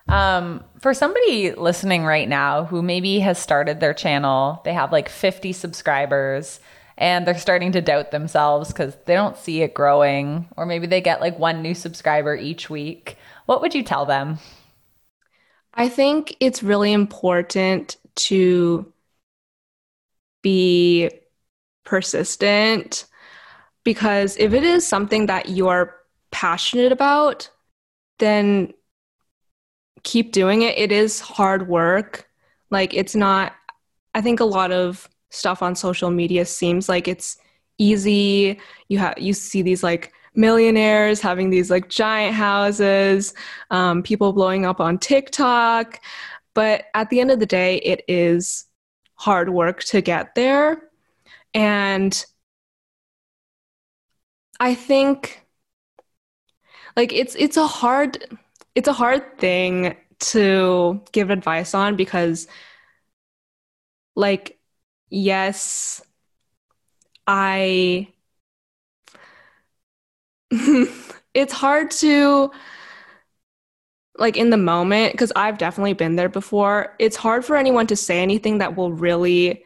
Um, 0.08 0.64
for 0.82 0.94
somebody 0.94 1.52
listening 1.52 2.04
right 2.04 2.28
now 2.28 2.66
who 2.66 2.82
maybe 2.82 3.20
has 3.20 3.38
started 3.38 3.80
their 3.80 3.94
channel, 3.94 4.62
they 4.66 4.74
have 4.74 4.92
like 4.92 5.08
50 5.08 5.54
subscribers 5.54 6.60
and 7.00 7.26
they're 7.26 7.38
starting 7.38 7.72
to 7.72 7.82
doubt 7.82 8.12
themselves 8.12 8.68
because 8.68 8.96
they 9.06 9.14
don't 9.14 9.38
see 9.38 9.62
it 9.62 9.74
growing, 9.74 10.50
or 10.58 10.66
maybe 10.66 10.86
they 10.86 11.00
get 11.00 11.22
like 11.22 11.40
one 11.40 11.62
new 11.62 11.74
subscriber 11.74 12.36
each 12.36 12.70
week. 12.70 13.16
What 13.46 13.62
would 13.62 13.74
you 13.74 13.84
tell 13.84 14.06
them? 14.06 14.38
I 15.74 15.88
think 15.88 16.36
it's 16.42 16.62
really 16.62 16.92
important 16.92 17.96
to 18.16 18.92
be 20.42 21.10
persistent 21.86 23.06
because 23.86 24.36
if 24.38 24.54
it 24.54 24.64
is 24.64 24.86
something 24.86 25.28
that 25.28 25.48
you're 25.48 25.96
passionate 26.32 26.92
about, 26.92 27.50
then 28.20 28.74
keep 30.04 30.34
doing 30.34 30.64
it. 30.64 30.78
It 30.78 30.92
is 30.92 31.22
hard 31.22 31.70
work. 31.70 32.30
Like 32.70 32.94
it's 32.94 33.16
not 33.16 33.54
I 34.14 34.22
think 34.22 34.42
a 34.42 34.46
lot 34.46 34.72
of 34.72 35.08
stuff 35.30 35.62
on 35.62 35.76
social 35.76 36.10
media 36.12 36.46
seems 36.46 36.90
like 36.90 37.08
it's 37.08 37.38
easy. 37.78 38.60
You 38.88 39.00
have 39.00 39.16
you 39.18 39.34
see 39.34 39.62
these 39.62 39.84
like 39.84 40.14
millionaires 40.36 41.22
having 41.22 41.50
these 41.50 41.70
like 41.70 41.90
giant 41.90 42.36
houses, 42.36 43.34
um, 43.72 44.04
people 44.04 44.34
blowing 44.34 44.66
up 44.66 44.80
on 44.80 44.98
TikTok. 44.98 46.02
But 46.54 46.86
at 46.94 47.10
the 47.10 47.20
end 47.20 47.32
of 47.32 47.40
the 47.40 47.46
day, 47.46 47.78
it 47.78 48.04
is 48.08 48.66
hard 49.16 49.50
work 49.50 49.84
to 49.86 50.02
get 50.02 50.36
there. 50.36 50.90
And 51.54 52.26
I 54.60 54.76
think 54.76 55.46
like 56.96 57.14
it's 57.14 57.36
it's 57.36 57.58
a 57.58 57.68
hard 57.68 58.40
it's 58.76 58.88
a 58.88 58.94
hard 58.94 59.38
thing 59.40 59.96
to 60.20 61.02
give 61.12 61.30
advice 61.30 61.74
on 61.74 61.96
because 61.96 62.48
like 64.16 64.59
yes 65.10 66.02
i 67.28 68.08
it's 71.34 71.54
hard 71.54 71.92
to 71.92 72.52
like 74.18 74.36
in 74.36 74.50
the 74.50 74.58
moment 74.58 75.14
because 75.14 75.32
i've 75.36 75.58
definitely 75.58 75.94
been 75.94 76.16
there 76.16 76.30
before 76.30 76.96
it's 77.00 77.16
hard 77.16 77.46
for 77.46 77.56
anyone 77.56 77.88
to 77.88 77.96
say 77.96 78.20
anything 78.20 78.58
that 78.58 78.76
will 78.76 78.92
really 78.92 79.64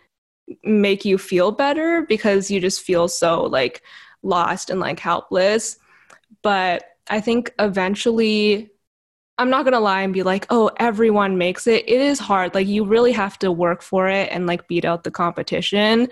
make 0.63 1.05
you 1.05 1.17
feel 1.17 1.51
better 1.51 2.05
because 2.07 2.51
you 2.51 2.59
just 2.59 2.81
feel 2.81 3.07
so 3.07 3.43
like 3.43 3.81
lost 4.23 4.69
and 4.69 4.79
like 4.79 4.99
helpless. 4.99 5.77
But 6.41 6.83
i 7.09 7.19
think 7.19 7.53
eventually 7.59 8.69
I'm 9.37 9.49
not 9.49 9.63
to 9.73 9.79
lie 9.79 10.01
and 10.01 10.13
be 10.13 10.23
like, 10.23 10.45
oh, 10.49 10.69
everyone 10.77 11.37
makes 11.37 11.65
it. 11.65 11.89
It 11.89 12.01
is 12.01 12.19
hard. 12.19 12.53
Like, 12.53 12.67
you 12.67 12.85
really 12.85 13.11
have 13.13 13.39
to 13.39 13.51
work 13.51 13.81
for 13.81 14.07
it 14.07 14.29
and 14.31 14.45
like 14.45 14.67
beat 14.67 14.85
out 14.85 15.03
the 15.03 15.11
competition. 15.11 16.09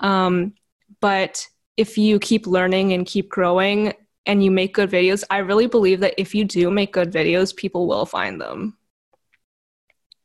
Um, 0.00 0.54
but 1.00 1.48
if 1.76 1.98
you 1.98 2.18
keep 2.18 2.46
learning 2.46 2.92
and 2.92 3.06
keep 3.06 3.28
growing 3.28 3.94
and 4.26 4.44
you 4.44 4.50
make 4.50 4.74
good 4.74 4.90
videos, 4.90 5.24
I 5.30 5.38
really 5.38 5.66
believe 5.66 6.00
that 6.00 6.14
if 6.16 6.34
you 6.34 6.44
do 6.44 6.70
make 6.70 6.92
good 6.92 7.12
videos, 7.12 7.54
people 7.54 7.88
will 7.88 8.06
find 8.06 8.40
them. 8.40 8.76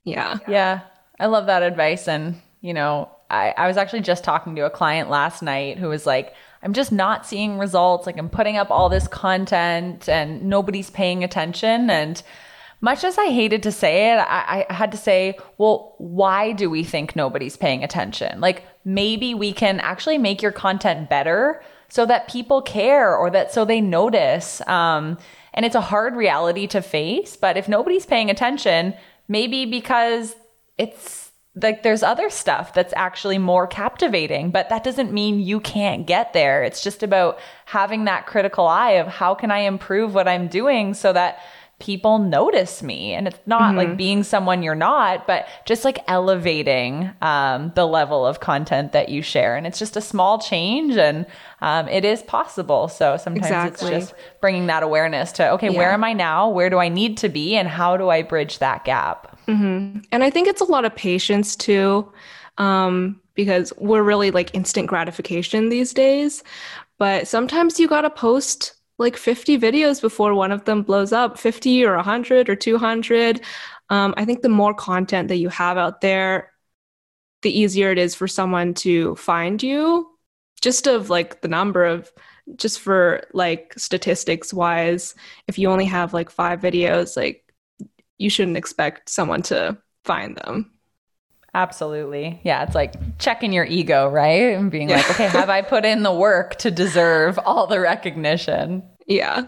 Yeah. 0.04 0.38
Yeah. 0.48 0.82
I 1.20 1.26
love 1.26 1.48
that 1.48 1.64
advice. 1.64 2.08
And, 2.08 2.40
you 2.62 2.74
know, 2.74 3.10
I, 3.30 3.54
I 3.58 3.68
was 3.68 3.78
actually 3.78 4.02
just 4.02 4.24
talking 4.24 4.56
to 4.56 4.66
a 4.66 4.70
client 4.70 5.10
last 5.10 5.42
night 5.42 5.80
who 5.80 5.90
was 5.90 6.06
like, 6.06 6.36
I'm 6.68 6.74
just 6.74 6.92
not 6.92 7.26
seeing 7.26 7.58
results. 7.58 8.06
Like 8.06 8.18
I'm 8.18 8.28
putting 8.28 8.58
up 8.58 8.70
all 8.70 8.90
this 8.90 9.08
content 9.08 10.10
and 10.10 10.44
nobody's 10.44 10.90
paying 10.90 11.24
attention. 11.24 11.90
And 11.90 12.22
much 12.82 13.06
as 13.06 13.18
I 13.18 13.28
hated 13.28 13.64
to 13.64 13.72
say 13.72 14.12
it, 14.12 14.18
I, 14.18 14.66
I, 14.70 14.74
had 14.74 14.92
to 14.92 14.98
say, 14.98 15.40
well, 15.58 15.96
why 15.98 16.52
do 16.52 16.70
we 16.70 16.84
think 16.84 17.16
nobody's 17.16 17.56
paying 17.56 17.86
attention? 17.86 18.42
Like 18.42 18.64
maybe 18.84 19.34
we 19.34 19.54
can 19.54 19.80
actually 19.80 20.18
make 20.18 20.42
your 20.42 20.52
content 20.52 21.10
better 21.10 21.64
so 21.88 22.06
that 22.06 22.28
people 22.28 22.62
care 22.62 23.16
or 23.16 23.30
that 23.30 23.54
so 23.54 23.64
they 23.64 23.80
notice. 23.80 24.60
Um, 24.68 25.18
and 25.54 25.66
it's 25.66 25.74
a 25.74 25.80
hard 25.80 26.18
reality 26.18 26.68
to 26.68 26.82
face, 26.82 27.38
but 27.38 27.56
if 27.56 27.70
nobody's 27.70 28.06
paying 28.06 28.30
attention, 28.30 28.94
maybe 29.30 29.66
because 29.66 30.36
it's 30.78 31.27
like 31.62 31.84
there's 31.84 32.04
other 32.04 32.30
stuff 32.30 32.74
that's 32.74 32.94
actually 32.96 33.38
more 33.38 33.68
captivating, 33.68 34.52
but 34.52 34.70
that 34.70 34.84
doesn't 34.84 35.12
mean 35.12 35.40
you 35.40 35.60
can't 35.60 36.06
get 36.06 36.34
there. 36.34 36.64
It's 36.64 36.84
just 36.84 37.04
about 37.04 37.40
having 37.66 38.06
that 38.06 38.28
critical 38.28 38.68
eye 38.68 38.92
of 38.92 39.08
how 39.08 39.34
can 39.36 39.52
I 39.52 39.60
improve 39.60 40.14
what 40.14 40.28
I'm 40.28 40.48
doing 40.48 40.94
so 40.94 41.14
that 41.14 41.40
people 41.80 42.18
notice 42.18 42.82
me 42.82 43.14
and 43.14 43.28
it's 43.28 43.40
not 43.46 43.62
mm-hmm. 43.62 43.78
like 43.78 43.98
being 43.98 44.24
someone 44.24 44.64
you're 44.64 44.74
not 44.74 45.28
but 45.28 45.48
just 45.64 45.86
like 45.86 46.00
elevating 46.08 47.12
um, 47.22 47.72
the 47.76 47.86
level 47.86 48.26
of 48.26 48.40
content 48.40 48.94
that 48.94 49.10
you 49.10 49.22
share 49.22 49.56
and 49.56 49.68
it's 49.68 49.78
just 49.78 49.96
a 49.96 50.02
small 50.02 50.40
change 50.40 50.98
and 50.98 51.28
um, 51.62 51.88
it 51.88 52.04
is 52.04 52.24
possible 52.24 52.88
so 52.88 53.16
sometimes 53.16 53.46
exactly. 53.46 53.94
it's 53.94 54.08
just 54.08 54.20
bringing 54.42 54.66
that 54.66 54.82
awareness 54.82 55.32
to 55.32 55.52
okay 55.52 55.70
yeah. 55.70 55.78
where 55.78 55.92
am 55.92 56.04
i 56.04 56.14
now 56.14 56.50
where 56.50 56.72
do 56.72 56.80
i 56.80 56.90
need 56.90 57.16
to 57.16 57.30
be 57.30 57.56
and 57.56 57.68
how 57.68 57.96
do 57.96 58.10
i 58.10 58.24
bridge 58.24 58.58
that 58.58 58.84
gap 58.84 59.37
Mm-hmm. 59.48 60.00
And 60.12 60.24
I 60.24 60.30
think 60.30 60.48
it's 60.48 60.62
a 60.62 60.66
lot 60.66 60.86
of 60.86 60.96
patience 60.96 61.56
too, 61.56 62.12
um, 62.58 63.22
because 63.34 63.72
we're 63.78 64.04
really 64.04 64.32
like 64.32 64.54
instant 64.54 64.88
gratification 64.88 65.70
these 65.70 65.94
days. 65.94 66.44
But 66.98 67.28
sometimes 67.28 67.80
you 67.80 67.88
got 67.88 68.02
to 68.02 68.10
post 68.10 68.74
like 68.98 69.16
50 69.16 69.60
videos 69.60 70.02
before 70.02 70.34
one 70.34 70.52
of 70.52 70.66
them 70.66 70.82
blows 70.82 71.14
up 71.14 71.38
50 71.38 71.86
or 71.86 71.96
100 71.96 72.50
or 72.50 72.56
200. 72.56 73.42
Um, 73.90 74.14
I 74.18 74.26
think 74.26 74.42
the 74.42 74.50
more 74.50 74.74
content 74.74 75.28
that 75.30 75.38
you 75.38 75.50
have 75.50 75.78
out 75.78 76.02
there, 76.02 76.52
the 77.44 77.58
easier 77.58 77.92
it 77.92 78.00
is 78.00 78.16
for 78.16 78.28
someone 78.28 78.74
to 78.76 79.16
find 79.16 79.62
you. 79.62 80.10
Just 80.60 80.88
of 80.88 81.10
like 81.10 81.42
the 81.42 81.48
number 81.48 81.86
of 81.86 82.12
just 82.56 82.80
for 82.80 83.24
like 83.34 83.74
statistics 83.78 84.54
wise, 84.54 85.14
if 85.48 85.60
you 85.60 85.70
only 85.70 85.86
have 85.86 86.14
like 86.14 86.32
five 86.32 86.60
videos, 86.60 87.16
like 87.16 87.44
you 88.18 88.30
shouldn't 88.30 88.58
expect 88.58 89.10
someone 89.10 89.42
to 89.44 89.78
find 90.04 90.36
them. 90.38 90.72
Absolutely. 91.54 92.40
Yeah, 92.44 92.64
it's 92.64 92.76
like 92.76 92.94
checking 93.18 93.52
your 93.52 93.66
ego, 93.66 94.10
right? 94.10 94.54
And 94.54 94.70
being 94.70 94.90
yeah. 94.90 94.98
like, 94.98 95.10
okay, 95.12 95.28
have 95.28 95.50
I 95.50 95.62
put 95.62 95.86
in 95.86 96.04
the 96.04 96.14
work 96.14 96.56
to 96.58 96.72
deserve 96.72 97.40
all 97.40 97.68
the 97.68 97.80
recognition? 97.80 98.84
Yeah. 99.08 99.46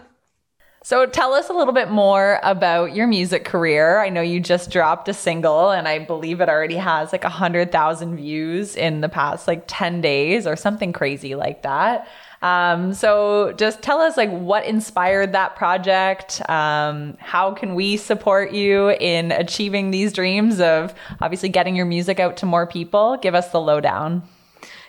So 0.82 1.04
tell 1.04 1.34
us 1.34 1.50
a 1.50 1.52
little 1.52 1.74
bit 1.74 1.90
more 1.90 2.40
about 2.42 2.94
your 2.94 3.06
music 3.06 3.44
career. 3.44 4.00
I 4.00 4.08
know 4.08 4.22
you 4.22 4.40
just 4.40 4.70
dropped 4.70 5.08
a 5.08 5.14
single 5.14 5.70
and 5.70 5.86
I 5.86 5.98
believe 5.98 6.40
it 6.40 6.48
already 6.48 6.76
has 6.76 7.12
like 7.12 7.24
a 7.24 7.28
100,000 7.28 8.16
views 8.16 8.76
in 8.76 9.02
the 9.02 9.08
past 9.10 9.46
like 9.46 9.64
10 9.66 10.00
days 10.00 10.46
or 10.46 10.56
something 10.56 10.92
crazy 10.94 11.34
like 11.34 11.62
that. 11.62 12.08
Um, 12.42 12.94
so 12.94 13.52
just 13.52 13.82
tell 13.82 14.00
us 14.00 14.16
like 14.16 14.30
what 14.30 14.64
inspired 14.64 15.32
that 15.32 15.56
project. 15.56 16.40
Um, 16.48 17.16
how 17.18 17.52
can 17.52 17.74
we 17.74 17.96
support 17.96 18.52
you 18.52 18.90
in 18.90 19.32
achieving 19.32 19.90
these 19.90 20.12
dreams 20.12 20.60
of 20.60 20.94
obviously 21.20 21.50
getting 21.50 21.76
your 21.76 21.86
music 21.86 22.18
out 22.18 22.36
to 22.38 22.46
more 22.46 22.66
people? 22.66 23.18
Give 23.18 23.34
us 23.34 23.50
the 23.50 23.60
lowdown. 23.60 24.22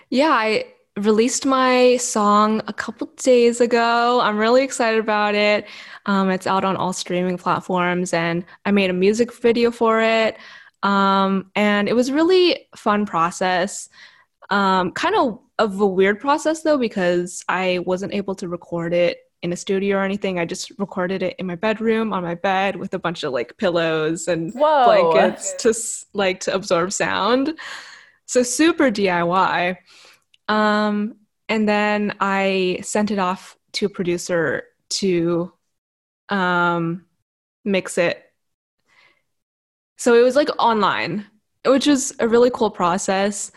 Yeah, 0.09 0.29
I 0.29 0.65
released 0.97 1.45
my 1.45 1.97
song 1.97 2.61
a 2.67 2.73
couple 2.73 3.07
days 3.17 3.61
ago. 3.61 4.19
I'm 4.21 4.37
really 4.37 4.63
excited 4.63 4.99
about 4.99 5.35
it. 5.35 5.65
Um, 6.05 6.29
it's 6.29 6.47
out 6.47 6.63
on 6.63 6.75
all 6.75 6.93
streaming 6.93 7.37
platforms, 7.37 8.13
and 8.13 8.45
I 8.65 8.71
made 8.71 8.89
a 8.89 8.93
music 8.93 9.33
video 9.33 9.71
for 9.71 10.01
it. 10.01 10.37
Um, 10.83 11.51
and 11.55 11.87
it 11.87 11.93
was 11.93 12.11
really 12.11 12.67
fun 12.75 13.05
process. 13.05 13.89
Um, 14.49 14.91
kind 14.91 15.15
of 15.15 15.39
of 15.63 15.79
a 15.79 15.87
weird 15.87 16.19
process 16.19 16.63
though 16.63 16.77
because 16.77 17.43
I 17.47 17.79
wasn't 17.85 18.13
able 18.13 18.35
to 18.35 18.47
record 18.47 18.93
it 18.93 19.19
in 19.41 19.53
a 19.53 19.55
studio 19.55 19.97
or 19.97 20.03
anything. 20.03 20.39
I 20.39 20.45
just 20.45 20.71
recorded 20.77 21.23
it 21.23 21.35
in 21.39 21.45
my 21.45 21.55
bedroom 21.55 22.13
on 22.13 22.23
my 22.23 22.35
bed 22.35 22.75
with 22.75 22.93
a 22.93 22.99
bunch 22.99 23.23
of 23.23 23.33
like 23.33 23.57
pillows 23.57 24.27
and 24.27 24.53
Whoa. 24.53 24.85
blankets 24.85 25.53
to 25.59 25.73
like 26.13 26.39
to 26.41 26.53
absorb 26.53 26.91
sound. 26.91 27.57
So 28.25 28.43
super 28.43 28.91
DIY. 28.91 29.77
Um, 30.47 31.15
and 31.49 31.67
then 31.67 32.15
I 32.19 32.79
sent 32.81 33.11
it 33.11 33.19
off 33.19 33.57
to 33.73 33.85
a 33.85 33.89
producer 33.89 34.63
to 34.89 35.53
um, 36.29 37.05
mix 37.65 37.97
it. 37.97 38.23
So 39.97 40.15
it 40.15 40.23
was 40.23 40.35
like 40.35 40.49
online, 40.57 41.27
which 41.65 41.87
is 41.87 42.15
a 42.19 42.27
really 42.27 42.51
cool 42.51 42.71
process. 42.71 43.51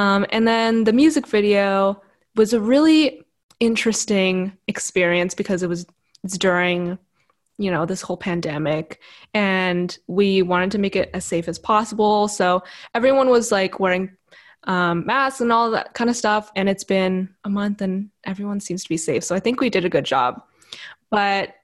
Um, 0.00 0.26
and 0.30 0.46
then 0.46 0.84
the 0.84 0.92
music 0.92 1.26
video 1.26 2.02
was 2.34 2.52
a 2.52 2.60
really 2.60 3.22
interesting 3.58 4.56
experience 4.68 5.34
because 5.34 5.62
it 5.62 5.68
was 5.68 5.86
it's 6.24 6.38
during 6.38 6.98
you 7.58 7.70
know 7.70 7.84
this 7.84 8.00
whole 8.00 8.16
pandemic 8.16 9.00
and 9.34 9.98
we 10.06 10.40
wanted 10.40 10.70
to 10.70 10.78
make 10.78 10.96
it 10.96 11.10
as 11.12 11.26
safe 11.26 11.46
as 11.46 11.58
possible 11.58 12.26
so 12.26 12.62
everyone 12.94 13.28
was 13.28 13.52
like 13.52 13.78
wearing 13.78 14.10
um, 14.64 15.06
masks 15.06 15.40
and 15.40 15.52
all 15.52 15.70
that 15.70 15.94
kind 15.94 16.10
of 16.10 16.16
stuff. 16.16 16.50
And 16.56 16.68
it's 16.68 16.84
been 16.84 17.28
a 17.44 17.50
month 17.50 17.80
and 17.80 18.10
everyone 18.24 18.60
seems 18.60 18.82
to 18.82 18.88
be 18.88 18.96
safe. 18.96 19.24
So 19.24 19.34
I 19.34 19.40
think 19.40 19.60
we 19.60 19.70
did 19.70 19.84
a 19.84 19.90
good 19.90 20.04
job. 20.04 20.42
But 21.10 21.54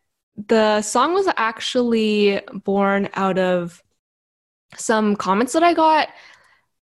the 0.48 0.82
song 0.82 1.14
was 1.14 1.28
actually 1.36 2.40
born 2.64 3.08
out 3.14 3.38
of 3.38 3.82
some 4.76 5.16
comments 5.16 5.52
that 5.52 5.62
I 5.62 5.72
got 5.72 6.08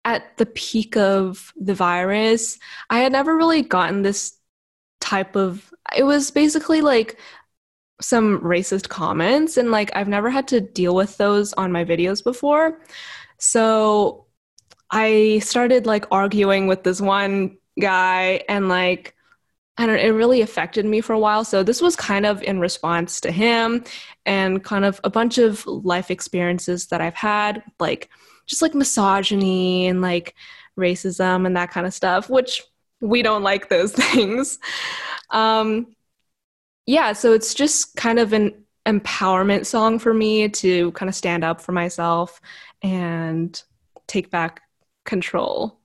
at 0.06 0.36
the 0.38 0.46
peak 0.46 0.96
of 0.96 1.52
the 1.56 1.74
virus. 1.74 2.58
I 2.88 3.00
had 3.00 3.12
never 3.12 3.36
really 3.36 3.60
gotten 3.60 4.02
this 4.02 4.38
type 5.00 5.36
of, 5.36 5.74
it 5.94 6.04
was 6.04 6.30
basically 6.30 6.80
like 6.80 7.18
some 8.00 8.40
racist 8.40 8.88
comments, 8.88 9.56
and 9.56 9.70
like 9.70 9.90
I've 9.96 10.08
never 10.08 10.30
had 10.30 10.46
to 10.48 10.60
deal 10.60 10.94
with 10.94 11.16
those 11.16 11.52
on 11.54 11.72
my 11.72 11.84
videos 11.84 12.22
before. 12.22 12.80
So 13.38 14.26
I 14.90 15.40
started 15.42 15.86
like 15.86 16.04
arguing 16.12 16.68
with 16.68 16.84
this 16.84 17.00
one 17.00 17.58
guy 17.80 18.44
and 18.48 18.68
like 18.68 19.14
I 19.78 19.86
don't 19.86 19.98
it 19.98 20.10
really 20.10 20.40
affected 20.40 20.86
me 20.86 21.00
for 21.00 21.14
a 21.14 21.18
while. 21.18 21.44
So 21.44 21.62
this 21.62 21.82
was 21.82 21.96
kind 21.96 22.24
of 22.24 22.42
in 22.42 22.60
response 22.60 23.20
to 23.22 23.32
him 23.32 23.84
and 24.24 24.62
kind 24.62 24.84
of 24.84 25.00
a 25.04 25.10
bunch 25.10 25.38
of 25.38 25.66
life 25.66 26.10
experiences 26.10 26.86
that 26.86 27.00
I've 27.00 27.14
had, 27.14 27.62
like 27.80 28.08
just 28.46 28.62
like 28.62 28.74
misogyny 28.74 29.86
and 29.86 30.00
like 30.00 30.34
racism 30.78 31.46
and 31.46 31.56
that 31.56 31.70
kind 31.70 31.86
of 31.86 31.94
stuff, 31.94 32.28
which 32.30 32.62
we 33.00 33.22
don't 33.22 33.42
like 33.42 33.68
those 33.68 33.92
things. 34.12 34.58
Um 35.30 35.88
yeah, 36.86 37.12
so 37.12 37.32
it's 37.32 37.52
just 37.52 37.96
kind 37.96 38.18
of 38.18 38.32
an 38.32 38.54
empowerment 38.86 39.66
song 39.66 39.98
for 39.98 40.14
me 40.14 40.48
to 40.48 40.92
kind 40.92 41.08
of 41.08 41.14
stand 41.14 41.42
up 41.44 41.60
for 41.60 41.72
myself 41.72 42.40
and 42.82 43.60
take 44.06 44.30
back 44.30 44.62
control. 45.04 45.80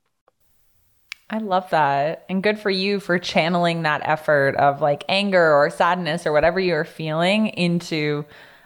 I 1.28 1.38
love 1.38 1.68
that. 1.70 2.24
And 2.28 2.42
good 2.42 2.58
for 2.58 2.70
you 2.70 3.00
for 3.00 3.18
channeling 3.18 3.82
that 3.82 4.02
effort 4.04 4.54
of 4.56 4.80
like 4.80 5.02
anger 5.08 5.54
or 5.54 5.70
sadness 5.70 6.26
or 6.26 6.32
whatever 6.32 6.60
you're 6.60 6.84
feeling 6.84 7.48
into 7.48 8.24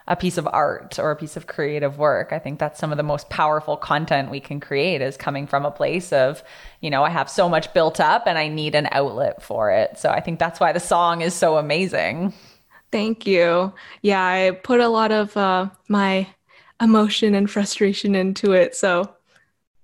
a 0.08 0.16
piece 0.16 0.38
of 0.38 0.48
art 0.52 0.98
or 0.98 1.10
a 1.10 1.16
piece 1.16 1.36
of 1.36 1.46
creative 1.46 1.98
work. 1.98 2.32
I 2.32 2.38
think 2.38 2.58
that's 2.58 2.78
some 2.78 2.92
of 2.92 2.96
the 2.96 3.02
most 3.02 3.28
powerful 3.28 3.76
content 3.76 4.30
we 4.30 4.40
can 4.40 4.60
create 4.60 5.00
is 5.00 5.16
coming 5.16 5.46
from 5.46 5.64
a 5.64 5.70
place 5.70 6.12
of, 6.12 6.44
you 6.80 6.90
know, 6.90 7.02
I 7.02 7.10
have 7.10 7.28
so 7.28 7.48
much 7.48 7.72
built 7.74 7.98
up 7.98 8.24
and 8.26 8.38
I 8.38 8.48
need 8.48 8.74
an 8.74 8.88
outlet 8.92 9.42
for 9.42 9.70
it. 9.70 9.98
So 9.98 10.10
I 10.10 10.20
think 10.20 10.38
that's 10.38 10.60
why 10.60 10.72
the 10.72 10.80
song 10.80 11.22
is 11.22 11.34
so 11.34 11.56
amazing. 11.58 12.32
Thank 12.92 13.26
you. 13.26 13.72
Yeah, 14.02 14.24
I 14.24 14.52
put 14.62 14.80
a 14.80 14.88
lot 14.88 15.10
of 15.10 15.36
uh, 15.36 15.70
my 15.88 16.28
emotion 16.80 17.34
and 17.34 17.50
frustration 17.50 18.14
into 18.14 18.52
it. 18.52 18.76
So 18.76 19.12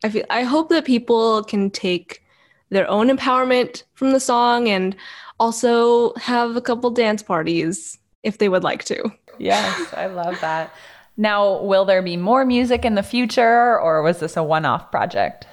I 0.05 0.11
feel 0.11 0.25
I 0.31 0.43
hope 0.43 0.69
that 0.69 0.85
people 0.85 1.43
can 1.43 1.71
take 1.71 2.23
their 2.71 2.89
own 2.89 3.09
empowerment 3.09 3.83
from 3.95 4.13
the 4.13 4.21
song 4.21 4.69
and 4.69 4.97
also 5.41 6.15
have 6.15 6.57
a 6.57 6.61
couple 6.61 6.91
dance 6.91 7.23
parties 7.23 7.99
if 8.23 8.39
they 8.39 8.49
would 8.49 8.63
like 8.63 8.85
to. 8.85 9.13
Yes, 9.39 9.93
I 9.95 10.07
love 10.07 10.41
that. 10.41 10.75
Now, 11.17 11.63
will 11.63 11.85
there 11.85 12.03
be 12.03 12.17
more 12.17 12.45
music 12.45 12.85
in 12.85 12.95
the 12.95 13.03
future 13.03 13.79
or 13.79 14.03
was 14.03 14.21
this 14.21 14.37
a 14.37 14.43
one-off 14.43 14.91
project? 14.91 15.47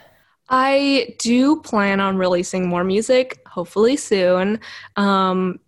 I 0.49 1.15
do 1.19 1.61
plan 1.61 1.99
on 1.99 2.17
releasing 2.17 2.67
more 2.67 2.83
music, 2.83 3.41
hopefully 3.45 3.97
soon. 3.97 4.59
Um, 4.95 5.59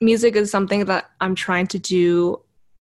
music 0.00 0.36
is 0.36 0.50
something 0.50 0.84
that 0.86 1.10
I'm 1.20 1.34
trying 1.34 1.68
to 1.68 1.78
do 1.78 2.42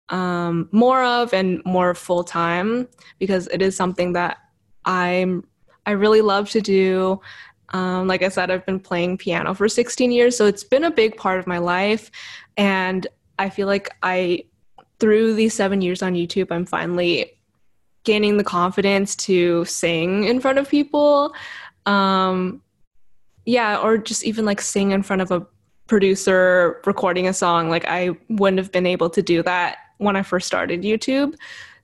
um, 0.08 0.68
more 0.72 1.02
of 1.04 1.32
and 1.32 1.62
more 1.64 1.94
full 1.94 2.24
time 2.24 2.88
because 3.18 3.48
it 3.48 3.62
is 3.62 3.76
something 3.76 4.12
that 4.12 4.38
I'm 4.84 5.44
I 5.84 5.92
really 5.92 6.20
love 6.20 6.48
to 6.50 6.60
do. 6.60 7.20
Um, 7.70 8.06
like 8.06 8.22
I 8.22 8.28
said, 8.28 8.50
I've 8.50 8.64
been 8.66 8.78
playing 8.78 9.18
piano 9.18 9.54
for 9.54 9.68
16 9.68 10.12
years, 10.12 10.36
so 10.36 10.46
it's 10.46 10.62
been 10.62 10.84
a 10.84 10.90
big 10.90 11.16
part 11.16 11.40
of 11.40 11.46
my 11.46 11.58
life, 11.58 12.10
and 12.56 13.06
I 13.38 13.50
feel 13.50 13.66
like 13.66 13.90
I 14.02 14.44
through 15.02 15.34
these 15.34 15.52
seven 15.52 15.80
years 15.82 16.00
on 16.00 16.14
YouTube, 16.14 16.52
I'm 16.52 16.64
finally 16.64 17.32
gaining 18.04 18.36
the 18.36 18.44
confidence 18.44 19.16
to 19.16 19.64
sing 19.64 20.22
in 20.22 20.38
front 20.38 20.58
of 20.58 20.68
people. 20.68 21.34
Um, 21.86 22.62
yeah, 23.44 23.78
or 23.78 23.98
just 23.98 24.22
even 24.22 24.44
like 24.44 24.60
sing 24.60 24.92
in 24.92 25.02
front 25.02 25.20
of 25.20 25.32
a 25.32 25.44
producer 25.88 26.80
recording 26.86 27.26
a 27.26 27.32
song. 27.32 27.68
Like 27.68 27.84
I 27.88 28.10
wouldn't 28.28 28.58
have 28.58 28.70
been 28.70 28.86
able 28.86 29.10
to 29.10 29.20
do 29.22 29.42
that 29.42 29.78
when 29.98 30.14
I 30.14 30.22
first 30.22 30.46
started 30.46 30.82
YouTube. 30.82 31.34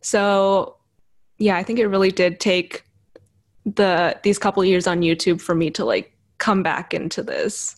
So 0.01 0.77
yeah, 1.39 1.57
I 1.57 1.65
think 1.65 1.81
it 1.81 1.89
really 1.89 2.13
did 2.13 2.39
take 2.39 2.85
the 3.65 4.17
these 4.23 4.39
couple 4.39 4.65
years 4.65 4.87
on 4.87 5.01
YouTube 5.01 5.41
for 5.41 5.57
me 5.57 5.71
to 5.73 5.85
like 5.85 6.17
come 6.39 6.63
back 6.63 6.95
into 6.95 7.25
this. 7.25 7.75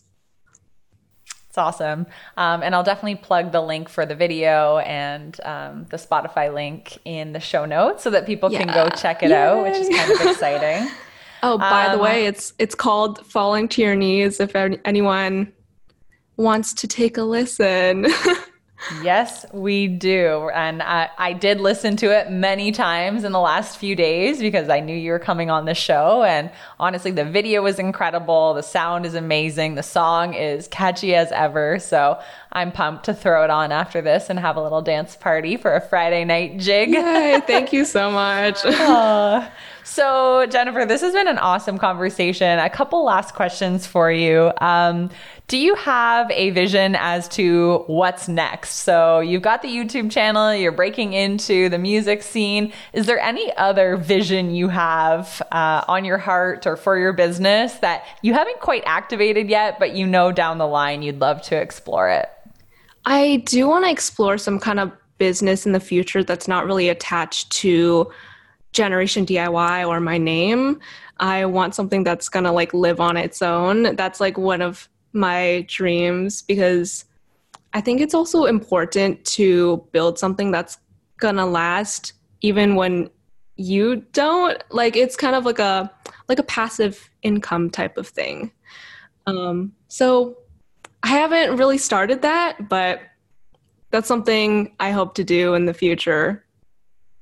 It's 1.51 1.57
awesome. 1.57 2.07
Um, 2.37 2.63
and 2.63 2.73
I'll 2.73 2.81
definitely 2.81 3.15
plug 3.15 3.51
the 3.51 3.59
link 3.59 3.89
for 3.89 4.05
the 4.05 4.15
video 4.15 4.77
and 4.77 5.37
um, 5.43 5.85
the 5.89 5.97
Spotify 5.97 6.53
link 6.53 6.97
in 7.03 7.33
the 7.33 7.41
show 7.41 7.65
notes 7.65 8.03
so 8.03 8.09
that 8.11 8.25
people 8.25 8.49
yeah. 8.49 8.59
can 8.59 8.67
go 8.73 8.87
check 8.95 9.21
it 9.21 9.31
Yay. 9.31 9.35
out, 9.35 9.63
which 9.63 9.75
is 9.75 9.89
kind 9.89 10.11
of 10.13 10.27
exciting. 10.27 10.89
oh, 11.43 11.57
by 11.57 11.87
um, 11.87 11.97
the 11.97 12.01
way, 12.01 12.25
it's 12.25 12.53
it's 12.57 12.73
called 12.73 13.25
Falling 13.25 13.67
to 13.67 13.81
Your 13.81 13.97
Knees. 13.97 14.39
If 14.39 14.55
anyone 14.55 15.51
wants 16.37 16.73
to 16.75 16.87
take 16.87 17.17
a 17.17 17.23
listen. 17.23 18.07
yes, 19.01 19.45
we 19.53 19.87
do. 19.87 20.49
And 20.53 20.81
I, 20.81 21.09
I, 21.17 21.33
did 21.33 21.59
listen 21.59 21.95
to 21.97 22.17
it 22.17 22.31
many 22.31 22.71
times 22.71 23.23
in 23.23 23.31
the 23.31 23.39
last 23.39 23.77
few 23.77 23.95
days 23.95 24.39
because 24.39 24.69
I 24.69 24.79
knew 24.79 24.95
you 24.95 25.11
were 25.11 25.19
coming 25.19 25.49
on 25.49 25.65
the 25.65 25.73
show. 25.73 26.23
And 26.23 26.51
honestly, 26.79 27.11
the 27.11 27.25
video 27.25 27.61
was 27.61 27.79
incredible. 27.79 28.53
The 28.53 28.63
sound 28.63 29.05
is 29.05 29.15
amazing. 29.15 29.75
The 29.75 29.83
song 29.83 30.33
is 30.33 30.67
catchy 30.67 31.15
as 31.15 31.31
ever. 31.31 31.79
So 31.79 32.19
I'm 32.51 32.71
pumped 32.71 33.05
to 33.05 33.13
throw 33.13 33.43
it 33.43 33.49
on 33.49 33.71
after 33.71 34.01
this 34.01 34.29
and 34.29 34.39
have 34.39 34.57
a 34.57 34.61
little 34.61 34.81
dance 34.81 35.15
party 35.15 35.57
for 35.57 35.75
a 35.75 35.81
Friday 35.81 36.25
night 36.25 36.57
jig. 36.57 36.89
Yay, 36.89 37.41
thank 37.45 37.73
you 37.73 37.85
so 37.85 38.11
much. 38.11 38.63
So, 39.83 40.45
Jennifer, 40.47 40.85
this 40.85 41.01
has 41.01 41.13
been 41.13 41.27
an 41.27 41.37
awesome 41.37 41.77
conversation. 41.77 42.59
A 42.59 42.69
couple 42.69 43.03
last 43.03 43.33
questions 43.33 43.85
for 43.87 44.11
you. 44.11 44.51
Um, 44.59 45.09
do 45.47 45.57
you 45.57 45.75
have 45.75 46.31
a 46.31 46.51
vision 46.51 46.95
as 46.95 47.27
to 47.29 47.83
what's 47.87 48.27
next? 48.27 48.75
So 48.75 49.19
you've 49.19 49.41
got 49.41 49.61
the 49.61 49.67
YouTube 49.67 50.09
channel, 50.09 50.53
you're 50.53 50.71
breaking 50.71 51.13
into 51.13 51.67
the 51.67 51.77
music 51.77 52.23
scene. 52.23 52.71
Is 52.93 53.05
there 53.05 53.19
any 53.19 53.53
other 53.57 53.97
vision 53.97 54.55
you 54.55 54.69
have 54.69 55.41
uh, 55.51 55.83
on 55.87 56.05
your 56.05 56.17
heart 56.17 56.65
or 56.65 56.77
for 56.77 56.97
your 56.97 57.11
business 57.11 57.73
that 57.79 58.05
you 58.21 58.33
haven't 58.33 58.61
quite 58.61 58.83
activated 58.85 59.49
yet, 59.49 59.77
but 59.77 59.93
you 59.93 60.07
know 60.07 60.31
down 60.31 60.57
the 60.57 60.67
line 60.67 61.01
you'd 61.01 61.19
love 61.19 61.41
to 61.43 61.57
explore 61.57 62.09
it? 62.09 62.29
I 63.05 63.43
do 63.45 63.67
want 63.67 63.85
to 63.85 63.91
explore 63.91 64.37
some 64.37 64.59
kind 64.59 64.79
of 64.79 64.91
business 65.17 65.65
in 65.65 65.71
the 65.71 65.79
future 65.79 66.23
that's 66.23 66.47
not 66.47 66.65
really 66.65 66.89
attached 66.89 67.51
to 67.51 68.09
JENerationDIY 68.73 69.87
or 69.87 69.99
my 69.99 70.17
name. 70.17 70.79
I 71.19 71.45
want 71.45 71.75
something 71.75 72.03
that's 72.03 72.29
going 72.29 72.45
to 72.45 72.51
like 72.51 72.73
live 72.73 72.99
on 72.99 73.17
its 73.17 73.41
own. 73.41 73.95
That's 73.95 74.19
like 74.19 74.37
one 74.37 74.61
of 74.61 74.89
my 75.13 75.65
dreams 75.67 76.41
because 76.41 77.05
I 77.73 77.81
think 77.81 78.01
it's 78.01 78.13
also 78.13 78.45
important 78.45 79.23
to 79.25 79.85
build 79.91 80.19
something 80.19 80.51
that's 80.51 80.77
gonna 81.21 81.45
last 81.45 82.13
even 82.41 82.75
when 82.75 83.09
you 83.55 83.97
don't 84.11 84.61
like 84.71 84.97
it's 84.97 85.15
kind 85.15 85.35
of 85.35 85.45
like 85.45 85.59
a 85.59 85.89
like 86.27 86.39
a 86.39 86.43
passive 86.43 87.09
income 87.21 87.69
type 87.69 87.97
of 87.97 88.07
thing 88.07 88.51
um 89.27 89.71
so 89.87 90.35
i 91.03 91.09
haven't 91.09 91.55
really 91.57 91.77
started 91.77 92.23
that 92.23 92.67
but 92.67 93.01
that's 93.91 94.07
something 94.07 94.73
i 94.79 94.89
hope 94.89 95.13
to 95.13 95.23
do 95.23 95.53
in 95.53 95.65
the 95.65 95.73
future 95.73 96.43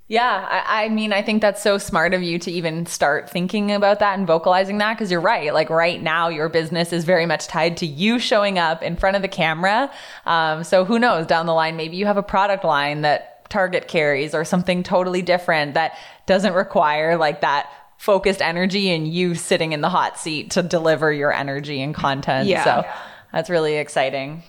yeah, 0.10 0.47
I, 0.49 0.86
I, 0.86 0.89
mean, 0.89 1.14
I 1.14 1.22
think 1.22 1.39
that's 1.43 1.62
so 1.62 1.78
smart 1.78 2.16
of 2.16 2.24
you 2.24 2.39
to 2.39 2.51
even 2.51 2.88
start 2.88 3.30
thinking 3.30 3.72
about 3.72 3.99
that 3.99 4.18
and 4.18 4.26
vocalizing 4.26 4.80
that 4.80 4.95
because 4.95 5.12
you're 5.12 5.22
right. 5.22 5.53
Like 5.53 5.70
right 5.70 6.01
now, 6.01 6.30
your 6.30 6.49
business 6.49 6.91
is 6.91 7.05
very 7.05 7.28
much 7.28 7.45
tied 7.45 7.78
to 7.78 7.86
you 7.86 8.18
showing 8.18 8.57
up 8.57 8.82
in 8.82 8.95
front 8.95 9.18
of 9.18 9.22
the 9.22 9.28
camera. 9.28 9.91
Um, 10.26 10.64
so 10.64 10.84
who 10.84 10.97
knows 10.97 11.28
down 11.28 11.45
the 11.45 11.53
line, 11.53 11.78
maybe 11.78 11.95
you 11.95 12.07
have 12.07 12.18
a 12.18 12.24
product 12.24 12.64
line 12.64 13.01
that 13.01 13.47
Target 13.51 13.88
carries 13.88 14.34
or 14.34 14.43
something 14.43 14.82
totally 14.82 15.22
different 15.22 15.76
that 15.76 15.95
doesn't 16.26 16.53
require 16.53 17.16
like 17.16 17.41
that 17.41 17.72
focused 17.99 18.41
energy 18.41 18.89
and 18.89 19.07
you 19.07 19.36
sitting 19.36 19.74
in 19.74 19.82
the 19.82 19.89
hot 19.89 20.18
seat 20.18 20.51
to 20.51 20.64
deliver 20.64 21.14
your 21.14 21.32
energy 21.32 21.84
and 21.84 21.93
content. 21.93 22.47
Yeah. 22.47 22.64
So 22.64 22.89
that's 23.32 23.49
really 23.51 23.76
exciting. 23.76 24.41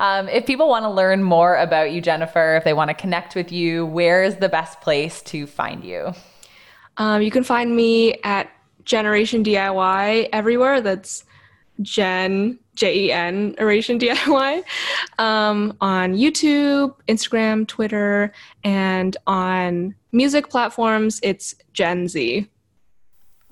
Um, 0.00 0.30
if 0.30 0.46
people 0.46 0.66
want 0.66 0.84
to 0.84 0.90
learn 0.90 1.22
more 1.22 1.56
about 1.56 1.92
you, 1.92 2.00
Jennifer, 2.00 2.56
if 2.56 2.64
they 2.64 2.72
want 2.72 2.88
to 2.88 2.94
connect 2.94 3.34
with 3.34 3.52
you, 3.52 3.84
where 3.84 4.22
is 4.22 4.36
the 4.36 4.48
best 4.48 4.80
place 4.80 5.20
to 5.24 5.46
find 5.46 5.84
you? 5.84 6.14
Um, 6.96 7.20
you 7.20 7.30
can 7.30 7.44
find 7.44 7.76
me 7.76 8.14
at 8.24 8.50
JENerationDIY 8.84 10.30
everywhere. 10.32 10.80
That's 10.80 11.24
Jen, 11.82 12.58
J 12.76 12.98
E 12.98 13.12
N, 13.12 13.54
JENerationDIY, 13.56 14.62
um, 15.18 15.76
on 15.82 16.14
YouTube, 16.14 16.94
Instagram, 17.06 17.68
Twitter, 17.68 18.32
and 18.64 19.18
on 19.26 19.94
music 20.12 20.48
platforms, 20.48 21.20
it's 21.22 21.54
Gen 21.74 22.08
Z. 22.08 22.48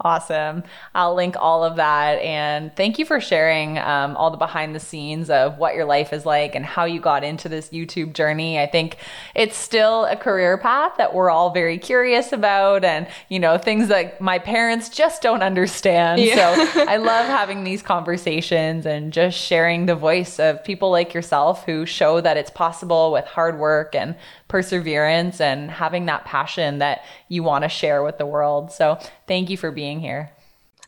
Awesome. 0.00 0.62
I'll 0.94 1.16
link 1.16 1.34
all 1.38 1.64
of 1.64 1.76
that. 1.76 2.20
And 2.20 2.74
thank 2.76 3.00
you 3.00 3.04
for 3.04 3.20
sharing 3.20 3.78
um, 3.78 4.16
all 4.16 4.30
the 4.30 4.36
behind 4.36 4.72
the 4.74 4.80
scenes 4.80 5.28
of 5.28 5.58
what 5.58 5.74
your 5.74 5.86
life 5.86 6.12
is 6.12 6.24
like 6.24 6.54
and 6.54 6.64
how 6.64 6.84
you 6.84 7.00
got 7.00 7.24
into 7.24 7.48
this 7.48 7.70
YouTube 7.70 8.12
journey. 8.12 8.60
I 8.60 8.66
think 8.66 8.98
it's 9.34 9.56
still 9.56 10.04
a 10.04 10.14
career 10.14 10.56
path 10.56 10.92
that 10.98 11.14
we're 11.14 11.30
all 11.30 11.50
very 11.50 11.78
curious 11.78 12.32
about 12.32 12.84
and, 12.84 13.08
you 13.28 13.40
know, 13.40 13.58
things 13.58 13.88
that 13.88 14.20
my 14.20 14.38
parents 14.38 14.88
just 14.88 15.20
don't 15.20 15.42
understand. 15.42 16.20
Yeah. 16.20 16.54
So 16.72 16.84
I 16.86 16.98
love 16.98 17.26
having 17.26 17.64
these 17.64 17.82
conversations 17.82 18.86
and 18.86 19.12
just 19.12 19.36
sharing 19.36 19.86
the 19.86 19.96
voice 19.96 20.38
of 20.38 20.62
people 20.62 20.92
like 20.92 21.12
yourself 21.12 21.64
who 21.64 21.86
show 21.86 22.20
that 22.20 22.36
it's 22.36 22.50
possible 22.50 23.10
with 23.10 23.24
hard 23.24 23.58
work 23.58 23.96
and 23.96 24.14
perseverance 24.46 25.40
and 25.40 25.70
having 25.70 26.06
that 26.06 26.24
passion 26.24 26.78
that 26.78 27.02
you 27.28 27.42
want 27.42 27.64
to 27.64 27.68
share 27.68 28.02
with 28.02 28.18
the 28.18 28.26
world. 28.26 28.72
So 28.72 28.98
thank 29.26 29.50
you 29.50 29.56
for 29.56 29.70
being 29.70 30.00
here. 30.00 30.30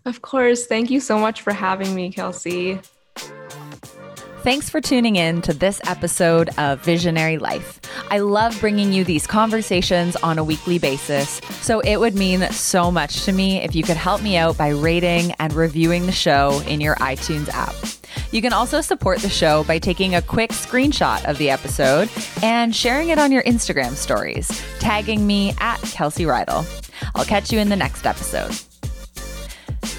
Of 0.04 0.22
course. 0.22 0.66
Thank 0.66 0.90
you 0.90 1.00
so 1.00 1.18
much 1.18 1.42
for 1.42 1.52
having 1.52 1.94
me, 1.94 2.10
Kelsey. 2.10 2.80
Thanks 4.42 4.70
for 4.70 4.80
tuning 4.80 5.16
in 5.16 5.42
to 5.42 5.52
this 5.52 5.82
episode 5.86 6.48
of 6.56 6.82
Visionary 6.82 7.36
Life. 7.36 7.78
I 8.08 8.20
love 8.20 8.58
bringing 8.58 8.90
you 8.90 9.04
these 9.04 9.26
conversations 9.26 10.16
on 10.16 10.38
a 10.38 10.44
weekly 10.44 10.78
basis, 10.78 11.42
so 11.60 11.80
it 11.80 11.98
would 11.98 12.14
mean 12.14 12.50
so 12.50 12.90
much 12.90 13.24
to 13.26 13.32
me 13.32 13.58
if 13.58 13.74
you 13.74 13.82
could 13.82 13.98
help 13.98 14.22
me 14.22 14.38
out 14.38 14.56
by 14.56 14.70
rating 14.70 15.32
and 15.32 15.52
reviewing 15.52 16.06
the 16.06 16.12
show 16.12 16.62
in 16.66 16.80
your 16.80 16.94
iTunes 16.96 17.50
app. 17.50 17.74
You 18.32 18.40
can 18.40 18.54
also 18.54 18.80
support 18.80 19.18
the 19.18 19.28
show 19.28 19.62
by 19.64 19.78
taking 19.78 20.14
a 20.14 20.22
quick 20.22 20.52
screenshot 20.52 21.22
of 21.26 21.36
the 21.36 21.50
episode 21.50 22.08
and 22.42 22.74
sharing 22.74 23.10
it 23.10 23.18
on 23.18 23.32
your 23.32 23.42
Instagram 23.42 23.92
stories, 23.92 24.48
tagging 24.78 25.26
me 25.26 25.54
at 25.60 25.82
Kelsey 25.82 26.24
Reidl. 26.24 26.64
I'll 27.14 27.26
catch 27.26 27.52
you 27.52 27.58
in 27.58 27.68
the 27.68 27.76
next 27.76 28.06
episode. 28.06 28.58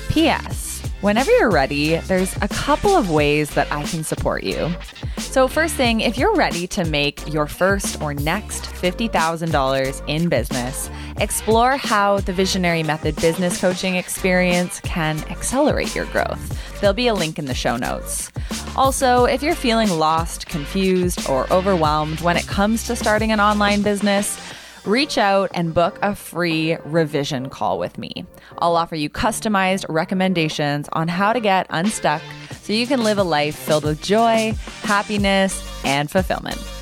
P.S. 0.09 0.70
Whenever 1.01 1.31
you're 1.31 1.49
ready, 1.49 1.97
there's 1.97 2.35
a 2.43 2.47
couple 2.47 2.95
of 2.95 3.09
ways 3.09 3.49
that 3.55 3.71
I 3.71 3.81
can 3.85 4.03
support 4.03 4.43
you. 4.43 4.71
So, 5.17 5.47
first 5.47 5.73
thing, 5.73 6.01
if 6.01 6.15
you're 6.15 6.35
ready 6.35 6.67
to 6.67 6.85
make 6.85 7.33
your 7.33 7.47
first 7.47 7.99
or 8.03 8.13
next 8.13 8.65
$50,000 8.65 10.03
in 10.07 10.29
business, 10.29 10.91
explore 11.17 11.75
how 11.75 12.19
the 12.19 12.33
Visionary 12.33 12.83
Method 12.83 13.15
business 13.15 13.59
coaching 13.59 13.95
experience 13.95 14.79
can 14.81 15.17
accelerate 15.31 15.95
your 15.95 16.05
growth. 16.05 16.79
There'll 16.79 16.93
be 16.93 17.07
a 17.07 17.15
link 17.15 17.39
in 17.39 17.45
the 17.45 17.55
show 17.55 17.77
notes. 17.77 18.31
Also, 18.75 19.25
if 19.25 19.41
you're 19.41 19.55
feeling 19.55 19.89
lost, 19.89 20.45
confused, 20.45 21.27
or 21.27 21.51
overwhelmed 21.51 22.21
when 22.21 22.37
it 22.37 22.45
comes 22.45 22.85
to 22.85 22.95
starting 22.95 23.31
an 23.31 23.39
online 23.39 23.81
business, 23.81 24.39
reach 24.86 25.17
out 25.17 25.51
and 25.53 25.73
book 25.73 25.99
a 26.01 26.15
free 26.15 26.77
revision 26.86 27.49
call 27.49 27.77
with 27.77 27.97
me. 27.97 28.25
I'll 28.59 28.75
offer 28.75 28.95
you 28.95 29.09
customized 29.09 29.86
recommendations 29.89 30.89
on 30.93 31.07
how 31.07 31.34
to 31.34 31.39
get 31.39 31.67
unstuck 31.69 32.21
so 32.61 32.73
you 32.73 32.88
can 32.88 33.03
live 33.03 33.17
a 33.17 33.23
life 33.23 33.55
filled 33.55 33.84
with 33.84 34.01
joy, 34.01 34.53
happiness, 34.84 35.86
and 35.86 36.09
fulfillment. 36.09 36.80